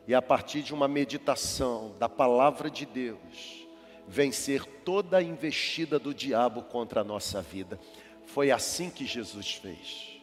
e 0.07 0.15
a 0.15 0.23
partir 0.23 0.63
de 0.63 0.73
uma 0.73 0.87
meditação 0.87 1.95
da 1.99 2.09
palavra 2.09 2.67
de 2.67 2.83
Deus, 2.83 3.62
vencer 4.07 4.65
toda 4.65 5.17
a 5.17 5.23
investida 5.23 5.97
do 5.97 6.13
diabo 6.13 6.63
contra 6.63 7.01
a 7.01 7.03
nossa 7.03 7.41
vida. 7.41 7.79
Foi 8.25 8.51
assim 8.51 8.89
que 8.89 9.05
Jesus 9.05 9.53
fez. 9.53 10.13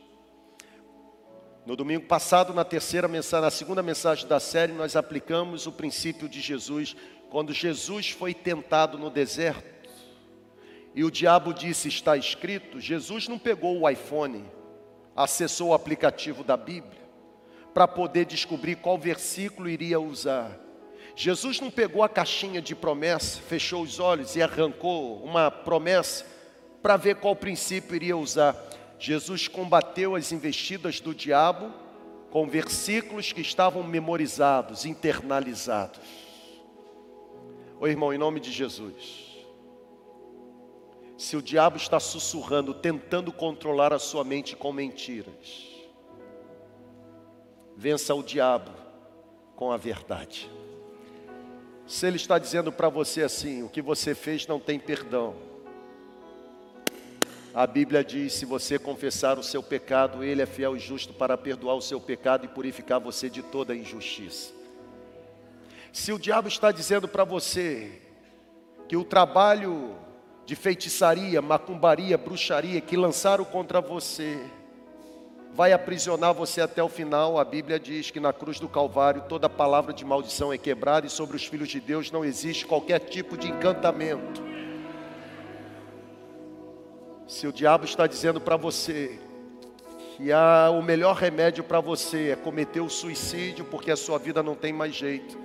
No 1.67 1.77
domingo 1.77 2.07
passado, 2.07 2.55
na 2.55 2.65
terceira 2.65 3.07
mensagem, 3.07 3.45
na 3.45 3.51
segunda 3.51 3.83
mensagem 3.83 4.27
da 4.27 4.41
série, 4.41 4.73
nós 4.73 4.97
aplicamos 4.97 5.67
o 5.67 5.73
princípio 5.73 6.29
de 6.29 6.41
Jesus 6.41 6.97
quando 7.29 7.53
Jesus 7.53 8.11
foi 8.11 8.35
tentado 8.35 8.99
no 8.99 9.11
deserto. 9.11 9.89
E 10.95 11.05
o 11.05 11.11
diabo 11.11 11.53
disse: 11.53 11.89
"Está 11.89 12.17
escrito". 12.17 12.81
Jesus 12.81 13.29
não 13.29 13.39
pegou 13.39 13.81
o 13.81 13.89
iPhone, 13.89 14.45
acessou 15.15 15.69
o 15.69 15.75
aplicativo 15.75 16.43
da 16.43 16.57
Bíblia 16.57 17.01
para 17.73 17.87
poder 17.87 18.25
descobrir 18.25 18.77
qual 18.77 18.99
versículo 18.99 19.69
iria 19.69 20.01
usar. 20.01 20.59
Jesus 21.15 21.61
não 21.61 21.71
pegou 21.71 22.03
a 22.03 22.09
caixinha 22.09 22.63
de 22.63 22.75
promessa, 22.75 23.41
fechou 23.41 23.83
os 23.83 23.99
olhos 23.99 24.37
e 24.37 24.43
arrancou 24.43 25.23
uma 25.23 25.51
promessa 25.51 26.25
para 26.83 26.97
ver 26.97 27.17
qual 27.17 27.37
princípio 27.37 27.95
iria 27.95 28.17
usar. 28.17 28.57
Jesus 28.99 29.49
combateu 29.49 30.15
as 30.15 30.33
investidas 30.33 31.01
do 31.01 31.15
diabo 31.15 31.73
com 32.31 32.47
versículos 32.47 33.33
que 33.33 33.41
estavam 33.41 33.83
memorizados, 33.83 34.85
internalizados. 34.87 36.01
Ô 37.81 37.87
irmão, 37.87 38.13
em 38.13 38.19
nome 38.19 38.41
de 38.41 38.53
Jesus, 38.53 39.31
se 41.17 41.37
o 41.37 41.43
diabo 41.43 41.77
está 41.77 41.99
sussurrando, 41.99 42.73
tentando 42.73 43.33
controlar 43.33 43.93
a 43.93 43.99
sua 43.99 44.23
mente 44.23 44.55
com 44.55 44.73
mentiras, 44.73 45.67
vença 47.77 48.15
o 48.15 48.23
diabo 48.23 48.71
com 49.57 49.73
a 49.73 49.77
verdade. 49.77 50.51
Se 51.91 52.07
ele 52.07 52.15
está 52.15 52.39
dizendo 52.39 52.71
para 52.71 52.89
você 52.89 53.21
assim, 53.21 53.65
o 53.65 53.69
que 53.69 53.83
você 53.83 54.15
fez 54.15 54.47
não 54.47 54.61
tem 54.61 54.79
perdão, 54.79 55.35
a 57.53 57.67
Bíblia 57.67 58.05
diz: 58.05 58.33
se 58.33 58.45
você 58.45 58.79
confessar 58.79 59.41
o 59.41 59.43
seu 59.43 59.61
pecado, 59.61 60.23
Ele 60.23 60.41
é 60.41 60.47
fiel 60.47 60.77
e 60.77 60.79
justo 60.79 61.13
para 61.13 61.37
perdoar 61.37 61.75
o 61.75 61.83
seu 61.83 62.01
pecado 62.01 62.45
e 62.45 62.49
purificar 62.49 63.01
você 63.01 63.29
de 63.29 63.43
toda 63.43 63.75
injustiça. 63.75 64.53
Se 65.93 66.13
o 66.13 66.19
diabo 66.19 66.47
está 66.47 66.71
dizendo 66.71 67.09
para 67.09 67.25
você 67.25 68.01
que 68.87 68.97
o 68.97 69.03
trabalho 69.03 69.97
de 70.47 70.55
feitiçaria, 70.55 71.43
macumbaria, 71.43 72.17
bruxaria 72.17 72.81
que 72.81 72.97
lançaram 72.97 73.45
contra 73.45 73.81
você 73.81 74.39
vai 75.55 75.73
aprisionar 75.73 76.33
você 76.33 76.61
até 76.61 76.83
o 76.83 76.89
final, 76.89 77.39
a 77.39 77.45
Bíblia 77.45 77.79
diz 77.79 78.11
que 78.11 78.21
na 78.21 78.33
cruz 78.33 78.61
do 78.61 78.69
Calvário 78.69 79.25
toda 79.29 79.49
palavra 79.49 79.93
de 79.93 80.05
maldição 80.05 80.53
é 80.53 80.59
quebrada 80.59 81.07
e 81.07 81.11
sobre 81.11 81.37
os 81.37 81.45
filhos 81.45 81.69
de 81.69 81.81
Deus 81.81 82.11
não 82.11 82.25
existe 82.25 82.67
qualquer 82.67 83.01
tipo 83.01 83.37
de 83.37 83.49
encantamento. 83.49 84.43
Se 87.27 87.47
o 87.47 87.53
diabo 87.53 87.85
está 87.85 88.07
dizendo 88.07 88.41
para 88.41 88.57
você 88.57 89.19
que 90.17 90.33
há 90.33 90.71
o 90.71 90.83
melhor 90.83 91.17
remédio 91.17 91.65
para 91.65 91.81
você 91.81 92.31
é 92.31 92.37
cometer 92.37 92.81
o 92.81 92.91
suicídio 92.91 93.65
porque 93.65 93.91
a 93.91 93.97
sua 93.97 94.19
vida 94.19 94.43
não 94.43 94.55
tem 94.55 94.73
mais 94.73 94.95
jeito, 94.95 95.39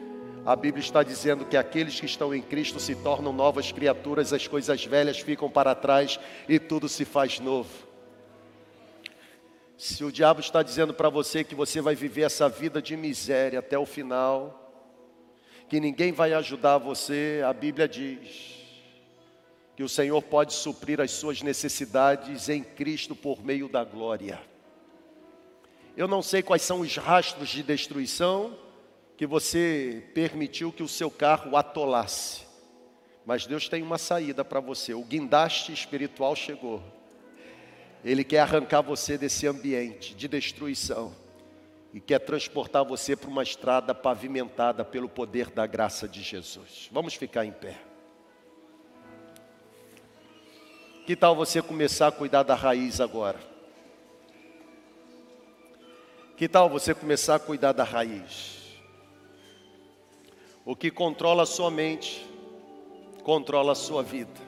a 0.45 0.55
Bíblia 0.55 0.83
está 0.83 1.01
dizendo 1.01 1.45
que 1.45 1.57
aqueles 1.57 1.99
que 1.99 2.05
estão 2.05 2.33
em 2.33 2.41
Cristo 2.41 2.79
se 2.79 2.93
tornam 2.95 3.33
novas 3.33 3.71
criaturas, 3.71 4.31
as 4.31 4.47
coisas 4.47 4.85
velhas 4.85 5.19
ficam 5.19 5.49
para 5.49 5.73
trás 5.73 6.19
e 6.47 6.59
tudo 6.59 6.87
se 6.87 7.03
faz 7.03 7.39
novo. 7.39 7.94
Se 9.77 10.05
o 10.05 10.11
diabo 10.11 10.39
está 10.39 10.63
dizendo 10.63 10.93
para 10.93 11.09
você 11.09 11.43
que 11.43 11.53
você 11.53 11.81
vai 11.81 11.95
viver 11.95 12.21
essa 12.21 12.47
vida 12.47 12.81
de 12.81 12.95
miséria 12.95 13.59
até 13.59 13.77
o 13.77 13.85
final, 13.85 14.61
que 15.67 15.79
ninguém 15.79 16.13
vai 16.13 16.33
ajudar 16.33 16.77
você, 16.77 17.41
a 17.45 17.51
Bíblia 17.51 17.87
diz 17.87 18.55
que 19.75 19.83
o 19.83 19.89
Senhor 19.89 20.21
pode 20.21 20.53
suprir 20.53 21.01
as 21.01 21.11
suas 21.11 21.41
necessidades 21.41 22.47
em 22.47 22.63
Cristo 22.63 23.13
por 23.13 23.43
meio 23.43 23.67
da 23.67 23.83
glória. 23.83 24.39
Eu 25.97 26.07
não 26.07 26.21
sei 26.21 26.41
quais 26.41 26.61
são 26.61 26.79
os 26.79 26.95
rastros 26.95 27.49
de 27.49 27.61
destruição 27.61 28.57
que 29.17 29.27
você 29.27 30.09
permitiu 30.13 30.71
que 30.71 30.83
o 30.83 30.87
seu 30.87 31.11
carro 31.11 31.57
atolasse, 31.57 32.45
mas 33.25 33.45
Deus 33.45 33.67
tem 33.67 33.81
uma 33.81 33.97
saída 33.97 34.45
para 34.45 34.61
você. 34.61 34.93
O 34.93 35.03
guindaste 35.03 35.73
espiritual 35.73 36.35
chegou. 36.35 36.81
Ele 38.05 38.23
quer 38.23 38.41
arrancar 38.41 38.83
você 38.83 39.17
desse 39.17 39.47
ambiente 39.47 40.13
de 40.13 40.27
destruição 40.27 41.11
e 41.91 41.99
quer 41.99 42.19
transportar 42.19 42.85
você 42.85 43.15
para 43.15 43.31
uma 43.31 43.41
estrada 43.41 43.95
pavimentada 43.95 44.85
pelo 44.85 45.09
poder 45.09 45.49
da 45.49 45.65
graça 45.65 46.07
de 46.07 46.21
Jesus. 46.21 46.87
Vamos 46.91 47.15
ficar 47.15 47.45
em 47.45 47.51
pé. 47.51 47.79
Que 51.03 51.15
tal 51.15 51.35
você 51.35 51.63
começar 51.63 52.09
a 52.09 52.11
cuidar 52.11 52.43
da 52.43 52.53
raiz 52.53 53.01
agora? 53.01 53.39
Que 56.37 56.47
tal 56.47 56.69
você 56.69 56.93
começar 56.93 57.35
a 57.35 57.39
cuidar 57.39 57.71
da 57.71 57.83
raiz? 57.83 58.77
O 60.63 60.75
que 60.75 60.91
controla 60.91 61.41
a 61.41 61.47
sua 61.47 61.71
mente, 61.71 62.23
controla 63.23 63.71
a 63.71 63.75
sua 63.75 64.03
vida. 64.03 64.44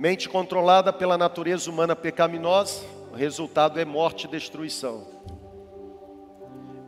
Mente 0.00 0.30
controlada 0.30 0.94
pela 0.94 1.18
natureza 1.18 1.70
humana 1.70 1.94
pecaminosa, 1.94 2.86
o 3.12 3.14
resultado 3.14 3.78
é 3.78 3.84
morte 3.84 4.26
e 4.26 4.30
destruição. 4.30 5.06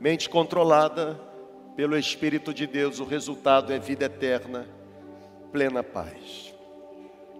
Mente 0.01 0.31
controlada 0.31 1.21
pelo 1.77 1.95
Espírito 1.95 2.55
de 2.55 2.67
Deus, 2.67 3.01
o 3.01 3.05
resultado 3.05 3.71
é 3.71 3.79
vida 3.79 4.07
eterna, 4.07 4.67
plena 5.53 5.83
paz. 5.83 6.55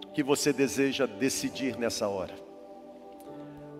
O 0.05 0.11
que 0.11 0.21
você 0.21 0.53
deseja 0.53 1.07
decidir 1.07 1.75
nessa 1.75 2.07
hora? 2.07 2.35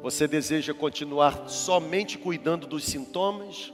Você 0.02 0.28
deseja 0.28 0.74
continuar 0.74 1.48
somente 1.48 2.18
cuidando 2.18 2.66
dos 2.66 2.86
sintomas? 2.86 3.72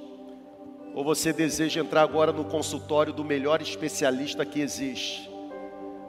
Ou 0.94 1.06
você 1.06 1.32
deseja 1.32 1.80
entrar 1.80 2.02
agora 2.02 2.34
no 2.34 2.44
consultório 2.44 3.14
do 3.14 3.24
melhor 3.24 3.62
especialista 3.62 4.46
que 4.46 4.60
existe, 4.60 5.32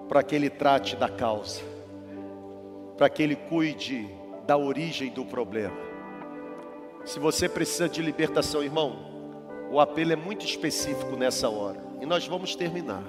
para 0.08 0.24
que 0.24 0.34
ele 0.34 0.50
trate 0.50 0.96
da 0.96 1.08
causa, 1.08 1.70
para 3.01 3.09
que 3.09 3.22
ele 3.22 3.34
cuide 3.34 4.07
da 4.46 4.59
origem 4.59 5.09
do 5.09 5.24
problema? 5.24 5.74
Se 7.07 7.18
você 7.18 7.48
precisa 7.48 7.88
de 7.88 8.03
libertação, 8.03 8.62
irmão, 8.62 8.94
o 9.72 9.80
apelo 9.80 10.12
é 10.12 10.16
muito 10.16 10.44
específico 10.44 11.16
nessa 11.16 11.48
hora, 11.48 11.82
e 11.98 12.05
nós 12.05 12.26
vamos 12.26 12.55
terminar. 12.55 13.03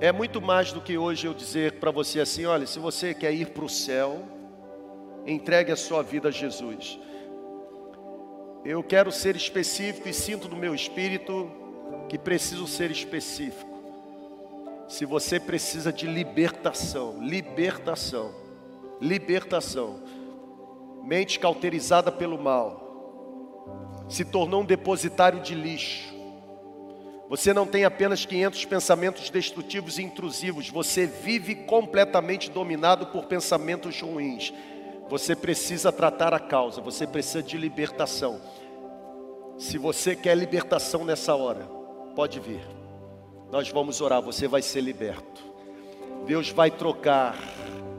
É 0.00 0.12
muito 0.12 0.40
mais 0.40 0.70
do 0.70 0.80
que 0.80 0.96
hoje 0.96 1.26
eu 1.26 1.34
dizer 1.34 1.80
para 1.80 1.90
você 1.90 2.20
assim: 2.20 2.46
olha, 2.46 2.68
se 2.68 2.78
você 2.78 3.12
quer 3.12 3.34
ir 3.34 3.48
para 3.48 3.64
o 3.64 3.68
céu, 3.68 4.20
entregue 5.26 5.72
a 5.72 5.76
sua 5.76 6.04
vida 6.04 6.28
a 6.28 6.30
Jesus. 6.30 7.00
Eu 8.64 8.80
quero 8.80 9.10
ser 9.10 9.34
específico 9.34 10.08
e 10.08 10.14
sinto 10.14 10.48
no 10.48 10.56
meu 10.56 10.72
espírito 10.72 11.50
que 12.08 12.16
preciso 12.16 12.68
ser 12.68 12.92
específico. 12.92 13.71
Se 14.88 15.04
você 15.04 15.40
precisa 15.40 15.92
de 15.92 16.06
libertação, 16.06 17.22
libertação, 17.22 18.34
libertação, 19.00 20.00
mente 21.02 21.38
cauterizada 21.38 22.12
pelo 22.12 22.38
mal, 22.38 24.06
se 24.08 24.24
tornou 24.24 24.62
um 24.62 24.66
depositário 24.66 25.40
de 25.40 25.54
lixo, 25.54 26.12
você 27.32 27.54
não 27.54 27.66
tem 27.66 27.86
apenas 27.86 28.26
500 28.26 28.66
pensamentos 28.66 29.30
destrutivos 29.30 29.98
e 29.98 30.02
intrusivos, 30.02 30.68
você 30.68 31.06
vive 31.06 31.54
completamente 31.54 32.50
dominado 32.50 33.06
por 33.06 33.24
pensamentos 33.24 33.98
ruins. 34.02 34.52
Você 35.08 35.34
precisa 35.34 35.90
tratar 35.90 36.34
a 36.34 36.38
causa, 36.38 36.82
você 36.82 37.06
precisa 37.06 37.42
de 37.42 37.56
libertação. 37.56 38.38
Se 39.56 39.78
você 39.78 40.14
quer 40.14 40.36
libertação 40.36 41.06
nessa 41.06 41.34
hora, 41.34 41.66
pode 42.14 42.38
vir. 42.38 42.81
Nós 43.52 43.68
vamos 43.68 44.00
orar, 44.00 44.20
você 44.20 44.48
vai 44.48 44.62
ser 44.62 44.80
liberto. 44.80 45.44
Deus 46.26 46.50
vai 46.50 46.72
trocar 46.72 47.38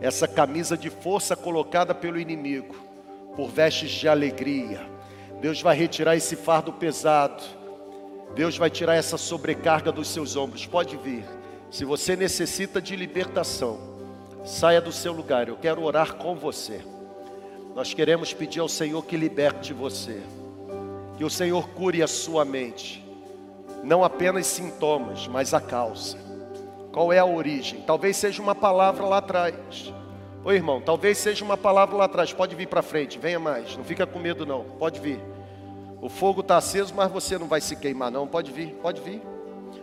essa 0.02 0.28
camisa 0.28 0.76
de 0.76 0.90
força 0.90 1.34
colocada 1.34 1.96
pelo 1.96 2.20
inimigo 2.20 2.76
por 3.38 3.50
vestes 3.50 3.92
de 3.92 4.10
alegria. 4.10 4.82
Deus 5.40 5.62
vai 5.62 5.78
retirar 5.78 6.18
esse 6.18 6.36
fardo 6.36 6.74
pesado 6.74 7.42
Deus 8.36 8.58
vai 8.58 8.70
tirar 8.70 8.96
essa 8.96 9.18
sobrecarga 9.18 9.92
dos 9.92 10.08
seus 10.08 10.36
ombros. 10.36 10.66
Pode 10.66 10.98
vir. 10.98 11.24
Se 11.70 11.86
você 11.86 12.16
necessita 12.16 12.82
de 12.82 12.96
libertação, 12.96 13.80
saia 14.44 14.82
do 14.82 14.92
seu 14.92 15.14
lugar. 15.14 15.48
Eu 15.48 15.56
quero 15.56 15.84
orar 15.84 16.16
com 16.16 16.36
você. 16.36 16.82
Nós 17.76 17.94
queremos 17.94 18.34
pedir 18.34 18.60
ao 18.60 18.70
Senhor 18.70 19.04
que 19.06 19.16
liberte 19.16 19.72
você. 19.72 20.20
Que 21.18 21.24
o 21.24 21.30
Senhor 21.30 21.70
cure 21.70 22.02
a 22.02 22.08
sua 22.08 22.44
mente. 22.44 23.03
Não 23.84 24.04
apenas 24.04 24.48
sintomas, 24.48 25.28
mas 25.28 25.54
a 25.54 25.60
causa. 25.60 26.18
Qual 26.94 27.12
é 27.12 27.20
a 27.20 27.26
origem? 27.26 27.82
Talvez 27.82 28.16
seja 28.16 28.42
uma 28.42 28.56
palavra 28.56 29.06
lá 29.06 29.18
atrás. 29.18 29.94
Oi, 30.46 30.56
irmão, 30.56 30.82
talvez 30.82 31.18
seja 31.18 31.44
uma 31.44 31.58
palavra 31.58 31.98
lá 31.98 32.06
atrás. 32.06 32.32
Pode 32.32 32.56
vir 32.56 32.68
para 32.68 32.82
frente, 32.82 33.20
venha 33.20 33.40
mais. 33.40 33.76
Não 33.76 33.84
fica 33.84 34.06
com 34.06 34.20
medo, 34.20 34.46
não. 34.46 34.64
Pode 34.64 35.00
vir. 35.00 35.20
O 36.02 36.08
fogo 36.08 36.42
está 36.42 36.58
aceso, 36.58 36.94
mas 36.96 37.12
você 37.12 37.38
não 37.38 37.48
vai 37.48 37.62
se 37.62 37.76
queimar, 37.76 38.12
não. 38.12 38.28
Pode 38.28 38.52
vir, 38.52 38.70
pode 38.82 39.02
vir. 39.02 39.22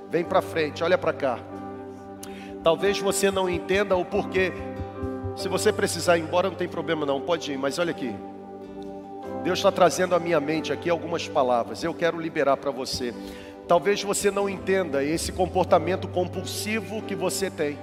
Vem 0.08 0.24
para 0.24 0.40
frente, 0.40 0.82
olha 0.82 0.96
para 0.96 1.12
cá. 1.12 1.38
Talvez 2.62 2.98
você 2.98 3.30
não 3.30 3.48
entenda 3.48 3.96
o 3.96 4.04
porquê. 4.04 4.52
Se 5.36 5.48
você 5.48 5.72
precisar 5.72 6.18
ir 6.18 6.22
embora, 6.22 6.48
não 6.48 6.56
tem 6.56 6.68
problema, 6.68 7.04
não. 7.04 7.20
Pode 7.20 7.52
ir, 7.52 7.56
mas 7.56 7.78
olha 7.78 7.90
aqui. 7.90 8.14
Deus 9.42 9.58
está 9.58 9.72
trazendo 9.72 10.14
à 10.14 10.18
minha 10.18 10.38
mente 10.38 10.72
aqui 10.72 10.90
algumas 10.90 11.26
palavras. 11.26 11.82
Eu 11.82 11.94
quero 11.94 12.20
liberar 12.20 12.58
para 12.58 12.70
você. 12.70 13.14
Talvez 13.70 14.02
você 14.02 14.32
não 14.32 14.48
entenda 14.48 15.04
esse 15.04 15.30
comportamento 15.30 16.08
compulsivo 16.08 17.00
que 17.02 17.14
você 17.14 17.48
tem. 17.48 17.78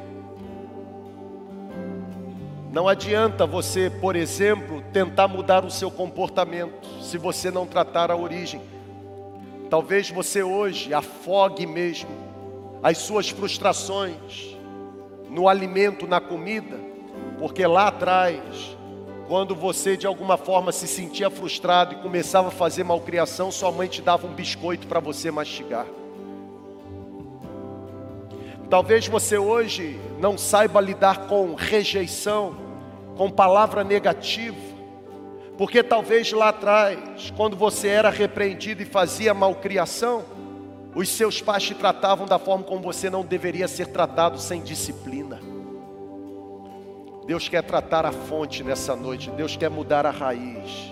Não 2.74 2.90
adianta 2.90 3.46
você, 3.46 3.90
por 3.90 4.14
exemplo, 4.18 4.84
tentar 4.92 5.30
mudar 5.30 5.64
o 5.64 5.72
seu 5.72 5.90
comportamento 5.90 6.86
se 7.02 7.18
você 7.18 7.50
não 7.50 7.66
tratar 7.66 8.12
a 8.12 8.18
origem. 8.18 8.60
Talvez 9.70 10.10
você 10.10 10.44
hoje 10.44 10.94
afogue 10.94 11.66
mesmo 11.66 12.10
as 12.84 12.98
suas 12.98 13.30
frustrações 13.30 14.58
no 15.30 15.48
alimento, 15.48 16.06
na 16.06 16.20
comida, 16.20 16.78
porque 17.40 17.66
lá 17.66 17.88
atrás, 17.88 18.77
quando 19.28 19.54
você 19.54 19.98
de 19.98 20.08
alguma 20.08 20.38
forma 20.38 20.72
se 20.72 20.88
sentia 20.88 21.30
frustrado 21.30 21.94
e 21.94 21.98
começava 21.98 22.48
a 22.48 22.52
fazer 22.52 22.84
malcriação, 22.84 23.52
sua 23.52 23.72
mãe 23.72 23.88
te 23.88 24.02
dava 24.02 24.26
um 24.26 24.34
biscoito 24.34 24.88
para 24.88 25.02
você 25.02 25.30
mastigar. 25.30 25.86
Talvez 28.70 29.08
você 29.08 29.38
hoje 29.38 30.00
não 30.20 30.38
saiba 30.38 30.80
lidar 30.80 31.28
com 31.28 31.56
rejeição, 31.56 32.56
com 33.18 33.30
palavra 33.30 33.84
negativa, 33.84 34.56
porque 35.58 35.84
talvez 35.84 36.32
lá 36.32 36.50
atrás, 36.50 37.32
quando 37.36 37.56
você 37.58 37.88
era 37.90 38.10
repreendido 38.10 38.82
e 38.82 38.86
fazia 38.86 39.34
malcriação, 39.34 40.24
os 40.96 41.10
seus 41.10 41.42
pais 41.42 41.64
te 41.64 41.76
tratavam 41.76 42.26
da 42.26 42.40
forma 42.40 42.64
como 42.64 42.82
você 42.82 43.10
não 43.10 43.26
deveria 43.26 43.68
ser 43.68 43.88
tratado 43.88 44.40
sem 44.40 44.62
disciplina. 44.62 45.57
Deus 47.28 47.48
quer 47.48 47.62
tratar 47.62 48.06
a 48.06 48.12
fonte 48.12 48.64
nessa 48.64 48.96
noite, 48.96 49.30
Deus 49.30 49.56
quer 49.56 49.70
mudar 49.70 50.06
a 50.06 50.12
raiz, 50.12 50.92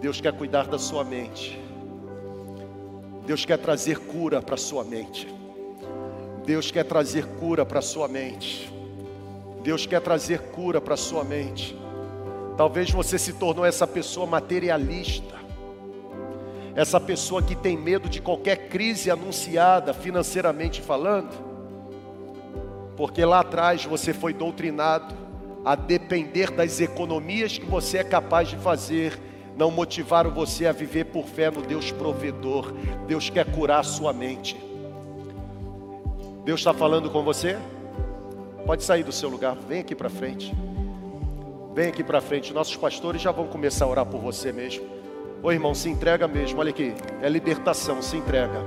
Deus 0.00 0.20
quer 0.20 0.32
cuidar 0.32 0.66
da 0.66 0.78
sua 0.78 1.04
mente, 1.04 1.58
Deus 3.24 3.46
quer 3.46 3.56
trazer 3.56 3.98
cura 4.00 4.42
para 4.42 4.56
a 4.56 4.58
sua 4.58 4.84
mente, 4.84 5.32
Deus 6.44 6.70
quer 6.70 6.84
trazer 6.84 7.24
cura 7.38 7.64
para 7.64 7.78
a 7.78 7.82
sua 7.82 8.08
mente. 8.08 8.70
Deus 9.62 9.86
quer 9.86 10.00
trazer 10.00 10.40
cura 10.50 10.80
para 10.80 10.94
a 10.94 10.96
sua 10.96 11.22
mente. 11.22 11.78
Talvez 12.56 12.90
você 12.90 13.16
se 13.16 13.32
tornou 13.34 13.64
essa 13.64 13.86
pessoa 13.86 14.26
materialista, 14.26 15.36
essa 16.74 16.98
pessoa 16.98 17.42
que 17.42 17.54
tem 17.54 17.76
medo 17.76 18.08
de 18.08 18.20
qualquer 18.20 18.68
crise 18.68 19.10
anunciada, 19.10 19.94
financeiramente 19.94 20.82
falando, 20.82 21.51
porque 23.02 23.24
lá 23.24 23.40
atrás 23.40 23.84
você 23.84 24.12
foi 24.12 24.32
doutrinado 24.32 25.12
a 25.64 25.74
depender 25.74 26.52
das 26.52 26.80
economias 26.80 27.58
que 27.58 27.66
você 27.66 27.98
é 27.98 28.04
capaz 28.04 28.48
de 28.48 28.56
fazer, 28.56 29.18
não 29.56 29.72
motivaram 29.72 30.30
você 30.30 30.66
a 30.66 30.72
viver 30.72 31.06
por 31.06 31.26
fé 31.26 31.50
no 31.50 31.62
Deus 31.62 31.90
provedor. 31.90 32.72
Deus 33.08 33.28
quer 33.28 33.44
curar 33.50 33.80
a 33.80 33.82
sua 33.82 34.12
mente. 34.12 34.56
Deus 36.44 36.60
está 36.60 36.72
falando 36.72 37.10
com 37.10 37.24
você? 37.24 37.58
Pode 38.64 38.84
sair 38.84 39.02
do 39.02 39.10
seu 39.10 39.28
lugar, 39.28 39.56
vem 39.56 39.80
aqui 39.80 39.96
para 39.96 40.08
frente. 40.08 40.54
Vem 41.74 41.88
aqui 41.88 42.04
para 42.04 42.20
frente, 42.20 42.52
nossos 42.52 42.76
pastores 42.76 43.20
já 43.20 43.32
vão 43.32 43.48
começar 43.48 43.84
a 43.84 43.88
orar 43.88 44.06
por 44.06 44.20
você 44.20 44.52
mesmo. 44.52 44.86
Ô 45.42 45.50
irmão, 45.50 45.74
se 45.74 45.88
entrega 45.88 46.28
mesmo, 46.28 46.60
olha 46.60 46.70
aqui, 46.70 46.94
é 47.20 47.28
libertação, 47.28 48.00
se 48.00 48.16
entrega. 48.16 48.62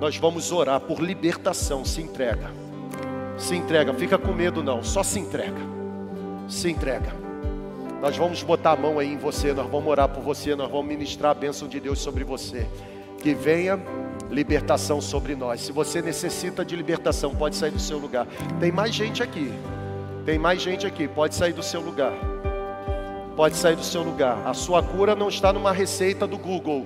Nós 0.00 0.16
vamos 0.16 0.52
orar 0.52 0.80
por 0.80 1.00
libertação, 1.00 1.84
se 1.84 2.00
entrega. 2.00 2.63
Se 3.36 3.56
entrega, 3.56 3.92
fica 3.92 4.16
com 4.16 4.32
medo 4.32 4.62
não, 4.62 4.82
só 4.82 5.02
se 5.02 5.18
entrega. 5.18 5.60
Se 6.48 6.70
entrega. 6.70 7.12
Nós 8.00 8.16
vamos 8.16 8.42
botar 8.42 8.72
a 8.72 8.76
mão 8.76 8.98
aí 8.98 9.12
em 9.12 9.16
você, 9.16 9.52
nós 9.52 9.66
vamos 9.70 9.88
orar 9.88 10.08
por 10.08 10.22
você, 10.22 10.54
nós 10.54 10.70
vamos 10.70 10.86
ministrar 10.86 11.30
a 11.30 11.34
bênção 11.34 11.66
de 11.66 11.80
Deus 11.80 11.98
sobre 11.98 12.22
você. 12.22 12.66
Que 13.18 13.32
venha 13.34 13.80
libertação 14.30 15.00
sobre 15.00 15.34
nós. 15.34 15.62
Se 15.62 15.72
você 15.72 16.02
necessita 16.02 16.64
de 16.64 16.76
libertação, 16.76 17.34
pode 17.34 17.56
sair 17.56 17.70
do 17.70 17.78
seu 17.78 17.98
lugar. 17.98 18.26
Tem 18.60 18.70
mais 18.70 18.94
gente 18.94 19.22
aqui. 19.22 19.50
Tem 20.26 20.38
mais 20.38 20.60
gente 20.60 20.86
aqui. 20.86 21.08
Pode 21.08 21.34
sair 21.34 21.52
do 21.52 21.62
seu 21.62 21.80
lugar. 21.80 22.12
Pode 23.34 23.56
sair 23.56 23.76
do 23.76 23.84
seu 23.84 24.02
lugar. 24.02 24.46
A 24.46 24.52
sua 24.52 24.82
cura 24.82 25.16
não 25.16 25.28
está 25.28 25.52
numa 25.52 25.72
receita 25.72 26.26
do 26.26 26.36
Google. 26.36 26.84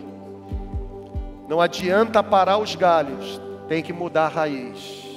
Não 1.48 1.60
adianta 1.60 2.22
parar 2.22 2.58
os 2.58 2.76
galhos. 2.76 3.40
Tem 3.66 3.82
que 3.82 3.92
mudar 3.92 4.26
a 4.26 4.28
raiz. 4.28 5.07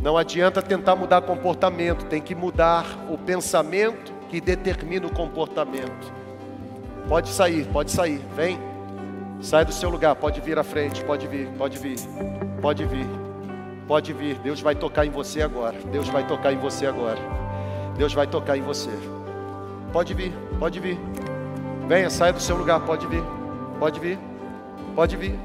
Não 0.00 0.16
adianta 0.16 0.60
tentar 0.60 0.94
mudar 0.94 1.22
comportamento, 1.22 2.04
tem 2.06 2.20
que 2.20 2.34
mudar 2.34 2.84
o 3.10 3.16
pensamento 3.16 4.12
que 4.28 4.40
determina 4.40 5.06
o 5.06 5.12
comportamento. 5.12 6.12
Pode 7.08 7.28
sair, 7.28 7.66
pode 7.66 7.90
sair, 7.90 8.20
vem. 8.34 8.58
Sai 9.40 9.64
do 9.64 9.72
seu 9.72 9.88
lugar, 9.88 10.14
pode 10.16 10.40
vir 10.40 10.58
à 10.58 10.64
frente, 10.64 11.04
pode 11.04 11.26
vir, 11.26 11.48
pode 11.58 11.78
vir, 11.78 11.96
pode 12.60 12.84
vir, 12.84 13.06
pode 13.86 14.12
vir. 14.12 14.36
Deus 14.38 14.60
vai 14.60 14.74
tocar 14.74 15.06
em 15.06 15.10
você 15.10 15.42
agora. 15.42 15.76
Deus 15.92 16.08
vai 16.08 16.26
tocar 16.26 16.52
em 16.52 16.58
você 16.58 16.86
agora. 16.86 17.18
Deus 17.96 18.12
vai 18.12 18.26
tocar 18.26 18.56
em 18.56 18.62
você. 18.62 18.90
Pode 19.92 20.14
vir, 20.14 20.32
pode 20.58 20.80
vir. 20.80 20.98
Venha, 21.86 22.10
saia 22.10 22.32
do 22.32 22.40
seu 22.40 22.56
lugar, 22.56 22.80
pode 22.80 23.06
vir, 23.06 23.22
pode 23.78 24.00
vir, 24.00 24.18
pode 24.94 25.16
vir, 25.16 25.38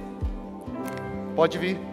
pode 1.35 1.57
vir. 1.57 1.90